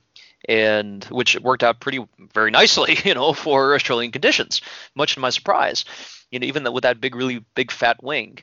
and 0.48 1.04
which 1.04 1.38
worked 1.40 1.62
out 1.62 1.80
pretty 1.80 2.04
very 2.35 2.50
nicely, 2.50 2.98
you 3.04 3.14
know, 3.14 3.32
for 3.32 3.74
Australian 3.74 4.12
conditions. 4.12 4.61
Much 4.94 5.14
to 5.14 5.20
my 5.20 5.30
surprise, 5.30 5.85
you 6.30 6.38
know, 6.38 6.46
even 6.46 6.70
with 6.72 6.82
that 6.82 7.00
big, 7.00 7.14
really 7.14 7.44
big 7.54 7.70
fat 7.70 8.02
wing. 8.02 8.38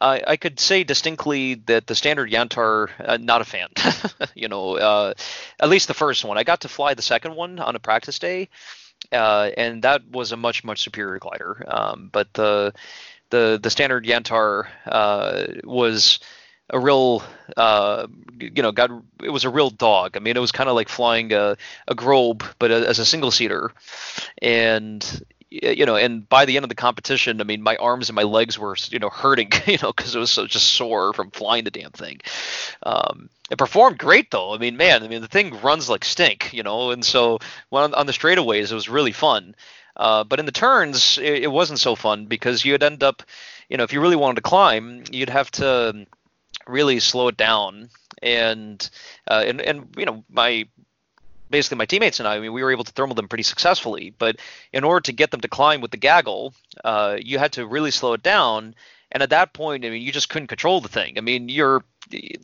I, 0.00 0.22
I 0.26 0.36
could 0.36 0.60
say 0.60 0.84
distinctly 0.84 1.54
that 1.66 1.86
the 1.86 1.94
standard 1.94 2.30
Yantar, 2.30 2.90
uh, 3.02 3.16
not 3.18 3.40
a 3.40 3.44
fan. 3.44 3.68
you 4.34 4.48
know, 4.48 4.76
uh, 4.76 5.14
at 5.58 5.68
least 5.68 5.88
the 5.88 5.94
first 5.94 6.24
one. 6.24 6.36
I 6.36 6.44
got 6.44 6.60
to 6.62 6.68
fly 6.68 6.94
the 6.94 7.02
second 7.02 7.34
one 7.34 7.58
on 7.58 7.76
a 7.76 7.80
practice 7.80 8.18
day, 8.18 8.50
uh, 9.10 9.50
and 9.56 9.82
that 9.82 10.02
was 10.10 10.32
a 10.32 10.36
much 10.36 10.64
much 10.64 10.82
superior 10.82 11.18
glider. 11.18 11.64
Um, 11.66 12.10
but 12.12 12.32
the 12.34 12.74
the 13.30 13.58
the 13.62 13.70
standard 13.70 14.04
Yantar 14.04 14.66
uh, 14.84 15.44
was 15.64 16.20
a 16.70 16.78
real 16.78 17.22
uh, 17.56 18.06
you 18.38 18.62
know 18.62 18.72
got 18.72 18.90
it 19.22 19.30
was 19.30 19.44
a 19.44 19.50
real 19.50 19.70
dog. 19.70 20.16
I 20.16 20.20
mean, 20.20 20.36
it 20.36 20.40
was 20.40 20.52
kind 20.52 20.68
of 20.68 20.74
like 20.74 20.88
flying 20.88 21.32
a, 21.32 21.56
a 21.88 21.94
Grob, 21.94 22.44
but 22.58 22.70
a, 22.70 22.88
as 22.88 22.98
a 22.98 23.04
single 23.04 23.30
seater, 23.30 23.72
and 24.42 25.22
you 25.48 25.86
know, 25.86 25.96
and 25.96 26.28
by 26.28 26.44
the 26.44 26.56
end 26.56 26.64
of 26.64 26.68
the 26.68 26.74
competition, 26.74 27.40
I 27.40 27.44
mean, 27.44 27.62
my 27.62 27.76
arms 27.76 28.08
and 28.08 28.16
my 28.16 28.24
legs 28.24 28.58
were, 28.58 28.76
you 28.90 28.98
know, 28.98 29.08
hurting, 29.08 29.52
you 29.66 29.78
know, 29.80 29.92
because 29.92 30.14
it 30.14 30.18
was 30.18 30.30
so 30.30 30.46
just 30.46 30.74
sore 30.74 31.12
from 31.12 31.30
flying 31.30 31.64
the 31.64 31.70
damn 31.70 31.92
thing. 31.92 32.20
Um, 32.82 33.30
it 33.50 33.58
performed 33.58 33.98
great 33.98 34.30
though. 34.30 34.54
I 34.54 34.58
mean, 34.58 34.76
man, 34.76 35.02
I 35.02 35.08
mean, 35.08 35.22
the 35.22 35.28
thing 35.28 35.60
runs 35.60 35.88
like 35.88 36.04
stink, 36.04 36.52
you 36.52 36.62
know, 36.62 36.90
and 36.90 37.04
so 37.04 37.38
on, 37.70 37.94
on 37.94 38.06
the 38.06 38.12
straightaways, 38.12 38.70
it 38.70 38.74
was 38.74 38.88
really 38.88 39.12
fun. 39.12 39.54
Uh, 39.96 40.24
but 40.24 40.40
in 40.40 40.46
the 40.46 40.52
turns, 40.52 41.16
it, 41.18 41.44
it 41.44 41.50
wasn't 41.50 41.78
so 41.78 41.94
fun 41.94 42.26
because 42.26 42.64
you'd 42.64 42.82
end 42.82 43.02
up, 43.02 43.22
you 43.68 43.76
know, 43.76 43.84
if 43.84 43.92
you 43.92 44.00
really 44.00 44.16
wanted 44.16 44.36
to 44.36 44.42
climb, 44.42 45.04
you'd 45.10 45.30
have 45.30 45.50
to 45.52 46.06
really 46.66 47.00
slow 47.00 47.28
it 47.28 47.36
down. 47.36 47.90
And 48.22 48.88
uh, 49.28 49.44
and 49.46 49.60
and 49.60 49.94
you 49.96 50.06
know, 50.06 50.24
my 50.30 50.66
basically 51.50 51.78
my 51.78 51.86
teammates 51.86 52.18
and 52.18 52.28
I, 52.28 52.36
I 52.36 52.40
mean, 52.40 52.52
we 52.52 52.62
were 52.62 52.72
able 52.72 52.84
to 52.84 52.92
thermal 52.92 53.14
them 53.14 53.28
pretty 53.28 53.44
successfully. 53.44 54.14
But 54.18 54.36
in 54.72 54.84
order 54.84 55.00
to 55.02 55.12
get 55.12 55.30
them 55.30 55.40
to 55.40 55.48
climb 55.48 55.80
with 55.80 55.90
the 55.90 55.96
gaggle, 55.96 56.54
uh, 56.84 57.16
you 57.20 57.38
had 57.38 57.52
to 57.52 57.66
really 57.66 57.90
slow 57.90 58.14
it 58.14 58.22
down. 58.22 58.74
And 59.12 59.22
at 59.22 59.30
that 59.30 59.52
point, 59.52 59.84
I 59.84 59.90
mean, 59.90 60.02
you 60.02 60.12
just 60.12 60.28
couldn't 60.28 60.48
control 60.48 60.80
the 60.80 60.88
thing. 60.88 61.16
I 61.16 61.20
mean, 61.20 61.48
you're 61.48 61.84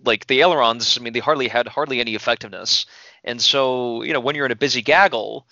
like 0.05 0.27
the 0.27 0.41
ailerons. 0.41 0.97
I 0.99 1.03
mean, 1.03 1.13
they 1.13 1.19
hardly 1.19 1.49
had 1.49 1.67
hardly 1.67 2.01
any 2.01 2.15
effectiveness. 2.15 2.87
And 3.25 3.41
so, 3.41 4.03
you 4.03 4.13
know, 4.13 4.21
when 4.21 4.37
you're 4.37 4.47
in 4.47 4.53
a 4.53 4.57
busy 4.57 4.83
gaggle, 4.83 5.47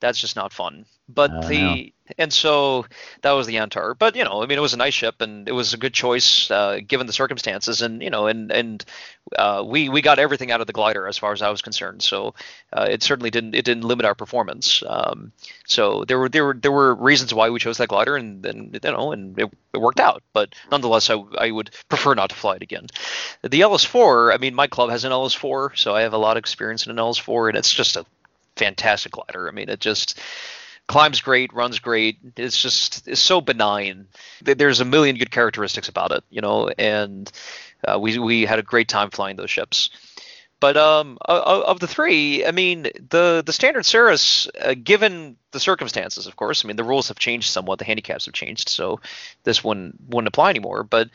that's 0.00 0.18
just 0.18 0.36
not 0.36 0.52
fun. 0.52 0.86
But 1.08 1.48
the 1.48 1.92
and 2.18 2.32
so 2.32 2.86
that 3.22 3.32
was 3.32 3.46
the 3.46 3.56
Antar. 3.56 3.94
But 3.98 4.16
you 4.16 4.24
know, 4.24 4.42
I 4.42 4.46
mean, 4.46 4.56
it 4.56 4.62
was 4.62 4.74
a 4.74 4.78
nice 4.78 4.94
ship, 4.94 5.20
and 5.20 5.48
it 5.48 5.52
was 5.52 5.74
a 5.74 5.78
good 5.78 5.92
choice 5.92 6.50
uh, 6.50 6.80
given 6.86 7.06
the 7.06 7.12
circumstances. 7.12 7.82
And 7.82 8.02
you 8.02 8.10
know, 8.10 8.26
and 8.26 8.50
and 8.50 8.84
uh, 9.36 9.62
we 9.66 9.88
we 9.88 10.02
got 10.02 10.18
everything 10.18 10.50
out 10.50 10.60
of 10.60 10.66
the 10.66 10.72
glider 10.72 11.06
as 11.06 11.18
far 11.18 11.32
as 11.32 11.42
I 11.42 11.50
was 11.50 11.62
concerned. 11.62 12.02
So 12.02 12.34
uh, 12.72 12.86
it 12.90 13.02
certainly 13.02 13.30
didn't 13.30 13.54
it 13.54 13.64
didn't 13.64 13.84
limit 13.84 14.06
our 14.06 14.14
performance. 14.14 14.82
Um, 14.86 15.32
so 15.66 16.04
there 16.04 16.18
were 16.18 16.28
there 16.28 16.44
were 16.44 16.54
there 16.54 16.72
were 16.72 16.94
reasons 16.94 17.34
why 17.34 17.50
we 17.50 17.58
chose 17.58 17.78
that 17.78 17.88
glider, 17.88 18.16
and 18.16 18.42
then 18.42 18.70
you 18.72 18.90
know, 18.90 19.12
and 19.12 19.38
it, 19.38 19.50
it 19.72 19.78
worked 19.78 20.00
out. 20.00 20.22
But 20.32 20.54
nonetheless, 20.70 21.10
I 21.10 21.16
I 21.38 21.50
would 21.50 21.70
prefer 21.88 22.14
not 22.14 22.30
to 22.30 22.36
fly 22.36 22.56
it 22.56 22.62
again. 22.62 22.86
The 23.42 23.60
LS4, 23.60 24.34
I 24.34 24.38
mean, 24.38 24.54
my 24.54 24.66
club 24.66 24.90
has 24.90 25.04
an 25.04 25.12
LS4, 25.12 25.76
so 25.76 25.94
I 25.94 26.02
have 26.02 26.14
a 26.14 26.18
lot 26.18 26.36
of 26.36 26.40
experience 26.40 26.86
in 26.86 26.90
an 26.90 26.96
LS4, 26.96 27.48
and 27.48 27.58
it's 27.58 27.72
just 27.72 27.96
a 27.96 28.06
fantastic 28.56 29.12
glider. 29.12 29.48
I 29.48 29.52
mean, 29.52 29.68
it 29.68 29.80
just 29.80 30.18
climbs 30.86 31.20
great, 31.20 31.52
runs 31.52 31.78
great. 31.78 32.18
It's 32.36 32.60
just 32.60 33.08
it's 33.08 33.20
so 33.20 33.40
benign. 33.40 34.06
There's 34.42 34.80
a 34.80 34.84
million 34.84 35.16
good 35.16 35.30
characteristics 35.30 35.88
about 35.88 36.12
it, 36.12 36.24
you 36.30 36.40
know, 36.40 36.68
and 36.68 37.30
uh, 37.86 37.98
we 37.98 38.18
we 38.18 38.44
had 38.44 38.58
a 38.58 38.62
great 38.62 38.88
time 38.88 39.10
flying 39.10 39.36
those 39.36 39.50
ships. 39.50 39.90
But 40.60 40.76
um, 40.78 41.18
of 41.20 41.80
the 41.80 41.86
three, 41.86 42.46
I 42.46 42.50
mean, 42.50 42.84
the 43.10 43.42
the 43.44 43.52
standard 43.52 43.84
Cirrus, 43.84 44.48
uh, 44.60 44.74
given 44.74 45.36
the 45.50 45.60
circumstances, 45.60 46.26
of 46.26 46.36
course, 46.36 46.64
I 46.64 46.68
mean, 46.68 46.76
the 46.76 46.84
rules 46.84 47.08
have 47.08 47.18
changed 47.18 47.50
somewhat, 47.50 47.78
the 47.78 47.84
handicaps 47.84 48.24
have 48.26 48.34
changed, 48.34 48.68
so 48.70 49.00
this 49.42 49.62
one 49.62 49.92
wouldn't 50.08 50.28
apply 50.28 50.50
anymore. 50.50 50.82
But 50.82 51.10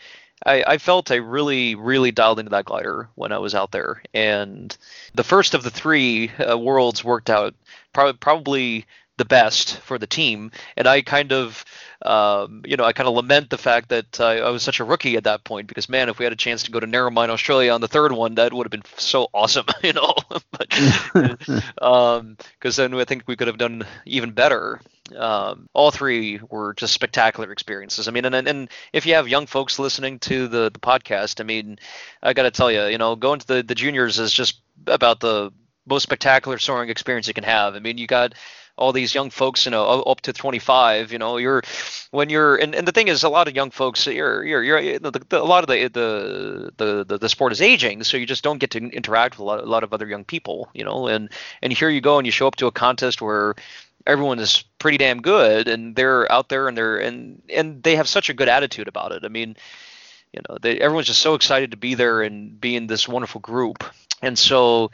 I, 0.45 0.63
I, 0.65 0.77
felt 0.77 1.11
I 1.11 1.15
really, 1.15 1.75
really 1.75 2.11
dialed 2.11 2.39
into 2.39 2.51
that 2.51 2.65
glider 2.65 3.09
when 3.15 3.31
I 3.31 3.39
was 3.39 3.55
out 3.55 3.71
there. 3.71 4.01
And 4.13 4.75
the 5.15 5.23
first 5.23 5.53
of 5.53 5.63
the 5.63 5.71
three 5.71 6.29
uh, 6.29 6.57
worlds 6.57 7.03
worked 7.03 7.29
out 7.29 7.55
pro- 7.91 8.13
probably 8.13 8.85
the 9.19 9.25
best 9.25 9.77
for 9.81 9.99
the 9.99 10.07
team. 10.07 10.51
And 10.75 10.87
I 10.87 11.03
kind 11.03 11.31
of, 11.31 11.63
um, 12.01 12.63
you 12.65 12.77
know, 12.77 12.85
I 12.85 12.93
kind 12.93 13.07
of 13.07 13.13
lament 13.13 13.49
the 13.49 13.57
fact 13.57 13.89
that 13.89 14.19
I, 14.19 14.39
I, 14.39 14.49
was 14.49 14.63
such 14.63 14.79
a 14.79 14.85
rookie 14.85 15.17
at 15.17 15.25
that 15.25 15.43
point 15.43 15.67
because, 15.67 15.89
man, 15.89 16.09
if 16.09 16.17
we 16.17 16.25
had 16.25 16.33
a 16.33 16.37
chance 16.37 16.63
to 16.63 16.71
go 16.71 16.79
to 16.79 16.87
Narromine, 16.87 17.29
Australia 17.29 17.73
on 17.73 17.81
the 17.81 17.87
third 17.87 18.13
one, 18.13 18.35
that 18.35 18.53
would 18.53 18.65
have 18.65 18.71
been 18.71 18.83
so 18.97 19.27
awesome, 19.33 19.65
you 19.83 19.93
know. 19.93 20.15
but 20.51 21.61
um, 21.83 22.37
because 22.53 22.77
then 22.77 22.95
I 22.95 23.05
think 23.05 23.23
we 23.27 23.35
could 23.35 23.47
have 23.47 23.57
done 23.57 23.85
even 24.05 24.31
better 24.31 24.81
um, 25.17 25.67
all 25.73 25.91
three 25.91 26.39
were 26.49 26.73
just 26.75 26.93
spectacular 26.93 27.51
experiences. 27.51 28.07
I 28.07 28.11
mean, 28.11 28.25
and, 28.25 28.35
and 28.35 28.69
if 28.93 29.05
you 29.05 29.15
have 29.15 29.27
young 29.27 29.47
folks 29.47 29.79
listening 29.79 30.19
to 30.19 30.47
the, 30.47 30.69
the 30.71 30.79
podcast, 30.79 31.41
I 31.41 31.43
mean, 31.43 31.79
I 32.21 32.33
got 32.33 32.43
to 32.43 32.51
tell 32.51 32.71
you, 32.71 32.85
you 32.85 32.97
know, 32.97 33.15
going 33.15 33.39
to 33.39 33.47
the, 33.47 33.63
the 33.63 33.75
juniors 33.75 34.19
is 34.19 34.31
just 34.31 34.61
about 34.87 35.19
the 35.19 35.51
most 35.85 36.03
spectacular 36.03 36.57
soaring 36.57 36.89
experience 36.89 37.27
you 37.27 37.33
can 37.33 37.43
have. 37.43 37.75
I 37.75 37.79
mean, 37.79 37.97
you 37.97 38.07
got 38.07 38.33
all 38.79 38.93
these 38.93 39.13
young 39.13 39.29
folks, 39.29 39.65
you 39.65 39.71
know, 39.71 39.83
up 39.85 40.21
to 40.21 40.33
25, 40.33 41.11
you 41.11 41.19
know, 41.19 41.37
you're 41.37 41.61
when 42.11 42.29
you're 42.29 42.55
and, 42.55 42.73
and 42.73 42.87
the 42.87 42.91
thing 42.91 43.09
is, 43.09 43.23
a 43.23 43.29
lot 43.29 43.47
of 43.47 43.55
young 43.55 43.69
folks, 43.69 44.07
you're 44.07 44.43
you're 44.43 44.63
you're 44.63 44.99
the, 44.99 45.11
the, 45.11 45.41
a 45.41 45.43
lot 45.43 45.63
of 45.63 45.67
the, 45.67 45.89
the 45.89 47.03
the 47.05 47.17
the 47.17 47.29
sport 47.29 47.51
is 47.51 47.61
aging, 47.61 48.03
so 48.03 48.17
you 48.17 48.25
just 48.25 48.43
don't 48.43 48.57
get 48.57 48.71
to 48.71 48.79
interact 48.79 49.35
with 49.35 49.41
a 49.41 49.43
lot, 49.43 49.59
a 49.59 49.67
lot 49.67 49.83
of 49.83 49.93
other 49.93 50.07
young 50.07 50.23
people, 50.23 50.69
you 50.73 50.83
know, 50.83 51.07
and 51.07 51.29
and 51.61 51.73
here 51.73 51.89
you 51.89 52.01
go 52.01 52.17
and 52.17 52.25
you 52.25 52.31
show 52.31 52.47
up 52.47 52.55
to 52.55 52.67
a 52.67 52.71
contest 52.71 53.21
where 53.21 53.55
everyone 54.07 54.39
is 54.39 54.63
pretty 54.79 54.97
damn 54.97 55.21
good 55.21 55.67
and 55.67 55.95
they're 55.95 56.31
out 56.31 56.49
there 56.49 56.67
and 56.67 56.77
they're 56.77 56.97
and 56.97 57.41
and 57.49 57.83
they 57.83 57.95
have 57.95 58.07
such 58.07 58.29
a 58.29 58.33
good 58.33 58.49
attitude 58.49 58.87
about 58.87 59.11
it. 59.11 59.23
I 59.25 59.27
mean, 59.27 59.57
you 60.33 60.41
know, 60.47 60.57
they, 60.61 60.79
everyone's 60.79 61.07
just 61.07 61.21
so 61.21 61.33
excited 61.33 61.71
to 61.71 61.77
be 61.77 61.95
there 61.95 62.21
and 62.21 62.59
be 62.59 62.75
in 62.75 62.87
this 62.87 63.07
wonderful 63.07 63.41
group. 63.41 63.83
And 64.21 64.37
so, 64.37 64.91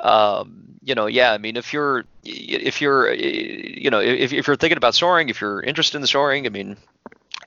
um, 0.00 0.76
you 0.82 0.94
know, 0.94 1.06
yeah, 1.06 1.32
I 1.32 1.38
mean, 1.38 1.56
if 1.56 1.72
you're 1.72 2.04
if 2.24 2.80
you're 2.80 3.12
you 3.12 3.90
know 3.90 4.00
if 4.00 4.32
if 4.32 4.46
you're 4.46 4.56
thinking 4.56 4.76
about 4.76 4.94
soaring, 4.94 5.28
if 5.28 5.40
you're 5.40 5.62
interested 5.62 5.98
in 5.98 6.06
soaring, 6.06 6.46
I 6.46 6.50
mean, 6.50 6.76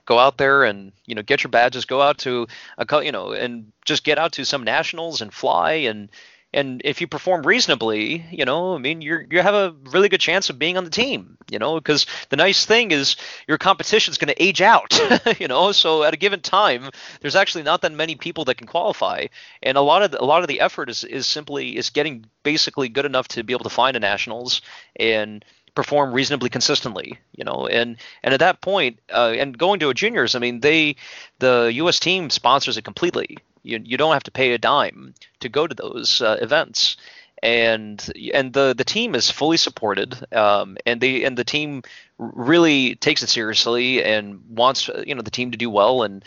go 0.06 0.18
out 0.18 0.36
there 0.36 0.64
and 0.64 0.92
you 1.06 1.14
know 1.14 1.22
get 1.22 1.42
your 1.42 1.50
badges, 1.50 1.84
go 1.84 2.02
out 2.02 2.18
to 2.18 2.46
a 2.78 3.04
you 3.04 3.12
know 3.12 3.32
and 3.32 3.72
just 3.84 4.04
get 4.04 4.18
out 4.18 4.32
to 4.32 4.44
some 4.44 4.64
nationals 4.64 5.20
and 5.20 5.32
fly 5.32 5.72
and 5.72 6.10
and 6.54 6.80
if 6.84 7.00
you 7.00 7.08
perform 7.08 7.42
reasonably, 7.42 8.24
you 8.30 8.44
know, 8.44 8.74
I 8.74 8.78
mean, 8.78 9.02
you 9.02 9.26
you 9.28 9.42
have 9.42 9.54
a 9.54 9.74
really 9.90 10.08
good 10.08 10.20
chance 10.20 10.48
of 10.48 10.58
being 10.58 10.76
on 10.76 10.84
the 10.84 10.90
team, 10.90 11.36
you 11.50 11.58
know, 11.58 11.74
because 11.74 12.06
the 12.30 12.36
nice 12.36 12.64
thing 12.64 12.92
is 12.92 13.16
your 13.48 13.58
competition 13.58 14.12
is 14.12 14.18
going 14.18 14.32
to 14.32 14.42
age 14.42 14.62
out, 14.62 14.98
you 15.40 15.48
know. 15.48 15.72
So 15.72 16.04
at 16.04 16.14
a 16.14 16.16
given 16.16 16.40
time, 16.40 16.90
there's 17.20 17.36
actually 17.36 17.64
not 17.64 17.82
that 17.82 17.92
many 17.92 18.14
people 18.14 18.44
that 18.44 18.56
can 18.56 18.68
qualify, 18.68 19.26
and 19.62 19.76
a 19.76 19.82
lot 19.82 20.02
of 20.02 20.12
the, 20.12 20.22
a 20.22 20.24
lot 20.24 20.42
of 20.42 20.48
the 20.48 20.60
effort 20.60 20.88
is 20.88 21.02
is 21.02 21.26
simply 21.26 21.76
is 21.76 21.90
getting 21.90 22.24
basically 22.44 22.88
good 22.88 23.04
enough 23.04 23.28
to 23.28 23.42
be 23.42 23.52
able 23.52 23.64
to 23.64 23.70
find 23.70 23.96
a 23.96 24.00
nationals 24.00 24.62
and 24.96 25.44
perform 25.74 26.12
reasonably 26.12 26.48
consistently, 26.48 27.18
you 27.36 27.44
know, 27.44 27.66
and 27.66 27.96
and 28.22 28.32
at 28.32 28.40
that 28.40 28.60
point, 28.60 29.00
uh, 29.12 29.34
and 29.36 29.58
going 29.58 29.80
to 29.80 29.90
a 29.90 29.94
juniors, 29.94 30.36
I 30.36 30.38
mean, 30.38 30.60
they 30.60 30.96
the 31.40 31.72
U.S. 31.74 31.98
team 31.98 32.30
sponsors 32.30 32.76
it 32.76 32.84
completely, 32.84 33.38
you, 33.64 33.80
you 33.82 33.96
don't 33.96 34.12
have 34.12 34.22
to 34.24 34.30
pay 34.30 34.52
a 34.52 34.58
dime 34.58 35.14
to 35.40 35.48
go 35.48 35.66
to 35.66 35.74
those 35.74 36.22
uh, 36.22 36.36
events. 36.40 36.96
And 37.42 38.10
and 38.32 38.54
the 38.54 38.74
the 38.74 38.84
team 38.84 39.14
is 39.14 39.30
fully 39.30 39.58
supported 39.58 40.32
um, 40.32 40.78
and 40.86 40.98
they 40.98 41.24
and 41.24 41.36
the 41.36 41.44
team 41.44 41.82
really 42.16 42.94
takes 42.94 43.22
it 43.22 43.28
seriously 43.28 44.02
and 44.02 44.42
wants 44.48 44.88
you 45.04 45.14
know 45.14 45.20
the 45.20 45.30
team 45.30 45.50
to 45.50 45.58
do 45.58 45.68
well. 45.68 46.04
And 46.04 46.24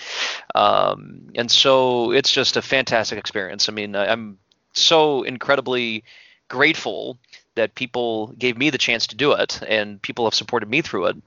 um, 0.53 1.29
and 1.33 1.49
so 1.49 2.11
it's 2.11 2.31
just 2.31 2.55
a 2.55 2.61
fantastic 2.61 3.17
experience. 3.17 3.67
I 3.67 3.71
mean, 3.71 3.95
I'm 3.95 4.37
so 4.73 5.23
incredibly 5.23 6.03
grateful 6.49 7.17
that 7.55 7.73
people 7.73 8.27
gave 8.37 8.57
me 8.57 8.69
the 8.69 8.77
chance 8.77 9.07
to 9.07 9.15
do 9.15 9.31
it 9.33 9.59
and 9.67 10.01
people 10.01 10.25
have 10.25 10.35
supported 10.35 10.69
me 10.69 10.81
through 10.81 11.07
it 11.07 11.17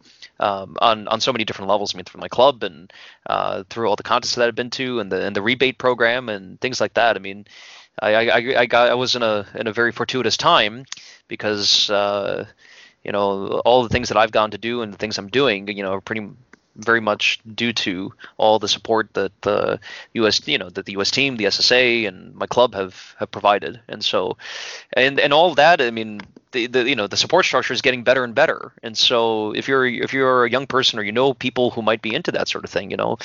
um, 0.41 0.77
on 0.81 1.07
on 1.09 1.21
so 1.21 1.33
many 1.33 1.45
different 1.45 1.69
levels. 1.69 1.95
I 1.95 1.99
mean, 1.99 2.05
through 2.05 2.21
my 2.21 2.29
club 2.29 2.65
and 2.65 2.93
uh, 3.27 3.65
through 3.71 3.89
all 3.89 3.97
the 3.97 4.03
contests 4.03 4.35
that 4.35 4.49
I've 4.49 4.55
been 4.55 4.71
to, 4.71 4.99
and 5.01 5.13
the 5.13 5.25
and 5.25 5.37
the 5.37 5.43
rebate 5.43 5.79
program 5.79 6.29
and 6.29 6.61
things 6.61 6.81
like 6.81 6.95
that. 6.95 7.17
I 7.17 7.21
mean, 7.21 7.47
I, 8.01 8.31
I, 8.31 8.61
I 8.61 8.67
got 8.67 8.91
I 8.91 8.95
was 8.95 9.15
in 9.15 9.23
a 9.23 9.47
in 9.55 9.67
a 9.67 9.73
very 9.73 9.93
fortuitous 9.93 10.37
time 10.37 10.87
because 11.29 11.91
uh, 11.91 12.47
you 13.05 13.13
know 13.13 13.61
all 13.65 13.83
the 13.83 13.89
things 13.89 14.09
that 14.09 14.17
I've 14.17 14.33
gone 14.33 14.51
to 14.53 14.59
do 14.59 14.83
and 14.83 14.93
the 14.93 14.99
things 14.99 15.19
I'm 15.19 15.29
doing, 15.29 15.69
you 15.69 15.83
know, 15.83 15.93
are 15.93 16.01
pretty 16.01 16.27
very 16.77 17.01
much 17.01 17.41
due 17.55 17.73
to 17.73 18.13
all 18.37 18.59
the 18.59 18.69
support 18.69 19.13
that 19.15 19.33
the 19.43 19.79
U.S. 20.15 20.47
you 20.47 20.59
know 20.59 20.71
that 20.71 20.87
the 20.87 20.93
U.S. 20.93 21.11
team, 21.11 21.37
the 21.37 21.45
SSA, 21.45 22.07
and 22.07 22.35
my 22.35 22.47
club 22.47 22.75
have 22.75 23.15
have 23.19 23.31
provided, 23.31 23.81
and 23.89 24.05
so 24.05 24.37
and 24.93 25.19
and 25.21 25.33
all 25.33 25.55
that. 25.55 25.81
I 25.81 25.91
mean, 25.91 26.21
the, 26.53 26.67
the 26.67 26.89
you 26.89 26.97
know 26.97 27.07
the 27.07 27.17
support 27.17 27.45
structure 27.45 27.73
is 27.73 27.81
getting 27.81 28.03
better 28.05 28.25
and 28.25 28.35
better, 28.35 28.73
and 28.83 28.97
so 28.97 29.53
if 29.53 29.69
you're 29.69 29.87
if 29.87 30.13
you're 30.13 30.45
a 30.45 30.51
young 30.51 30.67
person 30.67 30.99
or 30.99 31.03
you 31.03 31.13
know 31.13 31.35
people 31.35 31.71
who 31.71 31.83
might 31.83 32.03
be 32.03 32.15
into 32.15 32.33
that 32.33 32.49
sort 32.49 32.65
of 32.65 32.71
thing, 32.71 32.91
you 32.91 32.97
know, 32.97 33.19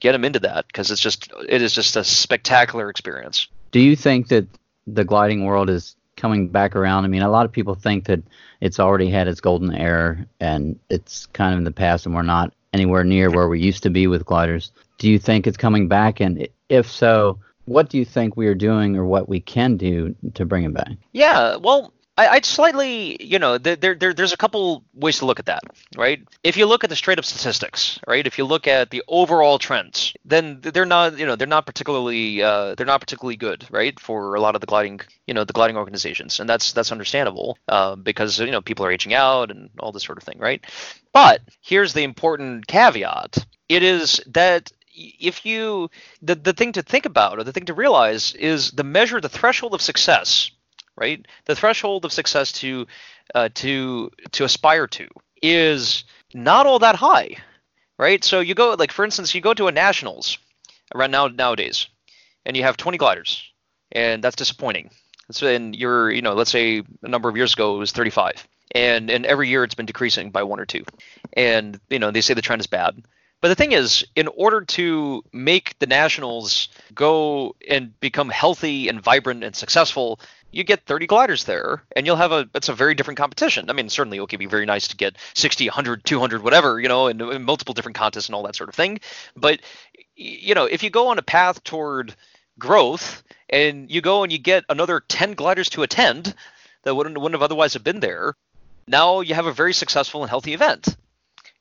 get 0.00 0.12
them 0.12 0.24
into 0.24 0.40
that 0.40 0.66
because 0.66 0.90
it's 0.90 1.00
just 1.00 1.32
it 1.48 1.62
is 1.62 1.72
just 1.72 1.96
a 1.96 2.04
spectacular 2.04 2.90
experience. 2.90 3.48
Do 3.70 3.80
you 3.80 3.96
think 3.96 4.28
that 4.28 4.46
the 4.86 5.04
gliding 5.04 5.44
world 5.44 5.70
is 5.70 5.96
coming 6.16 6.48
back 6.48 6.74
around? 6.76 7.04
I 7.04 7.08
mean, 7.08 7.22
a 7.22 7.30
lot 7.30 7.46
of 7.46 7.52
people 7.52 7.74
think 7.74 8.04
that 8.06 8.22
it's 8.60 8.80
already 8.80 9.10
had 9.10 9.28
its 9.28 9.40
golden 9.40 9.74
era 9.74 10.26
and 10.38 10.78
it's 10.90 11.26
kind 11.26 11.52
of 11.52 11.58
in 11.58 11.64
the 11.64 11.72
past, 11.72 12.06
and 12.06 12.14
we're 12.14 12.22
not 12.22 12.52
anywhere 12.72 13.04
near 13.04 13.30
where 13.30 13.48
we 13.48 13.60
used 13.60 13.82
to 13.82 13.90
be 13.90 14.06
with 14.06 14.24
gliders. 14.24 14.72
Do 14.98 15.08
you 15.10 15.18
think 15.18 15.46
it's 15.46 15.56
coming 15.56 15.88
back? 15.88 16.20
And 16.20 16.46
if 16.68 16.90
so, 16.90 17.38
what 17.64 17.88
do 17.88 17.98
you 17.98 18.04
think 18.04 18.36
we 18.36 18.46
are 18.46 18.54
doing 18.54 18.96
or 18.96 19.04
what 19.04 19.28
we 19.28 19.40
can 19.40 19.76
do 19.76 20.14
to 20.34 20.44
bring 20.44 20.64
it 20.64 20.74
back? 20.74 20.92
Yeah, 21.12 21.56
well, 21.56 21.92
I, 22.20 22.34
I'd 22.34 22.44
slightly, 22.44 23.16
you 23.24 23.38
know, 23.38 23.56
there, 23.56 23.94
there, 23.94 24.12
there's 24.12 24.34
a 24.34 24.36
couple 24.36 24.84
ways 24.92 25.18
to 25.20 25.24
look 25.24 25.38
at 25.38 25.46
that, 25.46 25.62
right? 25.96 26.20
If 26.44 26.58
you 26.58 26.66
look 26.66 26.84
at 26.84 26.90
the 26.90 26.96
straight 26.96 27.18
up 27.18 27.24
statistics, 27.24 27.98
right? 28.06 28.26
If 28.26 28.36
you 28.36 28.44
look 28.44 28.66
at 28.66 28.90
the 28.90 29.02
overall 29.08 29.58
trends, 29.58 30.12
then 30.26 30.60
they're 30.60 30.84
not, 30.84 31.18
you 31.18 31.24
know, 31.24 31.34
they're 31.34 31.46
not 31.46 31.64
particularly, 31.64 32.42
uh, 32.42 32.74
they're 32.74 32.84
not 32.84 33.00
particularly 33.00 33.36
good, 33.36 33.66
right, 33.70 33.98
for 33.98 34.34
a 34.34 34.40
lot 34.40 34.54
of 34.54 34.60
the 34.60 34.66
gliding, 34.66 35.00
you 35.26 35.32
know, 35.32 35.44
the 35.44 35.54
gliding 35.54 35.78
organizations, 35.78 36.40
and 36.40 36.48
that's 36.48 36.72
that's 36.72 36.92
understandable 36.92 37.56
uh, 37.68 37.96
because 37.96 38.38
you 38.38 38.50
know 38.50 38.60
people 38.60 38.84
are 38.84 38.92
aging 38.92 39.14
out 39.14 39.50
and 39.50 39.70
all 39.78 39.90
this 39.90 40.02
sort 40.02 40.18
of 40.18 40.24
thing, 40.24 40.38
right? 40.38 40.62
But 41.14 41.40
here's 41.62 41.94
the 41.94 42.02
important 42.02 42.66
caveat: 42.66 43.46
it 43.70 43.82
is 43.82 44.20
that 44.26 44.70
if 44.94 45.46
you 45.46 45.88
the, 46.20 46.34
the 46.34 46.52
thing 46.52 46.72
to 46.72 46.82
think 46.82 47.06
about 47.06 47.38
or 47.38 47.44
the 47.44 47.52
thing 47.52 47.64
to 47.64 47.74
realize 47.74 48.34
is 48.34 48.72
the 48.72 48.84
measure 48.84 49.22
the 49.22 49.28
threshold 49.30 49.72
of 49.72 49.80
success 49.80 50.50
right? 51.00 51.26
The 51.46 51.56
threshold 51.56 52.04
of 52.04 52.12
success 52.12 52.52
to 52.52 52.86
uh, 53.34 53.48
to 53.54 54.10
to 54.32 54.44
aspire 54.44 54.86
to 54.86 55.08
is 55.42 56.04
not 56.34 56.66
all 56.66 56.78
that 56.80 56.96
high, 56.96 57.36
right? 57.98 58.22
So 58.22 58.40
you 58.40 58.54
go 58.54 58.74
like 58.78 58.92
for 58.92 59.04
instance, 59.04 59.34
you 59.34 59.40
go 59.40 59.54
to 59.54 59.66
a 59.66 59.72
nationals 59.72 60.38
around 60.94 61.10
now 61.10 61.26
nowadays, 61.26 61.88
and 62.44 62.56
you 62.56 62.62
have 62.62 62.76
20 62.76 62.98
gliders, 62.98 63.42
and 63.90 64.22
that's 64.22 64.36
disappointing. 64.36 64.90
So 65.32 65.46
and 65.48 65.74
you're 65.74 66.10
you 66.10 66.22
know 66.22 66.34
let's 66.34 66.50
say 66.50 66.82
a 67.02 67.08
number 67.08 67.28
of 67.28 67.36
years 67.36 67.54
ago 67.54 67.74
it 67.74 67.78
was 67.78 67.92
35, 67.92 68.46
and 68.74 69.10
and 69.10 69.24
every 69.26 69.48
year 69.48 69.64
it's 69.64 69.74
been 69.74 69.86
decreasing 69.86 70.30
by 70.30 70.42
one 70.42 70.60
or 70.60 70.66
two, 70.66 70.84
and 71.32 71.80
you 71.88 71.98
know 71.98 72.10
they 72.10 72.20
say 72.20 72.34
the 72.34 72.42
trend 72.42 72.60
is 72.60 72.66
bad. 72.66 73.02
But 73.40 73.48
the 73.48 73.54
thing 73.54 73.72
is, 73.72 74.04
in 74.16 74.28
order 74.28 74.60
to 74.62 75.24
make 75.32 75.78
the 75.78 75.86
nationals 75.86 76.68
go 76.94 77.56
and 77.68 77.98
become 78.00 78.28
healthy 78.28 78.88
and 78.88 79.00
vibrant 79.00 79.44
and 79.44 79.56
successful, 79.56 80.20
you 80.52 80.64
get 80.64 80.86
30 80.86 81.06
gliders 81.06 81.44
there 81.44 81.82
and 81.94 82.06
you'll 82.06 82.16
have 82.16 82.32
a 82.32 82.48
it's 82.54 82.68
a 82.68 82.74
very 82.74 82.94
different 82.94 83.18
competition. 83.18 83.70
I 83.70 83.72
mean 83.72 83.88
certainly 83.88 84.18
it 84.18 84.28
could 84.28 84.38
be 84.38 84.46
very 84.46 84.66
nice 84.66 84.88
to 84.88 84.96
get 84.96 85.16
60 85.34 85.66
100 85.66 86.04
200 86.04 86.42
whatever 86.42 86.80
you 86.80 86.88
know 86.88 87.06
and, 87.06 87.20
and, 87.20 87.44
multiple 87.44 87.74
different 87.74 87.96
contests 87.96 88.26
and 88.26 88.34
all 88.34 88.42
that 88.44 88.56
sort 88.56 88.68
of 88.68 88.74
thing. 88.74 89.00
But 89.36 89.60
you 90.16 90.54
know 90.54 90.64
if 90.64 90.82
you 90.82 90.90
go 90.90 91.08
on 91.08 91.18
a 91.18 91.22
path 91.22 91.62
toward 91.64 92.14
growth 92.58 93.22
and 93.48 93.90
you 93.90 94.00
go 94.00 94.22
and 94.22 94.32
you 94.32 94.38
get 94.38 94.64
another 94.68 95.00
10 95.00 95.34
gliders 95.34 95.68
to 95.70 95.82
attend 95.82 96.34
that 96.82 96.94
wouldn't, 96.94 97.18
wouldn't 97.18 97.34
have 97.34 97.42
otherwise 97.42 97.74
have 97.74 97.84
been 97.84 98.00
there 98.00 98.34
now 98.90 99.20
you 99.20 99.34
have 99.34 99.46
a 99.46 99.52
very 99.52 99.72
successful 99.72 100.22
and 100.22 100.30
healthy 100.30 100.52
event. 100.52 100.96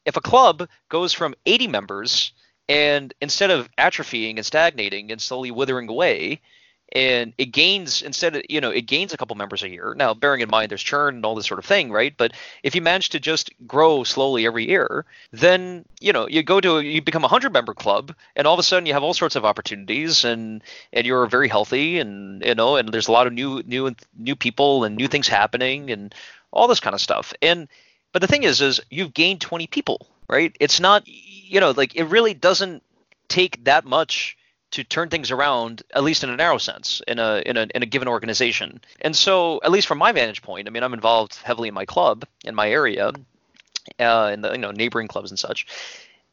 If 0.04 0.18
a 0.18 0.22
club 0.22 0.68
goes 0.90 1.14
from 1.14 1.36
80 1.46 1.68
members 1.68 2.32
and 2.68 3.14
instead 3.22 3.52
of 3.52 3.70
atrophying 3.78 4.38
and 4.38 4.46
stagnating 4.46 5.12
and 5.12 5.22
slowly 5.22 5.52
withering 5.52 5.90
away 5.90 6.42
and 6.92 7.34
it 7.38 7.48
gains 7.48 8.02
instead 8.02 8.36
of 8.36 8.44
you 8.50 8.62
know 8.62 8.72
it 8.72 8.82
gains 8.82 9.14
a 9.14 9.18
couple 9.18 9.36
members 9.36 9.64
a 9.64 9.70
year. 9.70 9.94
Now 9.96 10.14
bearing 10.14 10.42
in 10.42 10.50
mind 10.50 10.72
there's 10.72 10.84
churn 10.84 11.16
and 11.16 11.26
all 11.26 11.36
this 11.36 11.48
sort 11.48 11.60
of 11.60 11.66
thing 11.66 11.92
right? 11.92 12.14
But 12.16 12.34
if 12.64 12.76
you 12.76 12.82
manage 12.82 13.10
to 13.10 13.20
just 13.20 13.52
grow 13.68 14.04
slowly 14.04 14.46
every 14.46 14.68
year 14.68 15.06
then 15.32 15.86
you 16.00 16.14
know 16.14 16.28
you 16.28 16.44
go 16.44 16.60
to 16.60 16.80
you 16.80 17.02
become 17.02 17.24
a 17.24 17.28
100 17.28 17.54
member 17.54 17.74
club 17.74 18.14
and 18.36 18.48
all 18.48 18.54
of 18.54 18.60
a 18.60 18.64
sudden 18.64 18.86
you 18.86 18.94
have 18.94 19.04
all 19.04 19.14
sorts 19.14 19.36
of 19.36 19.46
opportunities 19.46 20.26
and 20.26 20.64
and 20.94 21.06
you're 21.06 21.28
very 21.28 21.48
healthy 21.48 22.00
and 22.00 22.44
you 22.44 22.56
know 22.56 22.76
and 22.76 22.90
there's 22.90 23.08
a 23.08 23.12
lot 23.12 23.28
of 23.28 23.34
new 23.34 23.62
new 23.66 23.94
new 24.18 24.36
people 24.36 24.84
and 24.84 24.96
new 24.96 25.08
things 25.08 25.28
happening 25.28 25.92
and 25.92 26.16
all 26.52 26.68
this 26.68 26.80
kind 26.80 26.96
of 26.96 27.02
stuff. 27.02 27.34
And 27.42 27.68
but 28.12 28.22
the 28.22 28.28
thing 28.28 28.44
is 28.44 28.62
is 28.62 28.82
you've 28.90 29.14
gained 29.14 29.42
20 29.42 29.68
people 29.68 30.08
right? 30.30 30.56
It's 30.60 30.80
not 30.80 31.04
you 31.06 31.60
know 31.60 31.72
like 31.72 31.96
it 31.96 32.06
really 32.06 32.34
doesn't 32.34 32.84
take 33.28 33.64
that 33.66 33.86
much 33.86 34.38
to 34.72 34.84
turn 34.84 35.10
things 35.10 35.32
around, 35.32 35.82
at 35.94 36.04
least 36.04 36.24
in 36.24 36.30
a 36.30 36.36
narrow 36.36 36.58
sense, 36.58 37.02
in 37.08 37.20
a 37.20 37.42
in 37.46 37.58
a 37.58 37.68
in 37.74 37.84
a 37.84 37.86
given 37.86 38.08
organization. 38.08 38.82
And 39.02 39.16
so, 39.16 39.60
at 39.64 39.72
least 39.72 39.88
from 39.88 39.98
my 39.98 40.12
vantage 40.12 40.42
point, 40.42 40.68
I 40.68 40.72
mean, 40.72 40.84
I'm 40.84 40.94
involved 40.94 41.36
heavily 41.44 41.68
in 41.68 41.74
my 41.74 41.86
club 41.86 42.26
in 42.44 42.56
my 42.56 42.70
area, 42.70 43.12
uh, 44.00 44.30
in 44.34 44.42
the 44.42 44.52
you 44.52 44.58
know 44.58 44.72
neighboring 44.72 45.08
clubs 45.08 45.32
and 45.32 45.40
such. 45.40 45.68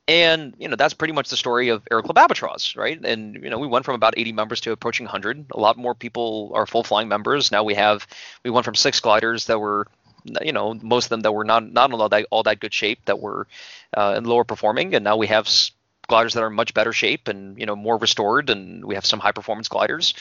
And 0.08 0.54
you 0.58 0.68
know 0.68 0.76
that's 0.76 0.94
pretty 0.94 1.14
much 1.14 1.30
the 1.30 1.36
story 1.36 1.68
of 1.68 1.82
Aero 1.90 2.02
Club 2.02 2.18
Albatross, 2.18 2.76
right? 2.76 3.02
And 3.04 3.34
you 3.42 3.50
know 3.50 3.58
we 3.58 3.66
went 3.66 3.84
from 3.84 3.94
about 3.94 4.14
80 4.16 4.32
members 4.32 4.60
to 4.62 4.72
approaching 4.72 5.06
100. 5.06 5.46
A 5.50 5.58
lot 5.58 5.76
more 5.76 5.94
people 5.94 6.52
are 6.54 6.66
full 6.66 6.84
flying 6.84 7.08
members 7.08 7.50
now. 7.50 7.64
We 7.64 7.74
have 7.74 8.06
we 8.44 8.50
went 8.50 8.64
from 8.64 8.76
six 8.76 9.00
gliders 9.00 9.46
that 9.46 9.58
were 9.58 9.88
you 10.42 10.52
know 10.52 10.74
most 10.74 11.06
of 11.06 11.10
them 11.10 11.20
that 11.20 11.32
were 11.32 11.44
not 11.44 11.72
not 11.72 11.92
all 11.92 12.08
that 12.08 12.26
all 12.30 12.42
that 12.44 12.60
good 12.60 12.72
shape 12.72 13.00
that 13.06 13.20
were 13.20 13.46
uh, 13.96 14.14
and 14.16 14.26
lower 14.26 14.44
performing, 14.44 14.94
and 14.94 15.02
now 15.02 15.16
we 15.16 15.26
have 15.26 15.48
gliders 16.06 16.34
that 16.34 16.42
are 16.42 16.48
in 16.48 16.54
much 16.54 16.74
better 16.74 16.92
shape 16.92 17.28
and 17.28 17.58
you 17.58 17.66
know 17.66 17.76
more 17.76 17.98
restored, 17.98 18.50
and 18.50 18.84
we 18.84 18.94
have 18.94 19.06
some 19.06 19.20
high 19.20 19.32
performance 19.32 19.68
gliders, 19.68 20.14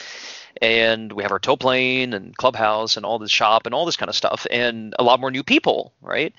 and 0.61 1.11
we 1.11 1.23
have 1.23 1.31
our 1.31 1.39
tow 1.39 1.55
plane 1.55 2.13
and 2.13 2.35
clubhouse 2.35 2.97
and 2.97 3.05
all 3.05 3.19
this 3.19 3.31
shop 3.31 3.65
and 3.65 3.75
all 3.75 3.85
this 3.85 3.97
kind 3.97 4.09
of 4.09 4.15
stuff, 4.15 4.45
and 4.49 4.95
a 4.99 5.03
lot 5.03 5.19
more 5.19 5.31
new 5.31 5.43
people, 5.43 5.93
right? 6.01 6.33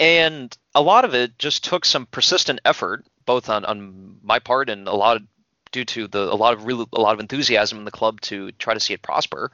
And 0.00 0.56
a 0.74 0.82
lot 0.82 1.04
of 1.04 1.14
it 1.14 1.38
just 1.38 1.64
took 1.64 1.84
some 1.84 2.06
persistent 2.06 2.60
effort, 2.64 3.04
both 3.26 3.48
on 3.48 3.64
on 3.64 4.16
my 4.22 4.38
part 4.38 4.70
and 4.70 4.88
a 4.88 4.94
lot 4.94 5.16
of 5.16 5.22
due 5.70 5.84
to 5.84 6.06
the 6.06 6.32
a 6.32 6.36
lot 6.36 6.52
of 6.52 6.66
real 6.66 6.88
a 6.92 7.00
lot 7.00 7.14
of 7.14 7.20
enthusiasm 7.20 7.78
in 7.78 7.84
the 7.84 7.90
club 7.90 8.20
to 8.22 8.52
try 8.52 8.74
to 8.74 8.80
see 8.80 8.94
it 8.94 9.02
prosper, 9.02 9.50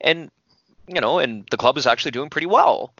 and 0.00 0.30
you 0.86 1.00
know, 1.00 1.18
and 1.18 1.46
the 1.50 1.56
club 1.56 1.78
is 1.78 1.86
actually 1.86 2.10
doing 2.10 2.30
pretty 2.30 2.46
well. 2.46 2.92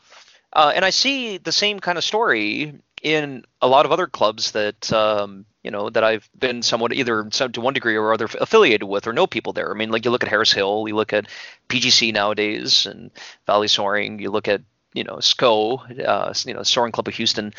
Uh, 0.52 0.72
and 0.74 0.84
I 0.84 0.90
see 0.90 1.38
the 1.38 1.52
same 1.52 1.80
kind 1.80 1.96
of 1.96 2.04
story 2.04 2.74
in 3.02 3.44
a 3.60 3.66
lot 3.66 3.86
of 3.86 3.92
other 3.92 4.06
clubs 4.06 4.52
that 4.52 4.92
um, 4.92 5.44
you 5.62 5.70
know 5.70 5.90
that 5.90 6.04
I've 6.04 6.28
been 6.38 6.62
somewhat 6.62 6.92
either 6.92 7.24
to 7.24 7.60
one 7.60 7.74
degree 7.74 7.96
or 7.96 8.12
other 8.12 8.28
affiliated 8.40 8.84
with 8.84 9.06
or 9.06 9.12
know 9.12 9.26
people 9.26 9.52
there. 9.52 9.70
I 9.70 9.74
mean, 9.74 9.90
like 9.90 10.04
you 10.04 10.10
look 10.10 10.22
at 10.22 10.28
Harris 10.28 10.52
Hill, 10.52 10.84
you 10.88 10.96
look 10.96 11.12
at 11.12 11.28
PGC 11.68 12.12
nowadays, 12.12 12.86
and 12.86 13.10
Valley 13.46 13.68
Soaring. 13.68 14.18
You 14.18 14.30
look 14.30 14.48
at 14.48 14.62
you 14.92 15.04
know 15.04 15.20
SCO, 15.20 15.76
uh, 15.76 16.34
you 16.44 16.54
know 16.54 16.62
Soaring 16.62 16.92
Club 16.92 17.08
of 17.08 17.14
Houston 17.14 17.52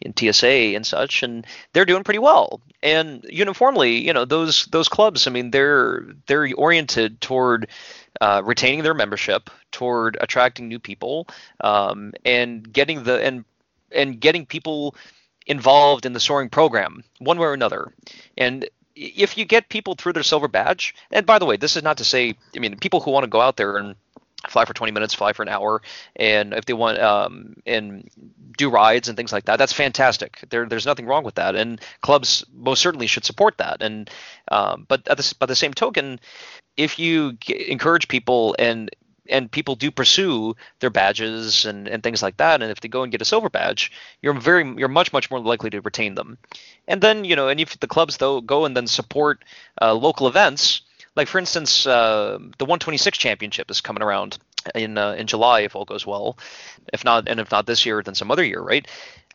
in 0.00 0.14
TSA 0.16 0.74
and 0.74 0.86
such, 0.86 1.22
and 1.22 1.46
they're 1.72 1.84
doing 1.84 2.04
pretty 2.04 2.18
well. 2.18 2.60
And 2.82 3.24
uniformly, 3.28 3.98
you 3.98 4.12
know 4.12 4.24
those 4.24 4.66
those 4.66 4.88
clubs. 4.88 5.26
I 5.26 5.30
mean, 5.30 5.50
they're 5.50 6.06
they're 6.26 6.48
oriented 6.56 7.20
toward 7.20 7.68
uh, 8.20 8.42
retaining 8.44 8.82
their 8.82 8.94
membership, 8.94 9.50
toward 9.70 10.16
attracting 10.20 10.68
new 10.68 10.78
people, 10.78 11.28
um, 11.60 12.12
and 12.24 12.70
getting 12.72 13.04
the 13.04 13.22
and 13.22 13.44
and 13.92 14.20
getting 14.20 14.46
people 14.46 14.94
involved 15.46 16.06
in 16.06 16.12
the 16.12 16.20
soaring 16.20 16.48
program 16.48 17.04
one 17.18 17.38
way 17.38 17.46
or 17.46 17.54
another. 17.54 17.92
And 18.36 18.68
if 18.94 19.38
you 19.38 19.44
get 19.44 19.68
people 19.68 19.94
through 19.94 20.12
their 20.12 20.22
silver 20.22 20.48
badge, 20.48 20.94
and 21.10 21.26
by 21.26 21.38
the 21.38 21.46
way, 21.46 21.56
this 21.56 21.76
is 21.76 21.82
not 21.82 21.98
to 21.98 22.04
say, 22.04 22.34
I 22.54 22.58
mean, 22.58 22.76
people 22.78 23.00
who 23.00 23.10
want 23.10 23.24
to 23.24 23.30
go 23.30 23.40
out 23.40 23.56
there 23.56 23.76
and 23.76 23.96
fly 24.48 24.64
for 24.64 24.74
20 24.74 24.92
minutes, 24.92 25.14
fly 25.14 25.32
for 25.32 25.42
an 25.42 25.48
hour, 25.48 25.82
and 26.16 26.52
if 26.52 26.64
they 26.64 26.72
want 26.72 26.98
um, 26.98 27.54
and 27.64 28.08
do 28.56 28.68
rides 28.68 29.08
and 29.08 29.16
things 29.16 29.32
like 29.32 29.44
that, 29.44 29.56
that's 29.56 29.72
fantastic. 29.72 30.40
There, 30.50 30.66
there's 30.66 30.86
nothing 30.86 31.06
wrong 31.06 31.24
with 31.24 31.36
that, 31.36 31.54
and 31.54 31.80
clubs 32.00 32.44
most 32.52 32.82
certainly 32.82 33.06
should 33.06 33.24
support 33.24 33.58
that. 33.58 33.82
And 33.82 34.10
um, 34.48 34.84
but 34.88 35.06
at 35.08 35.32
by 35.38 35.46
the 35.46 35.56
same 35.56 35.74
token, 35.74 36.20
if 36.76 36.98
you 36.98 37.38
encourage 37.48 38.08
people 38.08 38.56
and 38.58 38.90
and 39.28 39.50
people 39.50 39.74
do 39.74 39.90
pursue 39.90 40.56
their 40.80 40.90
badges 40.90 41.64
and, 41.64 41.88
and 41.88 42.02
things 42.02 42.22
like 42.22 42.36
that. 42.38 42.62
And 42.62 42.70
if 42.70 42.80
they 42.80 42.88
go 42.88 43.02
and 43.02 43.12
get 43.12 43.22
a 43.22 43.26
silver 43.26 43.50
badge, 43.50 43.92
you're 44.20 44.34
very 44.34 44.66
you're 44.76 44.88
much 44.88 45.12
much 45.12 45.30
more 45.30 45.40
likely 45.40 45.70
to 45.70 45.80
retain 45.80 46.14
them. 46.14 46.38
And 46.88 47.00
then 47.00 47.24
you 47.24 47.36
know, 47.36 47.48
and 47.48 47.60
if 47.60 47.78
the 47.78 47.86
clubs 47.86 48.16
though 48.16 48.40
go 48.40 48.64
and 48.64 48.76
then 48.76 48.86
support 48.86 49.44
uh, 49.80 49.94
local 49.94 50.26
events, 50.26 50.82
like 51.14 51.28
for 51.28 51.38
instance, 51.38 51.86
uh, 51.86 52.38
the 52.58 52.64
126 52.64 53.18
championship 53.18 53.70
is 53.70 53.80
coming 53.80 54.02
around 54.02 54.38
in 54.74 54.98
uh, 54.98 55.12
in 55.12 55.26
July 55.26 55.60
if 55.60 55.76
all 55.76 55.84
goes 55.84 56.06
well. 56.06 56.38
If 56.92 57.04
not, 57.04 57.28
and 57.28 57.40
if 57.40 57.50
not 57.50 57.66
this 57.66 57.86
year, 57.86 58.02
then 58.02 58.14
some 58.14 58.30
other 58.30 58.44
year, 58.44 58.60
right? 58.60 58.86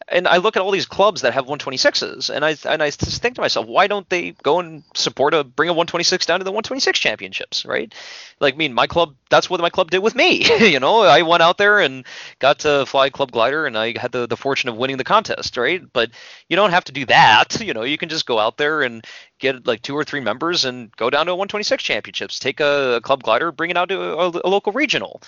and 0.10 0.28
I 0.28 0.38
look 0.38 0.56
at 0.56 0.62
all 0.62 0.72
these 0.72 0.86
clubs 0.86 1.22
that 1.22 1.34
have 1.34 1.48
126s, 1.48 2.30
and 2.30 2.46
I 2.46 2.56
and 2.66 2.82
I 2.82 2.90
just 2.90 3.22
think 3.22 3.36
to 3.36 3.42
myself, 3.42 3.66
why 3.68 3.88
don't 3.88 4.10
they 4.10 4.32
go 4.44 4.60
and 4.60 4.84
support 4.94 5.34
a 5.34 5.44
bring 5.44 5.70
a 5.70 5.74
126 5.74 6.26
down 6.26 6.40
to 6.40 6.44
the 6.46 6.52
126 6.52 6.98
championships, 7.00 7.66
right? 7.66 7.94
Like, 8.40 8.54
I 8.54 8.58
mean, 8.58 8.74
my 8.74 8.88
club, 8.88 9.16
that's 9.30 9.50
what 9.50 9.60
my 9.60 9.70
club 9.70 9.92
did 9.92 10.00
with 10.00 10.16
me. 10.16 10.46
you 10.66 10.80
know, 10.80 11.02
I 11.02 11.24
went 11.24 11.44
out 11.44 11.58
there 11.58 11.80
and 11.80 12.06
got 12.40 12.60
to 12.60 12.86
fly 12.86 13.10
club 13.10 13.32
glider, 13.32 13.66
and 13.66 13.78
I 13.78 13.96
had 14.00 14.12
the 14.12 14.28
the 14.28 14.38
fortune 14.38 14.70
of 14.70 14.78
winning 14.78 14.98
the 14.98 15.04
contest, 15.04 15.58
right? 15.58 15.82
But 15.92 16.12
you 16.48 16.56
don't 16.56 16.72
have 16.72 16.86
to 16.86 16.92
do 16.92 17.06
that. 17.06 17.58
You 17.68 17.74
know, 17.74 17.84
you 17.84 17.98
can 17.98 18.08
just 18.08 18.26
go 18.26 18.40
out 18.40 18.56
there 18.56 18.82
and 18.82 19.06
get 19.40 19.68
like 19.68 19.82
two 19.82 19.96
or 19.96 20.04
three 20.04 20.20
members 20.20 20.66
and 20.66 20.96
go 20.96 21.10
down 21.10 21.26
to 21.28 21.32
a 21.32 21.36
126 21.36 21.84
championships, 21.84 22.40
take 22.40 22.60
a, 22.60 22.96
a 22.96 23.02
club 23.02 23.24
glider, 23.24 23.52
bring 23.52 23.70
it 23.70 23.78
out 23.78 23.90
to 23.90 24.02
a, 24.02 24.30
a 24.44 24.50
local 24.50 24.74
regional 24.74 25.22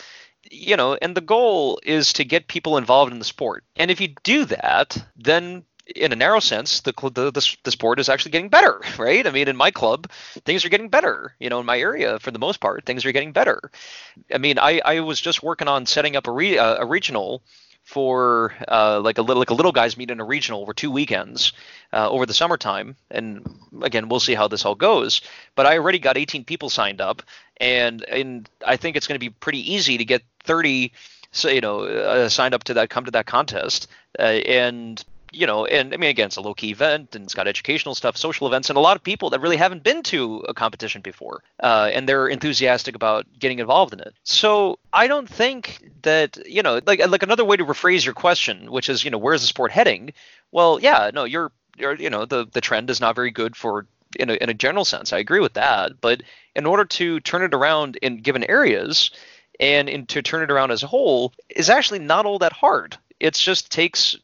you 0.50 0.76
know, 0.78 0.98
and 1.02 1.16
the 1.16 1.22
goal 1.22 1.80
is 1.84 2.14
to 2.14 2.24
get 2.24 2.48
people 2.48 2.78
involved 2.78 3.12
in 3.12 3.20
the 3.20 3.26
sport. 3.26 3.64
And 3.76 3.92
if 3.92 4.00
you 4.00 4.10
do 4.24 4.46
that, 4.46 4.98
then 5.18 5.64
in 5.96 6.12
a 6.12 6.16
narrow 6.16 6.40
sense, 6.40 6.82
the, 6.82 6.94
the, 7.14 7.32
the 7.32 7.58
the 7.64 7.72
sport 7.72 8.00
is 8.00 8.10
actually 8.10 8.32
getting 8.32 8.50
better, 8.50 8.82
right? 8.98 9.26
I 9.26 9.32
mean, 9.32 9.48
in 9.48 9.56
my 9.56 9.72
club, 9.72 10.10
things 10.46 10.64
are 10.64 10.70
getting 10.70 10.90
better. 10.90 11.36
You 11.40 11.50
know, 11.50 11.60
in 11.60 11.66
my 11.66 11.80
area, 11.80 12.20
for 12.20 12.32
the 12.32 12.40
most 12.40 12.60
part, 12.60 12.86
things 12.86 13.06
are 13.06 13.12
getting 13.12 13.32
better. 13.32 13.72
I 14.34 14.38
mean, 14.38 14.60
I, 14.60 14.82
I 14.86 15.00
was 15.02 15.20
just 15.20 15.44
working 15.44 15.68
on 15.68 15.86
setting 15.86 16.16
up 16.16 16.28
a 16.28 16.32
re, 16.32 16.58
uh, 16.58 16.84
a 16.84 16.86
regional 16.86 17.44
for 17.90 18.54
uh, 18.68 19.02
like 19.04 19.18
a 19.18 19.22
little 19.24 19.40
like 19.40 19.50
a 19.50 19.56
little 19.56 19.72
guys 19.72 19.98
meet 19.98 20.12
in 20.12 20.20
a 20.20 20.24
regional 20.24 20.62
over 20.62 20.76
two 20.76 20.92
weekends 20.92 21.54
uh, 21.92 22.08
over 22.08 22.28
the 22.28 22.36
summertime. 22.36 22.96
And 23.10 23.44
again, 23.82 24.10
we'll 24.10 24.20
see 24.20 24.36
how 24.36 24.48
this 24.48 24.64
all 24.64 24.76
goes. 24.76 25.22
But 25.56 25.66
I 25.66 25.80
already 25.80 25.98
got 25.98 26.16
18 26.16 26.46
people 26.46 26.70
signed 26.70 27.02
up, 27.02 27.24
and 27.58 28.04
and 28.04 28.48
I 28.64 28.78
think 28.78 28.96
it's 28.96 29.08
going 29.08 29.16
to 29.16 29.20
be 29.20 29.32
pretty 29.32 29.74
easy 29.74 29.98
to 29.98 30.06
get 30.06 30.22
30, 30.44 30.92
so 31.32 31.50
you 31.50 31.62
know, 31.62 31.80
uh, 31.80 32.30
signed 32.30 32.54
up 32.54 32.64
to 32.66 32.76
that 32.76 32.92
come 32.92 33.06
to 33.06 33.12
that 33.12 33.26
contest. 33.26 33.88
Uh, 34.20 34.22
and 34.46 35.04
you 35.32 35.46
know, 35.46 35.66
and 35.66 35.94
I 35.94 35.98
mean, 35.98 36.10
again, 36.10 36.28
it's 36.28 36.38
a 36.38 36.42
low 36.42 36.54
key 36.54 36.72
event 36.72 37.16
and 37.16 37.26
it's 37.26 37.34
got 37.34 37.48
educational 37.48 37.96
stuff, 37.96 38.18
social 38.18 38.48
events, 38.48 38.70
and 38.70 38.78
a 38.78 38.82
lot 38.82 38.96
of 38.96 39.04
people 39.04 39.30
that 39.32 39.42
really 39.42 39.58
haven't 39.58 39.84
been 39.84 40.04
to 40.04 40.38
a 40.48 40.54
competition 40.54 41.02
before, 41.02 41.44
uh, 41.62 41.90
and 41.94 42.08
they're 42.08 42.28
enthusiastic 42.28 42.96
about 42.96 43.26
getting 43.38 43.60
involved 43.60 43.94
in 43.94 44.00
it. 44.00 44.14
So 44.24 44.80
I 44.94 45.08
don't 45.08 45.30
think 45.30 45.92
that 46.02 46.38
you 46.48 46.64
know, 46.64 46.80
like 46.86 47.06
like 47.08 47.24
another 47.24 47.46
way 47.46 47.58
to 47.58 47.66
rephrase 47.66 48.06
your 48.06 48.14
question, 48.14 48.72
which 48.72 48.90
is, 48.90 49.04
you 49.04 49.12
know, 49.12 49.18
where's 49.18 49.42
the 49.42 49.48
sport 49.48 49.72
heading? 49.72 50.14
Well, 50.52 50.80
yeah, 50.80 51.12
no, 51.14 51.26
you're, 51.26 51.52
you're 51.78 51.96
you 51.96 52.10
know, 52.10 52.26
the 52.26 52.48
the 52.52 52.62
trend 52.62 52.90
is 52.90 53.02
not 53.02 53.16
very 53.16 53.32
good 53.32 53.56
for 53.56 53.86
in 54.18 54.30
a, 54.30 54.34
in 54.34 54.50
a 54.50 54.54
general 54.54 54.86
sense. 54.86 55.14
I 55.14 55.20
agree 55.20 55.40
with 55.40 55.54
that, 55.54 56.02
but 56.02 56.24
in 56.56 56.66
order 56.66 56.86
to 56.86 57.20
turn 57.20 57.44
it 57.44 57.54
around 57.54 57.98
in 57.98 58.18
given 58.18 58.44
areas 58.44 59.12
and 59.60 59.90
in, 59.90 60.06
to 60.08 60.22
turn 60.22 60.42
it 60.42 60.52
around 60.52 60.72
as 60.72 60.84
a 60.84 60.88
whole 60.88 61.34
is 61.50 61.70
actually 61.70 62.00
not 62.00 62.26
all 62.26 62.40
that 62.40 62.54
hard. 62.54 62.98
It 63.20 63.34
just 63.34 63.72
takes 63.72 64.18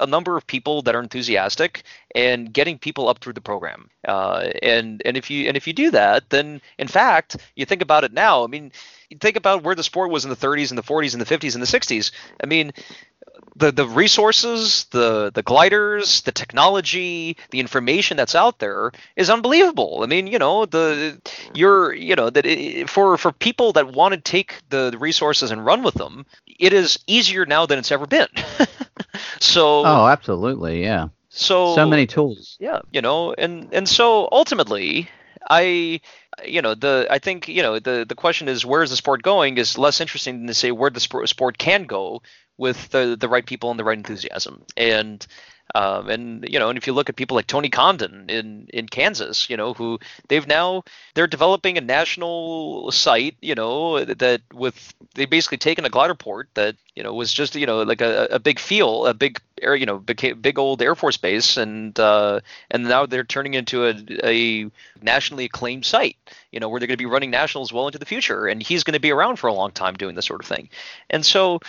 a 0.00 0.06
number 0.06 0.36
of 0.36 0.46
people 0.46 0.82
that 0.82 0.94
are 0.94 1.02
enthusiastic 1.02 1.82
and 2.14 2.52
getting 2.52 2.78
people 2.78 3.08
up 3.08 3.18
through 3.18 3.32
the 3.32 3.40
program. 3.40 3.88
Uh, 4.06 4.50
and 4.62 5.02
and 5.04 5.16
if 5.16 5.30
you 5.30 5.48
and 5.48 5.56
if 5.56 5.66
you 5.66 5.72
do 5.72 5.90
that, 5.90 6.30
then 6.30 6.60
in 6.78 6.88
fact 6.88 7.36
you 7.54 7.64
think 7.64 7.82
about 7.82 8.04
it 8.04 8.12
now. 8.12 8.44
I 8.44 8.46
mean, 8.46 8.72
think 9.20 9.36
about 9.36 9.62
where 9.62 9.74
the 9.74 9.82
sport 9.82 10.10
was 10.10 10.24
in 10.24 10.30
the 10.30 10.36
30s 10.36 10.70
and 10.70 10.78
the 10.78 10.82
40s 10.82 11.12
and 11.12 11.20
the 11.20 11.38
50s 11.38 11.54
and 11.54 11.62
the 11.62 11.66
60s. 11.66 12.10
I 12.42 12.46
mean, 12.46 12.72
the 13.56 13.70
the 13.72 13.86
resources, 13.86 14.84
the 14.86 15.30
the 15.32 15.42
gliders, 15.42 16.22
the 16.22 16.32
technology, 16.32 17.36
the 17.50 17.60
information 17.60 18.16
that's 18.16 18.34
out 18.34 18.58
there 18.58 18.92
is 19.16 19.30
unbelievable. 19.30 20.00
I 20.02 20.06
mean, 20.06 20.26
you 20.26 20.38
know, 20.38 20.66
the 20.66 21.20
you're 21.54 21.94
you 21.94 22.16
know 22.16 22.30
that 22.30 22.46
it, 22.46 22.90
for 22.90 23.16
for 23.16 23.32
people 23.32 23.72
that 23.72 23.92
want 23.92 24.14
to 24.14 24.20
take 24.20 24.60
the 24.70 24.96
resources 24.98 25.50
and 25.50 25.64
run 25.64 25.82
with 25.82 25.94
them, 25.94 26.26
it 26.58 26.72
is 26.72 26.98
easier 27.06 27.46
now 27.46 27.66
than 27.66 27.78
it's 27.78 27.92
ever 27.92 28.06
been. 28.06 28.28
so 29.40 29.82
Oh, 29.84 30.06
absolutely, 30.06 30.82
yeah. 30.82 31.08
So 31.28 31.74
So 31.74 31.86
many 31.86 32.06
tools. 32.06 32.56
yeah, 32.60 32.80
you 32.92 33.00
know, 33.02 33.32
and 33.34 33.68
and 33.72 33.88
so 33.88 34.28
ultimately, 34.30 35.08
I 35.50 36.00
you 36.44 36.62
know 36.62 36.74
the 36.74 37.06
I 37.10 37.18
think 37.18 37.48
you 37.48 37.62
know 37.62 37.78
the 37.78 38.04
the 38.08 38.14
question 38.14 38.48
is 38.48 38.64
where 38.64 38.82
is 38.82 38.90
the 38.90 38.96
sport 38.96 39.22
going 39.22 39.58
is 39.58 39.78
less 39.78 40.00
interesting 40.00 40.38
than 40.38 40.46
to 40.46 40.54
say 40.54 40.70
where 40.72 40.90
the 40.90 41.00
sport 41.00 41.28
sport 41.28 41.58
can 41.58 41.84
go 41.84 42.22
with 42.56 42.88
the 42.90 43.16
the 43.18 43.28
right 43.28 43.44
people 43.44 43.70
and 43.70 43.78
the 43.78 43.84
right 43.84 43.98
enthusiasm 43.98 44.62
and 44.76 45.26
um, 45.74 46.08
and 46.08 46.46
you 46.48 46.58
know, 46.58 46.68
and 46.68 46.78
if 46.78 46.86
you 46.86 46.92
look 46.92 47.08
at 47.08 47.16
people 47.16 47.34
like 47.34 47.46
Tony 47.46 47.68
Condon 47.68 48.26
in 48.28 48.68
in 48.72 48.86
Kansas, 48.86 49.48
you 49.48 49.56
know, 49.56 49.74
who 49.74 49.98
they've 50.28 50.46
now 50.46 50.84
they're 51.14 51.26
developing 51.26 51.78
a 51.78 51.80
national 51.80 52.92
site, 52.92 53.36
you 53.40 53.54
know, 53.54 54.04
that 54.04 54.42
with 54.52 54.94
they 55.14 55.24
basically 55.24 55.58
taken 55.58 55.84
a 55.84 55.90
glider 55.90 56.14
port 56.14 56.48
that 56.54 56.76
you 56.94 57.02
know 57.02 57.14
was 57.14 57.32
just 57.32 57.54
you 57.54 57.66
know 57.66 57.82
like 57.82 58.00
a, 58.00 58.28
a 58.30 58.38
big 58.38 58.58
field, 58.58 59.08
a 59.08 59.14
big 59.14 59.40
air, 59.62 59.74
you 59.74 59.86
know, 59.86 59.98
big, 59.98 60.40
big 60.42 60.58
old 60.58 60.82
Air 60.82 60.94
Force 60.94 61.16
base, 61.16 61.56
and 61.56 61.98
uh, 61.98 62.40
and 62.70 62.84
now 62.84 63.06
they're 63.06 63.24
turning 63.24 63.54
into 63.54 63.86
a, 63.86 63.94
a 64.22 64.70
nationally 65.02 65.46
acclaimed 65.46 65.86
site, 65.86 66.16
you 66.52 66.60
know, 66.60 66.68
where 66.68 66.78
they're 66.78 66.86
going 66.86 66.98
to 66.98 67.02
be 67.02 67.06
running 67.06 67.30
nationals 67.30 67.72
well 67.72 67.86
into 67.86 67.98
the 67.98 68.06
future, 68.06 68.46
and 68.46 68.62
he's 68.62 68.84
going 68.84 68.94
to 68.94 69.00
be 69.00 69.10
around 69.10 69.36
for 69.36 69.48
a 69.48 69.54
long 69.54 69.70
time 69.70 69.94
doing 69.94 70.14
this 70.14 70.26
sort 70.26 70.40
of 70.40 70.46
thing, 70.46 70.68
and 71.10 71.24
so 71.24 71.60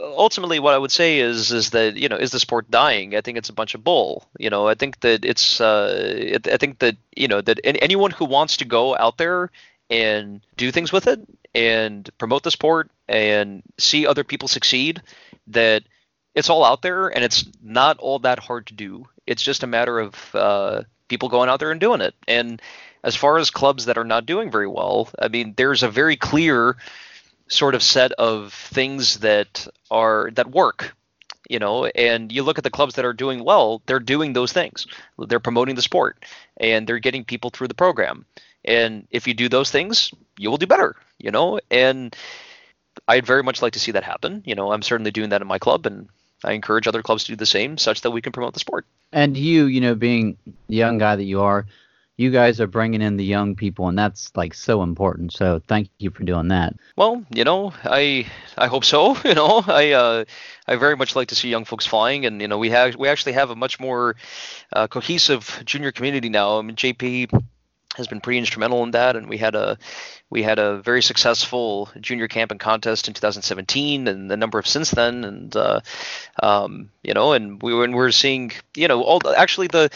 ultimately 0.00 0.58
what 0.58 0.74
I 0.74 0.78
would 0.78 0.92
say 0.92 1.18
is 1.18 1.52
is 1.52 1.70
that 1.70 1.96
you 1.96 2.08
know 2.08 2.16
is 2.16 2.30
the 2.30 2.40
sport 2.40 2.70
dying? 2.70 3.16
I 3.16 3.20
think 3.20 3.38
it's 3.38 3.48
a 3.48 3.54
bunch 3.54 3.74
of 3.74 3.84
bull. 3.84 4.26
You 4.38 4.50
know, 4.50 4.68
I 4.68 4.74
think 4.74 5.00
that 5.00 5.24
it's 5.24 5.60
uh, 5.60 6.38
I 6.44 6.56
think 6.56 6.80
that 6.80 6.96
you 7.16 7.28
know 7.28 7.40
that 7.40 7.60
anyone 7.64 8.10
who 8.10 8.24
wants 8.24 8.58
to 8.58 8.64
go 8.64 8.96
out 8.96 9.18
there 9.18 9.50
and 9.90 10.40
do 10.56 10.70
things 10.70 10.92
with 10.92 11.06
it 11.06 11.20
and 11.54 12.08
promote 12.18 12.42
the 12.42 12.50
sport 12.50 12.90
and 13.08 13.62
see 13.78 14.06
other 14.06 14.24
people 14.24 14.48
succeed, 14.48 15.02
that 15.48 15.84
it's 16.34 16.50
all 16.50 16.64
out 16.64 16.82
there 16.82 17.08
and 17.08 17.24
it's 17.24 17.44
not 17.62 17.98
all 17.98 18.18
that 18.20 18.38
hard 18.38 18.66
to 18.66 18.74
do. 18.74 19.06
It's 19.26 19.42
just 19.42 19.62
a 19.62 19.68
matter 19.68 19.98
of 19.98 20.34
uh, 20.34 20.82
people 21.08 21.28
going 21.28 21.48
out 21.48 21.60
there 21.60 21.70
and 21.70 21.80
doing 21.80 22.00
it. 22.00 22.14
And 22.26 22.60
as 23.04 23.14
far 23.14 23.38
as 23.38 23.50
clubs 23.50 23.84
that 23.86 23.98
are 23.98 24.04
not 24.04 24.26
doing 24.26 24.50
very 24.50 24.66
well, 24.66 25.08
I 25.18 25.28
mean, 25.28 25.54
there's 25.56 25.82
a 25.82 25.90
very 25.90 26.16
clear 26.16 26.76
sort 27.48 27.74
of 27.74 27.82
set 27.82 28.12
of 28.12 28.52
things 28.52 29.18
that 29.18 29.68
are 29.90 30.30
that 30.32 30.50
work 30.50 30.94
you 31.48 31.58
know 31.58 31.86
and 31.86 32.32
you 32.32 32.42
look 32.42 32.58
at 32.58 32.64
the 32.64 32.70
clubs 32.70 32.94
that 32.94 33.04
are 33.04 33.12
doing 33.12 33.44
well 33.44 33.82
they're 33.86 33.98
doing 33.98 34.32
those 34.32 34.52
things. 34.52 34.86
They're 35.18 35.40
promoting 35.40 35.74
the 35.74 35.82
sport 35.82 36.24
and 36.56 36.86
they're 36.86 36.98
getting 36.98 37.24
people 37.24 37.50
through 37.50 37.68
the 37.68 37.74
program. 37.74 38.24
And 38.64 39.06
if 39.10 39.26
you 39.26 39.34
do 39.34 39.48
those 39.48 39.70
things 39.70 40.12
you 40.38 40.50
will 40.50 40.58
do 40.58 40.66
better 40.66 40.96
you 41.18 41.30
know? 41.30 41.60
And 41.70 42.16
i'd 43.08 43.26
very 43.26 43.42
much 43.42 43.60
like 43.60 43.74
to 43.74 43.80
see 43.80 43.92
that 43.92 44.04
happen. 44.04 44.42
You 44.46 44.54
know 44.54 44.72
i'm 44.72 44.82
certainly 44.82 45.10
doing 45.10 45.30
that 45.30 45.42
in 45.42 45.48
my 45.48 45.58
club 45.58 45.86
and 45.86 46.08
i 46.44 46.52
encourage 46.52 46.86
other 46.86 47.02
clubs 47.02 47.24
to 47.24 47.32
do 47.32 47.36
the 47.36 47.46
same 47.46 47.76
such 47.76 48.00
that 48.02 48.10
we 48.10 48.22
can 48.22 48.32
promote 48.32 48.54
the 48.54 48.60
sport. 48.60 48.86
And 49.12 49.36
you, 49.36 49.66
you 49.66 49.80
know, 49.80 49.94
being 49.94 50.36
the 50.68 50.76
young 50.76 50.98
guy 50.98 51.14
that 51.14 51.24
you 51.24 51.40
are, 51.42 51.66
you 52.16 52.30
guys 52.30 52.60
are 52.60 52.66
bringing 52.66 53.02
in 53.02 53.16
the 53.16 53.24
young 53.24 53.56
people, 53.56 53.88
and 53.88 53.98
that's 53.98 54.30
like 54.36 54.54
so 54.54 54.82
important. 54.82 55.32
So 55.32 55.60
thank 55.66 55.88
you 55.98 56.10
for 56.10 56.22
doing 56.22 56.48
that. 56.48 56.74
Well, 56.96 57.24
you 57.30 57.44
know, 57.44 57.72
I 57.84 58.26
I 58.56 58.68
hope 58.68 58.84
so. 58.84 59.16
You 59.24 59.34
know, 59.34 59.64
I 59.66 59.92
uh, 59.92 60.24
I 60.68 60.76
very 60.76 60.96
much 60.96 61.16
like 61.16 61.28
to 61.28 61.34
see 61.34 61.48
young 61.48 61.64
folks 61.64 61.86
flying, 61.86 62.26
and 62.26 62.40
you 62.40 62.48
know, 62.48 62.58
we 62.58 62.70
have 62.70 62.94
we 62.96 63.08
actually 63.08 63.32
have 63.32 63.50
a 63.50 63.56
much 63.56 63.80
more 63.80 64.16
uh, 64.72 64.86
cohesive 64.86 65.62
junior 65.64 65.92
community 65.92 66.28
now. 66.28 66.58
I 66.58 66.62
mean, 66.62 66.76
JP 66.76 67.42
has 67.96 68.08
been 68.08 68.20
pretty 68.20 68.38
instrumental 68.38 68.82
in 68.82 68.92
that, 68.92 69.16
and 69.16 69.28
we 69.28 69.38
had 69.38 69.54
a 69.54 69.78
we 70.30 70.42
had 70.42 70.58
a 70.58 70.78
very 70.82 71.02
successful 71.02 71.88
junior 72.00 72.28
camp 72.28 72.50
and 72.50 72.60
contest 72.60 73.08
in 73.08 73.14
2017, 73.14 74.08
and 74.08 74.30
the 74.30 74.36
number 74.36 74.58
of 74.58 74.66
since 74.66 74.90
then, 74.90 75.24
and 75.24 75.56
uh, 75.56 75.80
um, 76.42 76.90
you 77.02 77.14
know, 77.14 77.32
and 77.32 77.62
we 77.62 77.74
were 77.74 77.84
and 77.84 77.94
we're 77.94 78.10
seeing, 78.10 78.52
you 78.76 78.88
know, 78.88 79.02
all 79.02 79.20
actually 79.36 79.68
the 79.68 79.90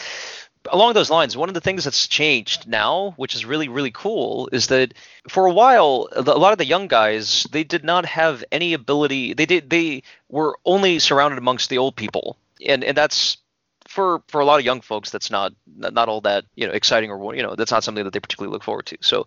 along 0.71 0.93
those 0.93 1.09
lines, 1.09 1.37
one 1.37 1.49
of 1.49 1.55
the 1.55 1.61
things 1.61 1.83
that's 1.83 2.07
changed 2.07 2.67
now, 2.67 3.13
which 3.17 3.35
is 3.35 3.45
really 3.45 3.69
really 3.69 3.91
cool, 3.91 4.49
is 4.51 4.67
that 4.67 4.93
for 5.27 5.45
a 5.45 5.53
while, 5.53 6.09
a 6.13 6.21
lot 6.21 6.51
of 6.51 6.57
the 6.57 6.65
young 6.65 6.87
guys 6.87 7.47
they 7.51 7.63
did 7.63 7.83
not 7.83 8.05
have 8.05 8.43
any 8.51 8.73
ability. 8.73 9.33
They 9.33 9.45
did 9.45 9.69
they 9.69 10.03
were 10.29 10.57
only 10.65 10.99
surrounded 10.99 11.37
amongst 11.37 11.69
the 11.69 11.77
old 11.77 11.95
people, 11.95 12.37
and 12.65 12.83
and 12.83 12.97
that's 12.97 13.37
for 13.87 14.21
for 14.27 14.39
a 14.41 14.45
lot 14.45 14.59
of 14.59 14.65
young 14.65 14.81
folks 14.81 15.09
that's 15.09 15.31
not 15.31 15.53
not 15.65 16.09
all 16.09 16.21
that 16.21 16.45
you 16.55 16.67
know 16.67 16.73
exciting 16.73 17.11
or 17.11 17.35
you 17.35 17.41
know 17.41 17.55
that's 17.55 17.71
not 17.71 17.83
something 17.83 18.03
that 18.03 18.13
they 18.13 18.19
particularly 18.19 18.53
look 18.53 18.63
forward 18.63 18.85
to. 18.87 18.97
So, 19.01 19.25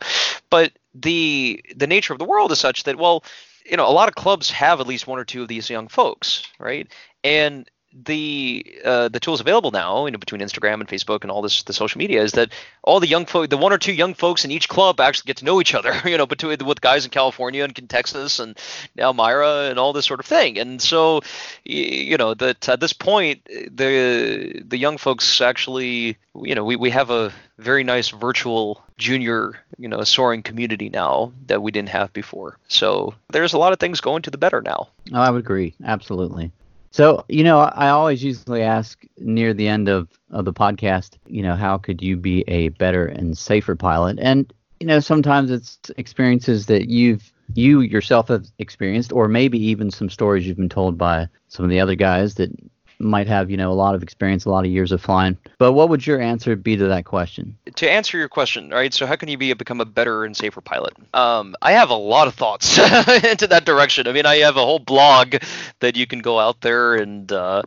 but 0.50 0.72
the 0.94 1.64
the 1.74 1.86
nature 1.86 2.12
of 2.12 2.18
the 2.18 2.24
world 2.24 2.52
is 2.52 2.60
such 2.60 2.84
that 2.84 2.96
well 2.96 3.24
you 3.64 3.76
know 3.76 3.88
a 3.88 3.90
lot 3.90 4.08
of 4.08 4.14
clubs 4.14 4.50
have 4.50 4.80
at 4.80 4.86
least 4.86 5.06
one 5.06 5.18
or 5.18 5.24
two 5.24 5.42
of 5.42 5.48
these 5.48 5.70
young 5.70 5.88
folks 5.88 6.46
right 6.58 6.88
and 7.24 7.68
the 7.92 8.80
uh, 8.84 9.08
the 9.08 9.20
tools 9.20 9.40
available 9.40 9.70
now, 9.70 10.06
you 10.06 10.12
know, 10.12 10.18
between 10.18 10.40
Instagram 10.40 10.74
and 10.74 10.88
Facebook 10.88 11.22
and 11.22 11.30
all 11.30 11.42
this 11.42 11.62
the 11.64 11.72
social 11.72 11.98
media 11.98 12.22
is 12.22 12.32
that 12.32 12.50
all 12.82 13.00
the 13.00 13.06
young 13.06 13.26
folk, 13.26 13.50
the 13.50 13.56
one 13.56 13.72
or 13.72 13.78
two 13.78 13.92
young 13.92 14.14
folks 14.14 14.44
in 14.44 14.50
each 14.50 14.68
club 14.68 15.00
actually 15.00 15.26
get 15.26 15.38
to 15.38 15.44
know 15.44 15.60
each 15.60 15.74
other, 15.78 15.94
you 16.04 16.16
know, 16.16 16.26
between 16.26 16.58
with 16.64 16.80
guys 16.80 17.04
in 17.04 17.10
California 17.10 17.64
and 17.64 17.88
Texas 17.88 18.38
and 18.38 18.58
Elmira 18.98 19.68
and 19.70 19.78
all 19.78 19.92
this 19.92 20.06
sort 20.06 20.20
of 20.20 20.26
thing. 20.26 20.58
And 20.58 20.80
so, 20.80 21.20
you 21.64 22.16
know, 22.16 22.34
that 22.34 22.68
at 22.68 22.80
this 22.80 22.92
point, 22.92 23.44
the 23.46 24.62
the 24.66 24.78
young 24.78 24.98
folks 24.98 25.40
actually, 25.40 26.16
you 26.34 26.54
know, 26.54 26.64
we, 26.64 26.76
we 26.76 26.90
have 26.90 27.10
a 27.10 27.32
very 27.58 27.84
nice 27.84 28.08
virtual 28.08 28.82
junior, 28.98 29.60
you 29.78 29.88
know, 29.88 30.02
soaring 30.04 30.42
community 30.42 30.88
now 30.88 31.32
that 31.46 31.62
we 31.62 31.70
didn't 31.70 31.90
have 31.90 32.12
before. 32.12 32.58
So 32.68 33.14
there's 33.30 33.52
a 33.52 33.58
lot 33.58 33.72
of 33.72 33.78
things 33.78 34.00
going 34.00 34.22
to 34.22 34.30
the 34.30 34.38
better 34.38 34.62
now. 34.62 34.88
Oh, 35.12 35.20
I 35.20 35.30
would 35.30 35.40
agree, 35.40 35.74
absolutely. 35.84 36.52
So, 36.92 37.24
you 37.28 37.42
know, 37.42 37.58
I 37.58 37.88
always 37.88 38.22
usually 38.22 38.62
ask 38.62 39.02
near 39.16 39.54
the 39.54 39.66
end 39.66 39.88
of, 39.88 40.08
of 40.30 40.44
the 40.44 40.52
podcast, 40.52 41.16
you 41.26 41.42
know, 41.42 41.56
how 41.56 41.78
could 41.78 42.02
you 42.02 42.18
be 42.18 42.44
a 42.48 42.68
better 42.68 43.06
and 43.06 43.36
safer 43.36 43.74
pilot? 43.74 44.18
And, 44.20 44.52
you 44.78 44.86
know, 44.86 45.00
sometimes 45.00 45.50
it's 45.50 45.78
experiences 45.96 46.66
that 46.66 46.90
you've 46.90 47.32
you 47.54 47.80
yourself 47.80 48.28
have 48.28 48.46
experienced, 48.58 49.12
or 49.12 49.26
maybe 49.26 49.58
even 49.58 49.90
some 49.90 50.08
stories 50.08 50.46
you've 50.46 50.56
been 50.56 50.68
told 50.68 50.96
by 50.96 51.28
some 51.48 51.64
of 51.64 51.70
the 51.70 51.80
other 51.80 51.94
guys 51.94 52.34
that 52.34 52.50
might 52.98 53.26
have, 53.26 53.50
you 53.50 53.56
know, 53.56 53.70
a 53.70 53.74
lot 53.74 53.94
of 53.94 54.02
experience, 54.02 54.44
a 54.44 54.50
lot 54.50 54.64
of 54.64 54.70
years 54.70 54.92
of 54.92 55.00
flying. 55.00 55.36
But 55.58 55.72
what 55.72 55.88
would 55.88 56.06
your 56.06 56.20
answer 56.20 56.56
be 56.56 56.76
to 56.76 56.86
that 56.86 57.04
question? 57.04 57.56
To 57.76 57.90
answer 57.90 58.18
your 58.18 58.28
question, 58.28 58.70
right? 58.70 58.92
So 58.92 59.06
how 59.06 59.16
can 59.16 59.28
you 59.28 59.38
be 59.38 59.52
become 59.54 59.80
a 59.80 59.84
better 59.84 60.24
and 60.24 60.36
safer 60.36 60.60
pilot? 60.60 60.94
Um, 61.14 61.54
I 61.62 61.72
have 61.72 61.90
a 61.90 61.96
lot 61.96 62.28
of 62.28 62.34
thoughts 62.34 62.78
into 63.24 63.46
that 63.48 63.64
direction. 63.64 64.06
I 64.06 64.12
mean, 64.12 64.26
I 64.26 64.36
have 64.36 64.56
a 64.56 64.64
whole 64.64 64.78
blog 64.78 65.36
that 65.80 65.96
you 65.96 66.06
can 66.06 66.20
go 66.20 66.38
out 66.38 66.60
there 66.60 66.94
and, 66.94 67.30
uh, 67.30 67.62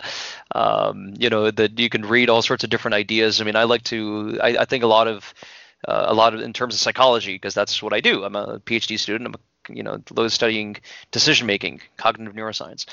um, 0.54 1.14
you 1.18 1.30
know, 1.30 1.52
that 1.52 1.80
you 1.80 1.90
can 1.90 2.04
read 2.04 2.30
all 2.30 2.42
sorts 2.42 2.64
of 2.64 2.70
different 2.70 2.96
ideas. 2.96 3.42
I 3.42 3.44
mean, 3.44 3.56
I 3.56 3.64
like 3.64 3.84
to. 3.84 4.40
I, 4.42 4.58
I 4.60 4.66
think 4.66 4.84
a 4.84 4.88
lot 4.88 5.08
of 5.08 5.34
uh, 5.88 6.06
a 6.08 6.14
lot 6.14 6.34
of 6.34 6.42
in 6.42 6.54
terms 6.54 6.74
of 6.74 6.80
psychology 6.80 7.36
because 7.36 7.54
that's 7.54 7.82
what 7.82 7.94
I 7.94 8.02
do. 8.02 8.24
I'm 8.24 8.36
a 8.36 8.60
PhD 8.60 9.00
student. 9.00 9.28
I'm 9.28 9.36
a 9.36 9.40
you 9.70 9.84
know, 9.84 10.02
those 10.12 10.34
studying 10.34 10.78
decision 11.12 11.48
making, 11.48 11.82
cognitive 11.98 12.36
neuroscience. 12.36 12.86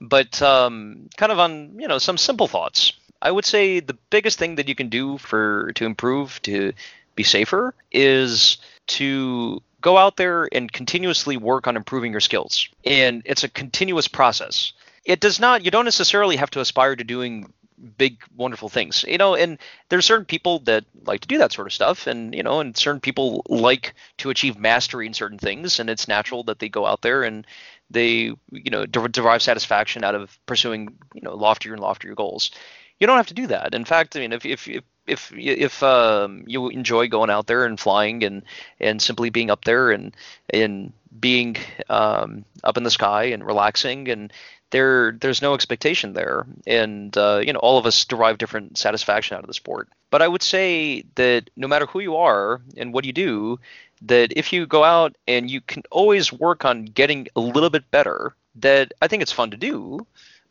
But 0.00 0.40
um, 0.42 1.08
kind 1.16 1.32
of 1.32 1.38
on 1.38 1.78
you 1.78 1.88
know 1.88 1.98
some 1.98 2.18
simple 2.18 2.48
thoughts. 2.48 2.92
I 3.20 3.30
would 3.30 3.44
say 3.44 3.80
the 3.80 3.96
biggest 4.10 4.38
thing 4.38 4.56
that 4.56 4.68
you 4.68 4.74
can 4.74 4.88
do 4.88 5.18
for 5.18 5.72
to 5.72 5.84
improve 5.84 6.40
to 6.42 6.72
be 7.16 7.24
safer 7.24 7.74
is 7.90 8.58
to 8.86 9.60
go 9.80 9.96
out 9.96 10.16
there 10.16 10.48
and 10.52 10.70
continuously 10.72 11.36
work 11.36 11.66
on 11.66 11.76
improving 11.76 12.12
your 12.12 12.20
skills. 12.20 12.68
And 12.84 13.22
it's 13.24 13.44
a 13.44 13.48
continuous 13.48 14.08
process. 14.08 14.72
It 15.04 15.20
does 15.20 15.40
not 15.40 15.64
you 15.64 15.70
don't 15.70 15.84
necessarily 15.84 16.36
have 16.36 16.50
to 16.50 16.60
aspire 16.60 16.94
to 16.94 17.04
doing 17.04 17.52
big 17.96 18.18
wonderful 18.36 18.68
things. 18.68 19.04
You 19.06 19.18
know 19.18 19.34
and 19.34 19.58
there's 19.88 20.06
certain 20.06 20.24
people 20.24 20.60
that 20.60 20.84
like 21.04 21.20
to 21.20 21.28
do 21.28 21.38
that 21.38 21.52
sort 21.52 21.66
of 21.66 21.72
stuff 21.72 22.06
and 22.06 22.34
you 22.34 22.42
know 22.42 22.60
and 22.60 22.76
certain 22.76 23.00
people 23.00 23.44
like 23.48 23.94
to 24.18 24.30
achieve 24.30 24.58
mastery 24.58 25.06
in 25.06 25.14
certain 25.14 25.38
things 25.38 25.78
and 25.78 25.88
it's 25.90 26.08
natural 26.08 26.42
that 26.44 26.58
they 26.58 26.68
go 26.68 26.86
out 26.86 27.02
there 27.02 27.22
and 27.22 27.46
they 27.90 28.32
you 28.50 28.70
know 28.70 28.86
derive 28.86 29.42
satisfaction 29.42 30.04
out 30.04 30.14
of 30.14 30.38
pursuing 30.46 30.96
you 31.14 31.22
know 31.22 31.34
loftier 31.34 31.72
and 31.72 31.82
loftier 31.82 32.14
goals. 32.14 32.50
You 32.98 33.06
don't 33.06 33.16
have 33.16 33.28
to 33.28 33.34
do 33.34 33.46
that. 33.48 33.74
In 33.74 33.84
fact 33.84 34.16
i 34.16 34.20
mean 34.20 34.32
if 34.32 34.44
if 34.44 34.68
if 34.68 34.84
if, 35.08 35.32
if 35.34 35.82
um, 35.82 36.44
you 36.46 36.68
enjoy 36.68 37.08
going 37.08 37.30
out 37.30 37.46
there 37.46 37.64
and 37.64 37.80
flying 37.80 38.22
and 38.24 38.42
and 38.78 39.00
simply 39.00 39.30
being 39.30 39.50
up 39.50 39.64
there 39.64 39.90
and 39.90 40.14
and 40.50 40.92
being 41.18 41.56
um, 41.88 42.44
up 42.62 42.76
in 42.76 42.82
the 42.82 42.90
sky 42.90 43.24
and 43.24 43.44
relaxing 43.44 44.08
and 44.08 44.32
there 44.70 45.12
there's 45.20 45.42
no 45.42 45.54
expectation 45.54 46.12
there. 46.12 46.46
And 46.66 47.16
uh, 47.16 47.42
you 47.44 47.52
know 47.52 47.60
all 47.60 47.78
of 47.78 47.86
us 47.86 48.04
derive 48.04 48.38
different 48.38 48.78
satisfaction 48.78 49.36
out 49.36 49.44
of 49.44 49.48
the 49.48 49.54
sport. 49.54 49.88
But 50.10 50.22
i 50.22 50.28
would 50.28 50.42
say 50.42 51.04
that 51.16 51.50
no 51.56 51.68
matter 51.68 51.86
who 51.86 52.00
you 52.00 52.16
are 52.16 52.60
and 52.76 52.92
what 52.92 53.04
you 53.04 53.12
do 53.12 53.58
that 54.02 54.32
if 54.36 54.52
you 54.52 54.66
go 54.66 54.84
out 54.84 55.16
and 55.26 55.50
you 55.50 55.60
can 55.60 55.82
always 55.90 56.32
work 56.32 56.64
on 56.64 56.84
getting 56.84 57.28
a 57.34 57.40
little 57.40 57.70
bit 57.70 57.90
better 57.90 58.34
that 58.56 58.92
i 59.02 59.08
think 59.08 59.22
it's 59.22 59.32
fun 59.32 59.50
to 59.50 59.56
do. 59.56 60.06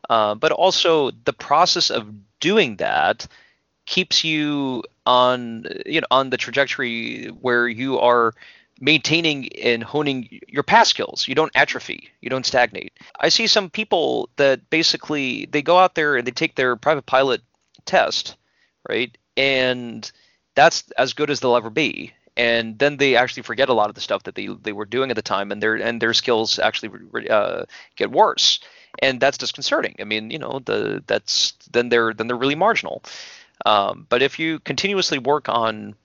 Uh, 0.09 0.35
but 0.35 0.51
also 0.51 1.11
the 1.25 1.33
process 1.33 1.89
of 1.89 2.07
doing 2.39 2.77
that 2.77 3.27
keeps 3.85 4.23
you 4.23 4.83
on 5.05 5.65
you 5.85 6.01
know 6.01 6.07
on 6.11 6.29
the 6.29 6.37
trajectory 6.37 7.27
where 7.27 7.67
you 7.67 7.99
are 7.99 8.33
maintaining 8.79 9.49
and 9.53 9.83
honing 9.83 10.39
your 10.47 10.63
past 10.63 10.89
skills. 10.89 11.27
You 11.27 11.35
don't 11.35 11.51
atrophy, 11.55 12.09
you 12.21 12.29
don't 12.29 12.45
stagnate. 12.45 12.93
I 13.19 13.29
see 13.29 13.47
some 13.47 13.69
people 13.69 14.29
that 14.35 14.69
basically 14.69 15.45
they 15.45 15.61
go 15.61 15.77
out 15.77 15.95
there 15.95 16.15
and 16.15 16.25
they 16.25 16.31
take 16.31 16.55
their 16.55 16.75
private 16.75 17.05
pilot 17.05 17.41
test, 17.85 18.35
right? 18.87 19.15
And 19.35 20.09
that's 20.55 20.89
as 20.97 21.13
good 21.13 21.29
as 21.29 21.39
they'll 21.39 21.55
ever 21.55 21.69
be. 21.69 22.13
And 22.35 22.77
then 22.77 22.97
they 22.97 23.15
actually 23.15 23.43
forget 23.43 23.69
a 23.69 23.73
lot 23.73 23.89
of 23.89 23.95
the 23.95 24.01
stuff 24.01 24.23
that 24.23 24.35
they, 24.35 24.47
they 24.47 24.73
were 24.73 24.85
doing 24.85 25.09
at 25.09 25.15
the 25.15 25.23
time, 25.23 25.51
and 25.51 25.61
their 25.61 25.75
and 25.75 25.99
their 25.99 26.13
skills 26.13 26.59
actually 26.59 26.91
uh, 27.31 27.65
get 27.95 28.11
worse, 28.11 28.59
and 28.99 29.19
that's 29.19 29.39
disconcerting. 29.39 29.95
I 29.99 30.03
mean, 30.03 30.29
you 30.29 30.37
know, 30.37 30.61
the 30.63 31.03
that's 31.07 31.53
then 31.71 31.89
they're 31.89 32.13
then 32.13 32.27
they're 32.27 32.37
really 32.37 32.53
marginal. 32.53 33.01
Um, 33.65 34.05
but 34.07 34.21
if 34.21 34.37
you 34.37 34.59
continuously 34.59 35.17
work 35.17 35.49
on 35.49 35.95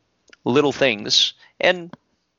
little 0.45 0.73
things, 0.73 1.35
and 1.61 1.95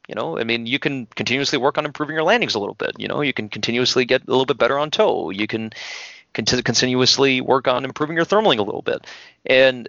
you 0.08 0.16
know, 0.16 0.38
I 0.38 0.43
mean, 0.43 0.66
you 0.66 0.80
can 0.80 1.06
continuously 1.06 1.58
work 1.58 1.78
on 1.78 1.86
improving 1.86 2.16
your 2.16 2.24
landings 2.24 2.56
a 2.56 2.60
little 2.60 2.76
bit. 2.76 2.91
You 2.97 3.08
know, 3.08 3.22
you 3.22 3.34
can 3.34 3.49
continuously 3.49 4.06
get 4.06 4.24
a 4.24 4.32
little 4.32 4.45
bit 4.45 4.58
better 4.58 4.78
on 4.78 4.91
tow. 4.91 5.30
You 5.30 5.47
can 5.47 5.72
continuously 6.34 7.41
work 7.41 7.68
on 7.68 7.86
improving 7.86 8.16
your 8.16 8.26
thermaling 8.26 8.58
a 8.58 8.64
little 8.64 8.82
bit, 8.82 9.06
and 9.45 9.88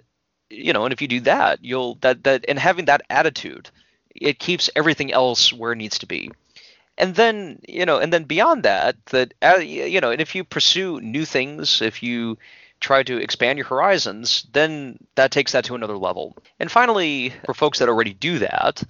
you 0.49 0.73
know, 0.73 0.85
and 0.85 0.93
if 0.93 1.01
you 1.01 1.07
do 1.07 1.21
that, 1.21 1.63
you'll 1.63 1.95
that 2.01 2.23
that 2.23 2.45
and 2.47 2.59
having 2.59 2.85
that 2.85 3.01
attitude, 3.09 3.69
it 4.15 4.39
keeps 4.39 4.69
everything 4.75 5.11
else 5.11 5.51
where 5.51 5.73
it 5.73 5.77
needs 5.77 5.99
to 5.99 6.05
be. 6.05 6.31
And 6.97 7.13
then 7.15 7.59
you 7.67 7.85
know, 7.85 7.97
and 7.97 8.13
then 8.13 8.23
beyond 8.23 8.63
that, 8.63 8.95
that 9.07 9.33
uh, 9.41 9.59
you 9.59 9.99
know, 9.99 10.11
and 10.11 10.21
if 10.21 10.33
you 10.35 10.43
pursue 10.43 11.01
new 11.01 11.25
things, 11.25 11.81
if 11.81 12.01
you 12.01 12.37
try 12.79 13.03
to 13.03 13.17
expand 13.17 13.57
your 13.57 13.67
horizons, 13.67 14.45
then 14.53 14.97
that 15.15 15.31
takes 15.31 15.53
that 15.53 15.65
to 15.65 15.75
another 15.75 15.97
level. 15.97 16.37
And 16.59 16.71
finally, 16.71 17.33
for 17.45 17.53
folks 17.53 17.79
that 17.79 17.89
already 17.89 18.13
do 18.13 18.39
that, 18.39 18.83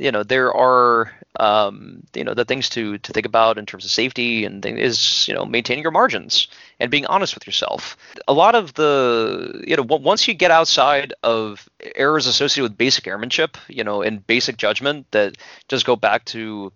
you 0.00 0.10
know 0.10 0.22
there 0.22 0.52
are 0.52 1.12
um, 1.40 2.02
you 2.14 2.24
know 2.24 2.34
the 2.34 2.44
things 2.44 2.68
to 2.70 2.98
to 2.98 3.12
think 3.12 3.26
about 3.26 3.58
in 3.58 3.66
terms 3.66 3.84
of 3.84 3.90
safety 3.90 4.44
and 4.44 4.62
thing 4.62 4.78
is 4.78 5.26
you 5.28 5.34
know 5.34 5.44
maintaining 5.44 5.82
your 5.82 5.92
margins 5.92 6.48
and 6.80 6.90
being 6.90 7.06
honest 7.06 7.34
with 7.34 7.46
yourself. 7.46 7.96
A 8.28 8.32
lot 8.32 8.54
of 8.54 8.74
the 8.74 9.62
you 9.66 9.76
know 9.76 9.82
once 9.82 10.26
you 10.26 10.34
get 10.34 10.50
outside 10.50 11.14
of 11.22 11.68
errors 11.94 12.26
associated 12.26 12.70
with 12.70 12.78
basic 12.78 13.06
airmanship, 13.06 13.56
you 13.68 13.84
know, 13.84 14.02
and 14.02 14.26
basic 14.26 14.56
judgment 14.56 15.06
that 15.12 15.36
just 15.68 15.86
go 15.86 15.96
back 15.96 16.24
to 16.26 16.72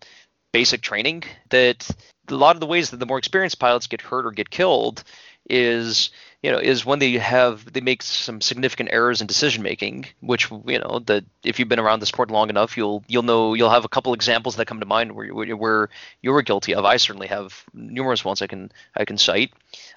basic 0.52 0.80
training, 0.80 1.24
that 1.50 1.88
a 2.28 2.34
lot 2.34 2.56
of 2.56 2.60
the 2.60 2.66
ways 2.66 2.90
that 2.90 2.98
the 2.98 3.06
more 3.06 3.18
experienced 3.18 3.58
pilots 3.58 3.86
get 3.86 4.00
hurt 4.00 4.26
or 4.26 4.30
get 4.30 4.50
killed 4.50 5.04
is 5.48 6.10
you 6.42 6.52
know 6.52 6.58
is 6.58 6.86
when 6.86 6.98
they 6.98 7.12
have 7.12 7.72
they 7.72 7.80
make 7.80 8.02
some 8.02 8.40
significant 8.40 8.90
errors 8.92 9.20
in 9.20 9.26
decision 9.26 9.62
making 9.62 10.06
which 10.20 10.50
you 10.66 10.78
know 10.78 11.00
that 11.06 11.24
if 11.42 11.58
you've 11.58 11.68
been 11.68 11.80
around 11.80 12.00
the 12.00 12.06
sport 12.06 12.30
long 12.30 12.48
enough 12.48 12.76
you'll 12.76 13.02
you'll 13.08 13.22
know 13.22 13.54
you'll 13.54 13.70
have 13.70 13.84
a 13.84 13.88
couple 13.88 14.14
examples 14.14 14.56
that 14.56 14.66
come 14.66 14.80
to 14.80 14.86
mind 14.86 15.12
where 15.12 15.34
where 15.34 15.88
you 16.22 16.32
were 16.32 16.42
guilty 16.42 16.74
of. 16.74 16.84
I 16.84 16.96
certainly 16.96 17.28
have 17.28 17.64
numerous 17.74 18.24
ones 18.24 18.42
i 18.42 18.46
can 18.46 18.70
i 18.94 19.04
can 19.04 19.18
cite 19.18 19.52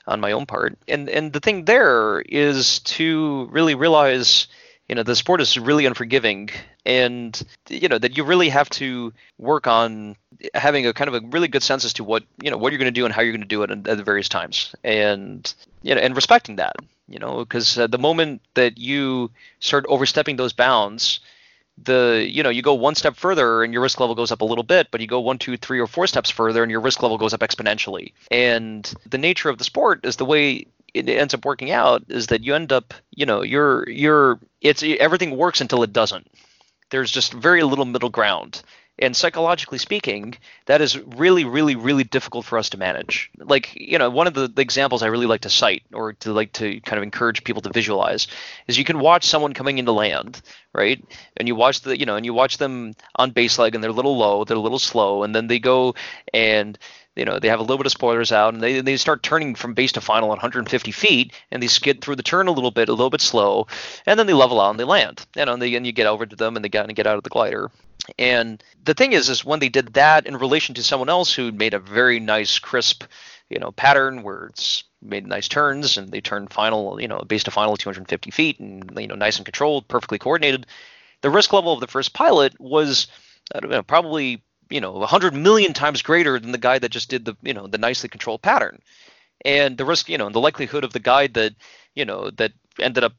on 0.07 0.19
my 0.19 0.31
own 0.31 0.45
part. 0.45 0.77
And 0.87 1.09
and 1.09 1.33
the 1.33 1.39
thing 1.39 1.65
there 1.65 2.21
is 2.21 2.79
to 2.79 3.47
really 3.51 3.75
realize 3.75 4.47
you 4.91 4.95
know 4.95 5.03
the 5.03 5.15
sport 5.15 5.39
is 5.39 5.57
really 5.57 5.85
unforgiving 5.85 6.49
and 6.85 7.43
you 7.69 7.87
know 7.87 7.97
that 7.97 8.17
you 8.17 8.25
really 8.25 8.49
have 8.49 8.69
to 8.69 9.13
work 9.37 9.65
on 9.65 10.17
having 10.53 10.85
a 10.85 10.93
kind 10.93 11.07
of 11.07 11.13
a 11.13 11.25
really 11.27 11.47
good 11.47 11.63
sense 11.63 11.85
as 11.85 11.93
to 11.93 12.03
what 12.03 12.23
you 12.43 12.51
know 12.51 12.57
what 12.57 12.73
you're 12.73 12.77
going 12.77 12.93
to 12.93 12.99
do 12.99 13.05
and 13.05 13.13
how 13.13 13.21
you're 13.21 13.31
going 13.31 13.41
to 13.41 13.47
do 13.47 13.63
it 13.63 13.71
at, 13.71 13.85
the 13.85 14.03
various 14.03 14.27
times. 14.27 14.75
And 14.83 15.51
you 15.81 15.95
know 15.95 16.01
and 16.01 16.13
respecting 16.13 16.57
that 16.57 16.75
you 17.07 17.19
know 17.19 17.39
because 17.39 17.77
uh, 17.77 17.87
the 17.87 17.97
moment 17.97 18.41
that 18.55 18.77
you 18.77 19.31
start 19.61 19.85
overstepping 19.87 20.35
those 20.35 20.51
bounds 20.51 21.21
the 21.81 22.27
you 22.29 22.43
know 22.43 22.49
you 22.49 22.61
go 22.61 22.73
one 22.73 22.95
step 22.95 23.15
further 23.15 23.63
and 23.63 23.71
your 23.71 23.81
risk 23.81 23.97
level 24.01 24.13
goes 24.13 24.31
up 24.31 24.41
a 24.41 24.45
little 24.45 24.63
bit 24.63 24.89
but 24.91 24.99
you 24.99 25.07
go 25.07 25.21
one 25.21 25.37
two 25.37 25.55
three 25.55 25.79
or 25.79 25.87
four 25.87 26.05
steps 26.05 26.29
further 26.29 26.63
and 26.63 26.69
your 26.69 26.81
risk 26.81 27.01
level 27.01 27.17
goes 27.17 27.33
up 27.33 27.39
exponentially. 27.39 28.11
And 28.29 28.93
the 29.09 29.17
nature 29.17 29.47
of 29.47 29.57
the 29.57 29.63
sport 29.63 30.05
is 30.05 30.17
the 30.17 30.25
way 30.25 30.67
it 30.93 31.09
ends 31.09 31.33
up 31.33 31.45
working 31.45 31.71
out 31.71 32.03
is 32.09 32.27
that 32.27 32.43
you 32.43 32.55
end 32.55 32.71
up, 32.71 32.93
you 33.11 33.25
know, 33.25 33.41
you're 33.41 33.89
you're 33.89 34.39
it's 34.61 34.83
everything 34.83 35.37
works 35.37 35.61
until 35.61 35.83
it 35.83 35.93
doesn't. 35.93 36.27
There's 36.89 37.11
just 37.11 37.33
very 37.33 37.63
little 37.63 37.85
middle 37.85 38.09
ground. 38.09 38.61
And 38.99 39.15
psychologically 39.15 39.79
speaking, 39.79 40.35
that 40.67 40.79
is 40.79 40.99
really, 40.99 41.43
really, 41.43 41.75
really 41.75 42.03
difficult 42.03 42.45
for 42.45 42.59
us 42.59 42.69
to 42.69 42.77
manage. 42.77 43.31
Like, 43.39 43.73
you 43.73 43.97
know, 43.97 44.11
one 44.11 44.27
of 44.27 44.35
the, 44.35 44.47
the 44.47 44.61
examples 44.61 45.01
I 45.01 45.07
really 45.07 45.25
like 45.25 45.41
to 45.41 45.49
cite 45.49 45.81
or 45.91 46.13
to 46.13 46.33
like 46.33 46.53
to 46.53 46.79
kind 46.81 46.97
of 46.97 47.03
encourage 47.03 47.43
people 47.43 47.63
to 47.63 47.71
visualize 47.71 48.27
is 48.67 48.77
you 48.77 48.83
can 48.83 48.99
watch 48.99 49.23
someone 49.23 49.53
coming 49.53 49.79
into 49.79 49.91
land, 49.91 50.43
right? 50.71 51.03
And 51.37 51.47
you 51.47 51.55
watch 51.55 51.81
the, 51.81 51.97
you 51.97 52.05
know, 52.05 52.15
and 52.15 52.25
you 52.25 52.33
watch 52.35 52.57
them 52.57 52.93
on 53.15 53.31
base 53.31 53.57
leg 53.57 53.73
and 53.73 53.83
they're 53.83 53.89
a 53.89 53.93
little 53.93 54.17
low, 54.17 54.43
they're 54.43 54.57
a 54.57 54.59
little 54.59 54.77
slow, 54.77 55.23
and 55.23 55.33
then 55.33 55.47
they 55.47 55.57
go 55.57 55.95
and 56.31 56.77
you 57.15 57.25
know 57.25 57.39
they 57.39 57.49
have 57.49 57.59
a 57.59 57.63
little 57.63 57.77
bit 57.77 57.85
of 57.85 57.91
spoilers 57.91 58.31
out 58.31 58.53
and 58.53 58.63
they, 58.63 58.81
they 58.81 58.97
start 58.97 59.23
turning 59.23 59.55
from 59.55 59.73
base 59.73 59.91
to 59.93 60.01
final 60.01 60.29
at 60.29 60.37
150 60.37 60.91
feet 60.91 61.33
and 61.51 61.61
they 61.61 61.67
skid 61.67 62.01
through 62.01 62.15
the 62.15 62.23
turn 62.23 62.47
a 62.47 62.51
little 62.51 62.71
bit 62.71 62.89
a 62.89 62.93
little 62.93 63.09
bit 63.09 63.21
slow 63.21 63.67
and 64.05 64.19
then 64.19 64.27
they 64.27 64.33
level 64.33 64.61
out 64.61 64.71
and 64.71 64.79
they 64.79 64.83
land 64.83 65.25
you 65.35 65.45
know 65.45 65.53
and, 65.53 65.61
they, 65.61 65.73
and 65.75 65.85
you 65.85 65.91
get 65.91 66.07
over 66.07 66.25
to 66.25 66.35
them 66.35 66.55
and 66.55 66.63
they 66.63 66.69
get 66.69 66.85
and 66.85 66.95
get 66.95 67.07
out 67.07 67.17
of 67.17 67.23
the 67.23 67.29
glider. 67.29 67.69
And 68.17 68.63
the 68.83 68.95
thing 68.95 69.13
is 69.13 69.29
is 69.29 69.45
when 69.45 69.59
they 69.59 69.69
did 69.69 69.93
that 69.93 70.25
in 70.25 70.35
relation 70.35 70.73
to 70.75 70.83
someone 70.83 71.09
else 71.09 71.33
who 71.33 71.51
made 71.51 71.73
a 71.73 71.79
very 71.79 72.19
nice 72.19 72.57
crisp 72.57 73.03
you 73.49 73.59
know 73.59 73.71
pattern 73.71 74.23
where 74.23 74.47
it's 74.47 74.83
made 75.01 75.27
nice 75.27 75.47
turns 75.47 75.97
and 75.97 76.09
they 76.09 76.21
turned 76.21 76.53
final 76.53 76.99
you 76.99 77.07
know 77.07 77.19
base 77.19 77.43
to 77.43 77.51
final 77.51 77.77
250 77.77 78.31
feet 78.31 78.59
and 78.59 78.91
you 78.99 79.07
know 79.07 79.15
nice 79.15 79.37
and 79.37 79.45
controlled 79.45 79.87
perfectly 79.87 80.17
coordinated 80.17 80.65
the 81.21 81.29
risk 81.29 81.53
level 81.53 81.73
of 81.73 81.79
the 81.79 81.87
first 81.87 82.13
pilot 82.13 82.59
was 82.59 83.07
uh, 83.53 83.59
don't 83.59 83.71
know, 83.71 83.83
probably 83.83 84.41
you 84.71 84.81
know 84.81 84.91
100 84.91 85.33
million 85.33 85.73
times 85.73 86.01
greater 86.01 86.39
than 86.39 86.51
the 86.51 86.57
guy 86.57 86.79
that 86.79 86.89
just 86.89 87.09
did 87.09 87.25
the 87.25 87.35
you 87.41 87.53
know 87.53 87.67
the 87.67 87.77
nicely 87.77 88.09
controlled 88.09 88.41
pattern. 88.41 88.79
And 89.43 89.77
the 89.77 89.85
risk 89.85 90.09
you 90.09 90.17
know 90.17 90.29
the 90.29 90.39
likelihood 90.39 90.83
of 90.83 90.93
the 90.93 90.99
guy 90.99 91.27
that 91.27 91.53
you 91.95 92.05
know 92.05 92.29
that 92.31 92.53
ended 92.79 93.03
up 93.03 93.13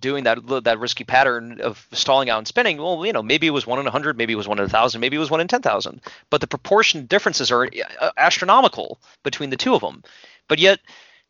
doing 0.00 0.24
that 0.24 0.38
that 0.64 0.78
risky 0.78 1.04
pattern 1.04 1.60
of 1.60 1.86
stalling 1.92 2.28
out 2.28 2.38
and 2.38 2.48
spinning 2.48 2.76
well 2.76 3.06
you 3.06 3.12
know 3.12 3.22
maybe 3.22 3.46
it 3.46 3.50
was 3.50 3.66
one 3.66 3.78
in 3.78 3.86
a 3.86 3.90
hundred 3.90 4.18
maybe 4.18 4.34
it 4.34 4.36
was 4.36 4.48
one 4.48 4.58
in 4.58 4.64
a 4.64 4.68
thousand 4.68 5.00
maybe 5.00 5.16
it 5.16 5.20
was 5.20 5.30
one 5.30 5.40
in 5.40 5.48
ten 5.48 5.62
thousand. 5.62 6.00
But 6.30 6.40
the 6.40 6.46
proportion 6.46 7.06
differences 7.06 7.50
are 7.50 7.68
uh, 8.00 8.10
astronomical 8.16 9.00
between 9.22 9.50
the 9.50 9.56
two 9.56 9.74
of 9.74 9.80
them. 9.80 10.02
But 10.48 10.58
yet 10.58 10.80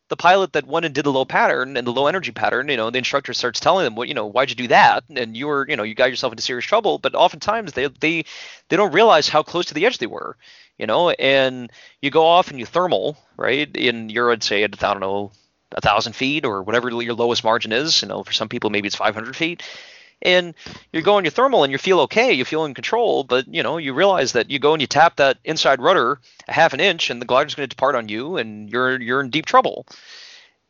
the 0.08 0.16
pilot 0.16 0.54
that 0.54 0.66
went 0.66 0.86
and 0.86 0.94
did 0.94 1.04
the 1.04 1.12
low 1.12 1.24
pattern 1.24 1.76
and 1.76 1.86
the 1.86 1.92
low 1.92 2.06
energy 2.06 2.32
pattern, 2.32 2.68
you 2.68 2.76
know, 2.76 2.90
the 2.90 2.98
instructor 2.98 3.34
starts 3.34 3.60
telling 3.60 3.84
them, 3.84 3.94
what, 3.94 4.08
you 4.08 4.14
know, 4.14 4.26
why'd 4.26 4.50
you 4.50 4.56
do 4.56 4.68
that? 4.68 5.04
And 5.14 5.36
you 5.36 5.46
were, 5.46 5.66
you 5.68 5.76
know, 5.76 5.82
you 5.82 5.94
got 5.94 6.10
yourself 6.10 6.32
into 6.32 6.42
serious 6.42 6.64
trouble. 6.64 6.98
But 6.98 7.14
oftentimes 7.14 7.72
they 7.72 7.88
they 7.88 8.24
they 8.68 8.76
don't 8.76 8.92
realize 8.92 9.28
how 9.28 9.42
close 9.42 9.66
to 9.66 9.74
the 9.74 9.86
edge 9.86 9.98
they 9.98 10.06
were, 10.06 10.36
you 10.78 10.86
know. 10.86 11.10
And 11.10 11.70
you 12.00 12.10
go 12.10 12.24
off 12.24 12.50
and 12.50 12.58
you 12.58 12.66
thermal, 12.66 13.16
right? 13.36 13.74
In 13.76 14.08
you're, 14.08 14.32
I'd 14.32 14.42
say, 14.42 14.64
I 14.64 14.68
don't 14.68 15.00
know, 15.00 15.32
a 15.72 15.80
thousand 15.80 16.14
feet 16.14 16.46
or 16.46 16.62
whatever 16.62 16.88
your 16.88 17.14
lowest 17.14 17.44
margin 17.44 17.72
is. 17.72 18.00
You 18.00 18.08
know, 18.08 18.24
for 18.24 18.32
some 18.32 18.48
people 18.48 18.70
maybe 18.70 18.86
it's 18.86 18.96
500 18.96 19.36
feet. 19.36 19.62
And 20.22 20.54
you 20.92 21.02
go 21.02 21.14
on 21.14 21.24
your 21.24 21.30
thermal 21.30 21.64
and 21.64 21.72
you 21.72 21.78
feel 21.78 22.00
okay, 22.00 22.32
you 22.32 22.44
feel 22.44 22.64
in 22.64 22.74
control, 22.74 23.24
but 23.24 23.46
you 23.52 23.62
know 23.62 23.76
you 23.76 23.94
realize 23.94 24.32
that 24.32 24.50
you 24.50 24.58
go 24.58 24.72
and 24.72 24.80
you 24.80 24.86
tap 24.86 25.16
that 25.16 25.38
inside 25.44 25.80
rudder 25.80 26.20
a 26.48 26.52
half 26.52 26.72
an 26.72 26.80
inch, 26.80 27.10
and 27.10 27.20
the 27.20 27.26
glider's 27.26 27.54
going 27.54 27.68
to 27.68 27.74
depart 27.74 27.94
on 27.94 28.08
you, 28.08 28.36
and 28.36 28.70
you're 28.70 29.00
you're 29.00 29.20
in 29.20 29.30
deep 29.30 29.46
trouble. 29.46 29.86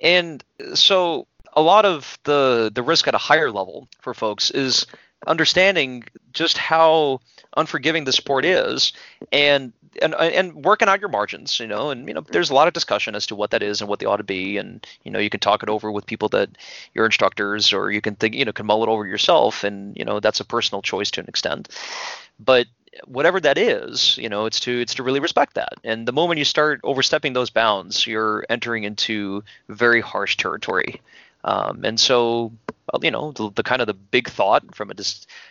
And 0.01 0.45
so 0.75 1.27
a 1.55 1.63
lot 1.63 1.85
of 1.85 2.19
the 2.25 2.71
the 2.75 2.83
risk 2.83 3.09
at 3.09 3.15
a 3.15 3.19
higher 3.19 3.51
level 3.51 3.89
for 4.01 4.15
folks 4.15 4.51
is 4.51 4.87
understanding 5.27 6.05
just 6.33 6.59
how 6.59 7.21
unforgiving 7.59 8.05
the 8.05 8.13
sport 8.13 8.45
is, 8.45 8.93
and 9.33 9.73
and 10.01 10.15
and 10.15 10.65
working 10.65 10.89
out 10.89 11.01
your 11.01 11.09
margins, 11.09 11.61
you 11.61 11.67
know, 11.67 11.91
and 11.91 12.09
you 12.09 12.15
know, 12.15 12.25
there's 12.31 12.51
a 12.51 12.55
lot 12.55 12.69
of 12.69 12.75
discussion 12.75 13.15
as 13.15 13.27
to 13.27 13.35
what 13.35 13.51
that 13.51 13.63
is 13.63 13.81
and 13.81 13.89
what 13.89 13.99
they 13.99 14.07
ought 14.07 14.17
to 14.19 14.25
be, 14.25 14.57
and 14.57 14.87
you 15.05 15.11
know, 15.11 15.19
you 15.19 15.31
can 15.31 15.41
talk 15.41 15.63
it 15.63 15.69
over 15.69 15.91
with 15.91 16.07
people 16.07 16.29
that 16.31 16.51
your 16.95 17.05
instructors, 17.05 17.73
or 17.73 17.91
you 17.91 18.01
can 18.01 18.15
think, 18.15 18.35
you 18.35 18.45
know, 18.45 18.53
can 18.53 18.67
mull 18.67 18.83
it 18.83 18.89
over 18.89 19.07
yourself, 19.07 19.65
and 19.65 19.97
you 19.97 20.05
know, 20.05 20.21
that's 20.21 20.41
a 20.41 20.45
personal 20.45 20.83
choice 20.83 21.11
to 21.13 21.21
an 21.21 21.29
extent. 21.29 21.69
But 22.41 22.67
whatever 23.05 23.41
that 23.41 23.59
is, 23.59 24.17
you 24.19 24.29
know, 24.29 24.47
it's 24.47 24.61
to 24.61 24.81
it's 24.81 24.95
to 24.95 25.03
really 25.03 25.21
respect 25.21 25.55
that. 25.55 25.75
And 25.85 26.07
the 26.07 26.13
moment 26.13 26.39
you 26.39 26.45
start 26.45 26.81
overstepping 26.85 27.33
those 27.33 27.51
bounds, 27.51 28.07
you're 28.07 28.45
entering 28.49 28.85
into 28.85 29.45
very 29.69 30.01
harsh 30.01 30.37
territory. 30.37 31.01
Um, 31.45 31.85
and 31.85 31.99
so, 31.99 32.53
you 33.03 33.11
know, 33.11 33.33
the, 33.33 33.51
the, 33.55 33.63
kind 33.63 33.81
of 33.81 33.87
the 33.87 33.95
big 33.95 34.29
thought 34.29 34.75
from 34.75 34.91
a 34.91 34.95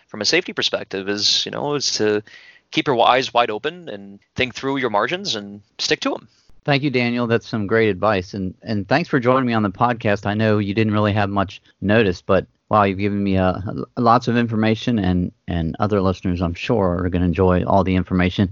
from 0.07 0.21
a 0.21 0.25
safety 0.25 0.53
perspective 0.53 1.09
is, 1.09 1.45
you 1.45 1.51
know, 1.51 1.75
is 1.75 1.91
to 1.93 2.23
keep 2.71 2.88
your 2.88 2.99
eyes 3.05 3.33
wide 3.33 3.49
open 3.49 3.89
and 3.89 4.19
think 4.35 4.55
through 4.55 4.77
your 4.77 4.89
margins 4.89 5.35
and 5.35 5.61
stick 5.77 5.99
to 6.01 6.09
them. 6.09 6.27
Thank 6.65 6.83
you, 6.83 6.89
Daniel. 6.89 7.27
That's 7.27 7.47
some 7.47 7.65
great 7.65 7.88
advice, 7.88 8.33
and 8.33 8.53
and 8.61 8.85
thanks 8.89 9.07
for 9.07 9.21
joining 9.21 9.47
me 9.47 9.53
on 9.53 9.63
the 9.63 9.69
podcast. 9.69 10.25
I 10.25 10.33
know 10.33 10.57
you 10.57 10.73
didn't 10.73 10.91
really 10.91 11.13
have 11.13 11.29
much 11.29 11.61
notice, 11.79 12.21
but 12.21 12.45
wow, 12.67 12.83
you've 12.83 12.97
given 12.97 13.23
me 13.23 13.38
uh, 13.38 13.61
lots 13.95 14.27
of 14.27 14.35
information, 14.35 14.99
and 14.99 15.31
and 15.47 15.77
other 15.79 16.01
listeners, 16.01 16.41
I'm 16.41 16.53
sure, 16.53 17.05
are 17.05 17.09
going 17.09 17.21
to 17.21 17.27
enjoy 17.27 17.63
all 17.63 17.85
the 17.85 17.95
information. 17.95 18.51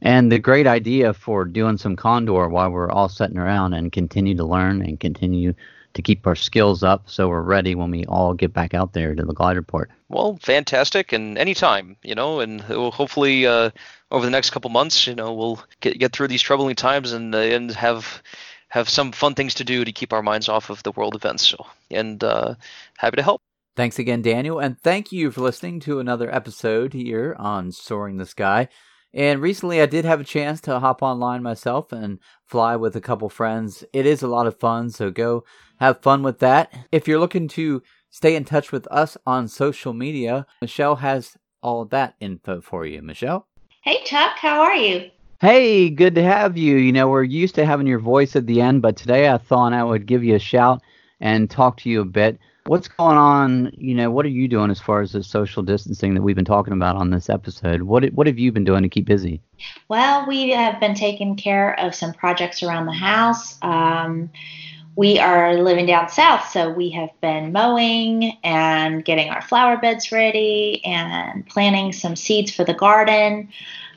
And 0.00 0.30
the 0.30 0.38
great 0.38 0.68
idea 0.68 1.12
for 1.12 1.44
doing 1.44 1.76
some 1.76 1.96
Condor 1.96 2.48
while 2.48 2.70
we're 2.70 2.90
all 2.90 3.08
sitting 3.08 3.38
around 3.38 3.74
and 3.74 3.90
continue 3.90 4.36
to 4.36 4.44
learn 4.44 4.82
and 4.82 5.00
continue 5.00 5.54
to 5.96 6.02
keep 6.02 6.26
our 6.26 6.36
skills 6.36 6.82
up 6.82 7.08
so 7.10 7.28
we're 7.28 7.42
ready 7.42 7.74
when 7.74 7.90
we 7.90 8.04
all 8.04 8.34
get 8.34 8.52
back 8.52 8.74
out 8.74 8.92
there 8.92 9.14
to 9.14 9.24
the 9.24 9.32
glider 9.32 9.62
port. 9.62 9.90
Well, 10.08 10.38
fantastic, 10.40 11.12
and 11.12 11.36
anytime, 11.36 11.96
you 12.02 12.14
know, 12.14 12.40
and 12.40 12.60
hopefully 12.60 13.46
uh, 13.46 13.70
over 14.10 14.24
the 14.24 14.30
next 14.30 14.50
couple 14.50 14.70
months, 14.70 15.06
you 15.06 15.14
know, 15.14 15.34
we'll 15.34 15.62
get 15.80 15.98
get 15.98 16.12
through 16.12 16.28
these 16.28 16.42
troubling 16.42 16.76
times 16.76 17.12
and 17.12 17.34
uh, 17.34 17.38
and 17.38 17.72
have 17.72 18.22
have 18.68 18.88
some 18.88 19.10
fun 19.10 19.34
things 19.34 19.54
to 19.54 19.64
do 19.64 19.84
to 19.84 19.92
keep 19.92 20.12
our 20.12 20.22
minds 20.22 20.48
off 20.48 20.70
of 20.70 20.82
the 20.82 20.92
world 20.92 21.14
events. 21.14 21.46
So, 21.46 21.66
and 21.90 22.22
uh, 22.22 22.54
happy 22.98 23.16
to 23.16 23.22
help. 23.22 23.40
Thanks 23.74 23.98
again, 23.98 24.22
Daniel, 24.22 24.58
and 24.58 24.78
thank 24.80 25.12
you 25.12 25.30
for 25.30 25.40
listening 25.40 25.80
to 25.80 25.98
another 25.98 26.34
episode 26.34 26.92
here 26.92 27.34
on 27.38 27.72
Soaring 27.72 28.16
the 28.16 28.26
Sky. 28.26 28.68
And 29.12 29.40
recently, 29.40 29.80
I 29.80 29.86
did 29.86 30.04
have 30.04 30.20
a 30.20 30.24
chance 30.24 30.60
to 30.62 30.78
hop 30.78 31.02
online 31.02 31.42
myself 31.42 31.90
and 31.90 32.18
fly 32.44 32.76
with 32.76 32.96
a 32.96 33.00
couple 33.00 33.30
friends. 33.30 33.82
It 33.94 34.04
is 34.04 34.22
a 34.22 34.28
lot 34.28 34.46
of 34.46 34.60
fun, 34.60 34.90
so 34.90 35.10
go 35.10 35.44
have 35.78 36.02
fun 36.02 36.22
with 36.22 36.38
that. 36.40 36.72
If 36.92 37.06
you're 37.06 37.20
looking 37.20 37.48
to 37.48 37.82
stay 38.10 38.36
in 38.36 38.44
touch 38.44 38.72
with 38.72 38.86
us 38.90 39.16
on 39.26 39.48
social 39.48 39.92
media, 39.92 40.46
Michelle 40.60 40.96
has 40.96 41.36
all 41.62 41.84
that 41.86 42.14
info 42.20 42.60
for 42.60 42.86
you. 42.86 43.02
Michelle? 43.02 43.46
Hey, 43.82 44.02
Chuck, 44.04 44.36
how 44.38 44.60
are 44.62 44.74
you? 44.74 45.10
Hey, 45.40 45.90
good 45.90 46.14
to 46.14 46.22
have 46.22 46.56
you. 46.56 46.76
You 46.76 46.92
know, 46.92 47.08
we're 47.08 47.22
used 47.22 47.54
to 47.56 47.66
having 47.66 47.86
your 47.86 47.98
voice 47.98 48.36
at 48.36 48.46
the 48.46 48.60
end, 48.60 48.82
but 48.82 48.96
today 48.96 49.28
I 49.28 49.38
thought 49.38 49.72
I 49.72 49.84
would 49.84 50.06
give 50.06 50.24
you 50.24 50.34
a 50.34 50.40
shout 50.40 50.82
and 51.20 51.50
talk 51.50 51.78
to 51.78 51.90
you 51.90 52.00
a 52.00 52.04
bit 52.04 52.38
what's 52.66 52.88
going 52.88 53.16
on? 53.16 53.72
You 53.76 53.94
know, 53.94 54.10
what 54.10 54.26
are 54.26 54.30
you 54.30 54.48
doing 54.48 54.70
as 54.70 54.80
far 54.80 55.00
as 55.00 55.12
the 55.12 55.22
social 55.22 55.62
distancing 55.62 56.14
that 56.14 56.22
we've 56.22 56.36
been 56.36 56.44
talking 56.44 56.72
about 56.72 56.96
on 56.96 57.10
this 57.10 57.30
episode? 57.30 57.82
What 57.82 58.04
what 58.12 58.26
have 58.26 58.38
you 58.38 58.52
been 58.52 58.64
doing 58.64 58.82
to 58.82 58.88
keep 58.88 59.06
busy? 59.06 59.40
Well, 59.88 60.26
we 60.26 60.50
have 60.50 60.80
been 60.80 60.94
taking 60.94 61.36
care 61.36 61.78
of 61.80 61.94
some 61.94 62.12
projects 62.12 62.62
around 62.62 62.86
the 62.86 62.92
house. 62.92 63.58
Um, 63.62 64.30
we 64.96 65.18
are 65.18 65.54
living 65.62 65.84
down 65.84 66.08
south, 66.08 66.48
so 66.48 66.70
we 66.70 66.88
have 66.90 67.10
been 67.20 67.52
mowing 67.52 68.32
and 68.42 69.04
getting 69.04 69.28
our 69.28 69.42
flower 69.42 69.76
beds 69.76 70.10
ready 70.10 70.82
and 70.84 71.46
planting 71.46 71.92
some 71.92 72.16
seeds 72.16 72.50
for 72.50 72.64
the 72.64 72.74
garden. 72.74 73.48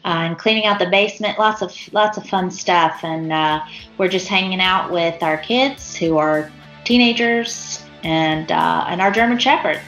Uh, 0.05 0.23
and 0.23 0.37
cleaning 0.37 0.65
out 0.65 0.79
the 0.79 0.89
basement, 0.89 1.37
lots 1.37 1.61
of 1.61 1.75
lots 1.91 2.17
of 2.17 2.25
fun 2.25 2.49
stuff, 2.49 3.01
and 3.03 3.33
uh, 3.33 3.59
we're 3.97 4.07
just 4.07 4.29
hanging 4.29 4.61
out 4.61 4.89
with 4.89 5.21
our 5.21 5.35
kids 5.35 5.93
who 5.93 6.17
are 6.17 6.49
teenagers 6.85 7.83
and 8.03 8.49
uh, 8.49 8.85
and 8.87 9.01
our 9.01 9.11
German 9.11 9.37
shepherds. 9.37 9.81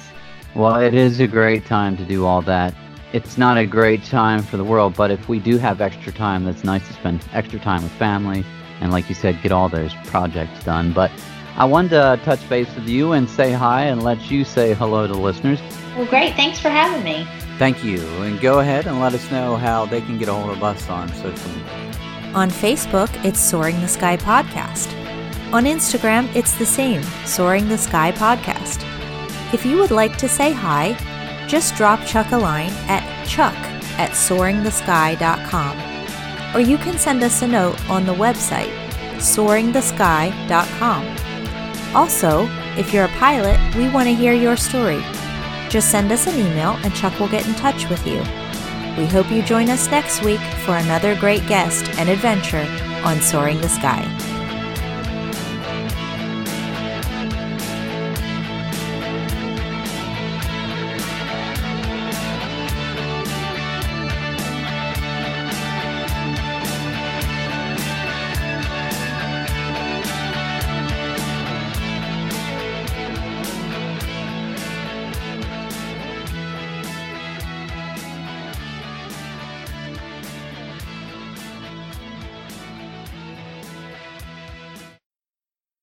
Well, 0.53 0.81
it 0.81 0.93
is 0.93 1.21
a 1.21 1.27
great 1.27 1.65
time 1.65 1.95
to 1.95 2.03
do 2.03 2.25
all 2.25 2.41
that. 2.41 2.75
It's 3.13 3.37
not 3.37 3.57
a 3.57 3.65
great 3.65 4.03
time 4.03 4.43
for 4.43 4.57
the 4.57 4.65
world, 4.65 4.95
but 4.97 5.11
if 5.11 5.29
we 5.29 5.39
do 5.39 5.57
have 5.57 5.79
extra 5.79 6.11
time, 6.11 6.43
that's 6.43 6.65
nice 6.65 6.85
to 6.87 6.93
spend 6.93 7.25
extra 7.31 7.59
time 7.59 7.81
with 7.81 7.93
family 7.93 8.43
and, 8.81 8.91
like 8.91 9.07
you 9.07 9.15
said, 9.15 9.41
get 9.41 9.51
all 9.51 9.69
those 9.69 9.93
projects 10.05 10.63
done. 10.63 10.91
But 10.91 11.11
I 11.55 11.65
wanted 11.65 11.89
to 11.89 12.01
uh, 12.03 12.15
touch 12.17 12.47
base 12.49 12.73
with 12.75 12.87
you 12.87 13.13
and 13.13 13.29
say 13.29 13.51
hi 13.51 13.83
and 13.83 14.03
let 14.03 14.31
you 14.31 14.43
say 14.43 14.73
hello 14.73 15.07
to 15.07 15.13
listeners. 15.13 15.59
Well, 15.95 16.05
great. 16.07 16.35
Thanks 16.35 16.59
for 16.59 16.69
having 16.69 17.03
me. 17.03 17.27
Thank 17.57 17.83
you. 17.83 17.99
And 18.23 18.39
go 18.39 18.59
ahead 18.59 18.87
and 18.87 18.99
let 18.99 19.13
us 19.13 19.29
know 19.29 19.55
how 19.55 19.85
they 19.85 20.01
can 20.01 20.17
get 20.17 20.29
a 20.29 20.33
hold 20.33 20.49
of 20.57 20.63
us 20.63 20.89
on 20.89 21.09
social 21.09 21.49
media. 21.49 22.31
On 22.33 22.49
Facebook, 22.49 23.09
it's 23.25 23.39
Soaring 23.39 23.79
the 23.81 23.87
Sky 23.87 24.17
Podcast. 24.17 24.91
On 25.53 25.65
Instagram, 25.65 26.33
it's 26.33 26.55
the 26.57 26.65
same 26.65 27.03
Soaring 27.25 27.67
the 27.67 27.77
Sky 27.77 28.13
Podcast. 28.13 28.81
If 29.53 29.65
you 29.65 29.77
would 29.77 29.91
like 29.91 30.17
to 30.17 30.29
say 30.29 30.53
hi, 30.53 30.97
just 31.47 31.75
drop 31.75 32.05
Chuck 32.05 32.31
a 32.31 32.37
line 32.37 32.71
at 32.87 33.27
chuck 33.27 33.53
at 33.99 34.11
soaringthesky.com. 34.11 35.90
Or 36.53 36.59
you 36.59 36.77
can 36.77 36.97
send 36.97 37.23
us 37.23 37.41
a 37.41 37.47
note 37.47 37.79
on 37.89 38.05
the 38.05 38.13
website 38.13 38.81
soaringthesky.com. 39.21 41.95
Also, 41.95 42.47
if 42.77 42.93
you're 42.93 43.05
a 43.05 43.19
pilot, 43.19 43.59
we 43.75 43.89
want 43.89 44.07
to 44.07 44.15
hear 44.15 44.33
your 44.33 44.57
story. 44.57 45.01
Just 45.69 45.91
send 45.91 46.11
us 46.11 46.27
an 46.27 46.35
email 46.35 46.71
and 46.83 46.93
Chuck 46.95 47.17
will 47.19 47.29
get 47.29 47.47
in 47.47 47.53
touch 47.55 47.89
with 47.89 48.05
you. 48.05 48.19
We 48.97 49.05
hope 49.05 49.31
you 49.31 49.41
join 49.41 49.69
us 49.69 49.89
next 49.89 50.23
week 50.23 50.41
for 50.65 50.75
another 50.75 51.15
great 51.15 51.47
guest 51.47 51.89
and 51.97 52.09
adventure 52.09 52.67
on 53.05 53.21
Soaring 53.21 53.61
the 53.61 53.69
Sky. 53.69 54.40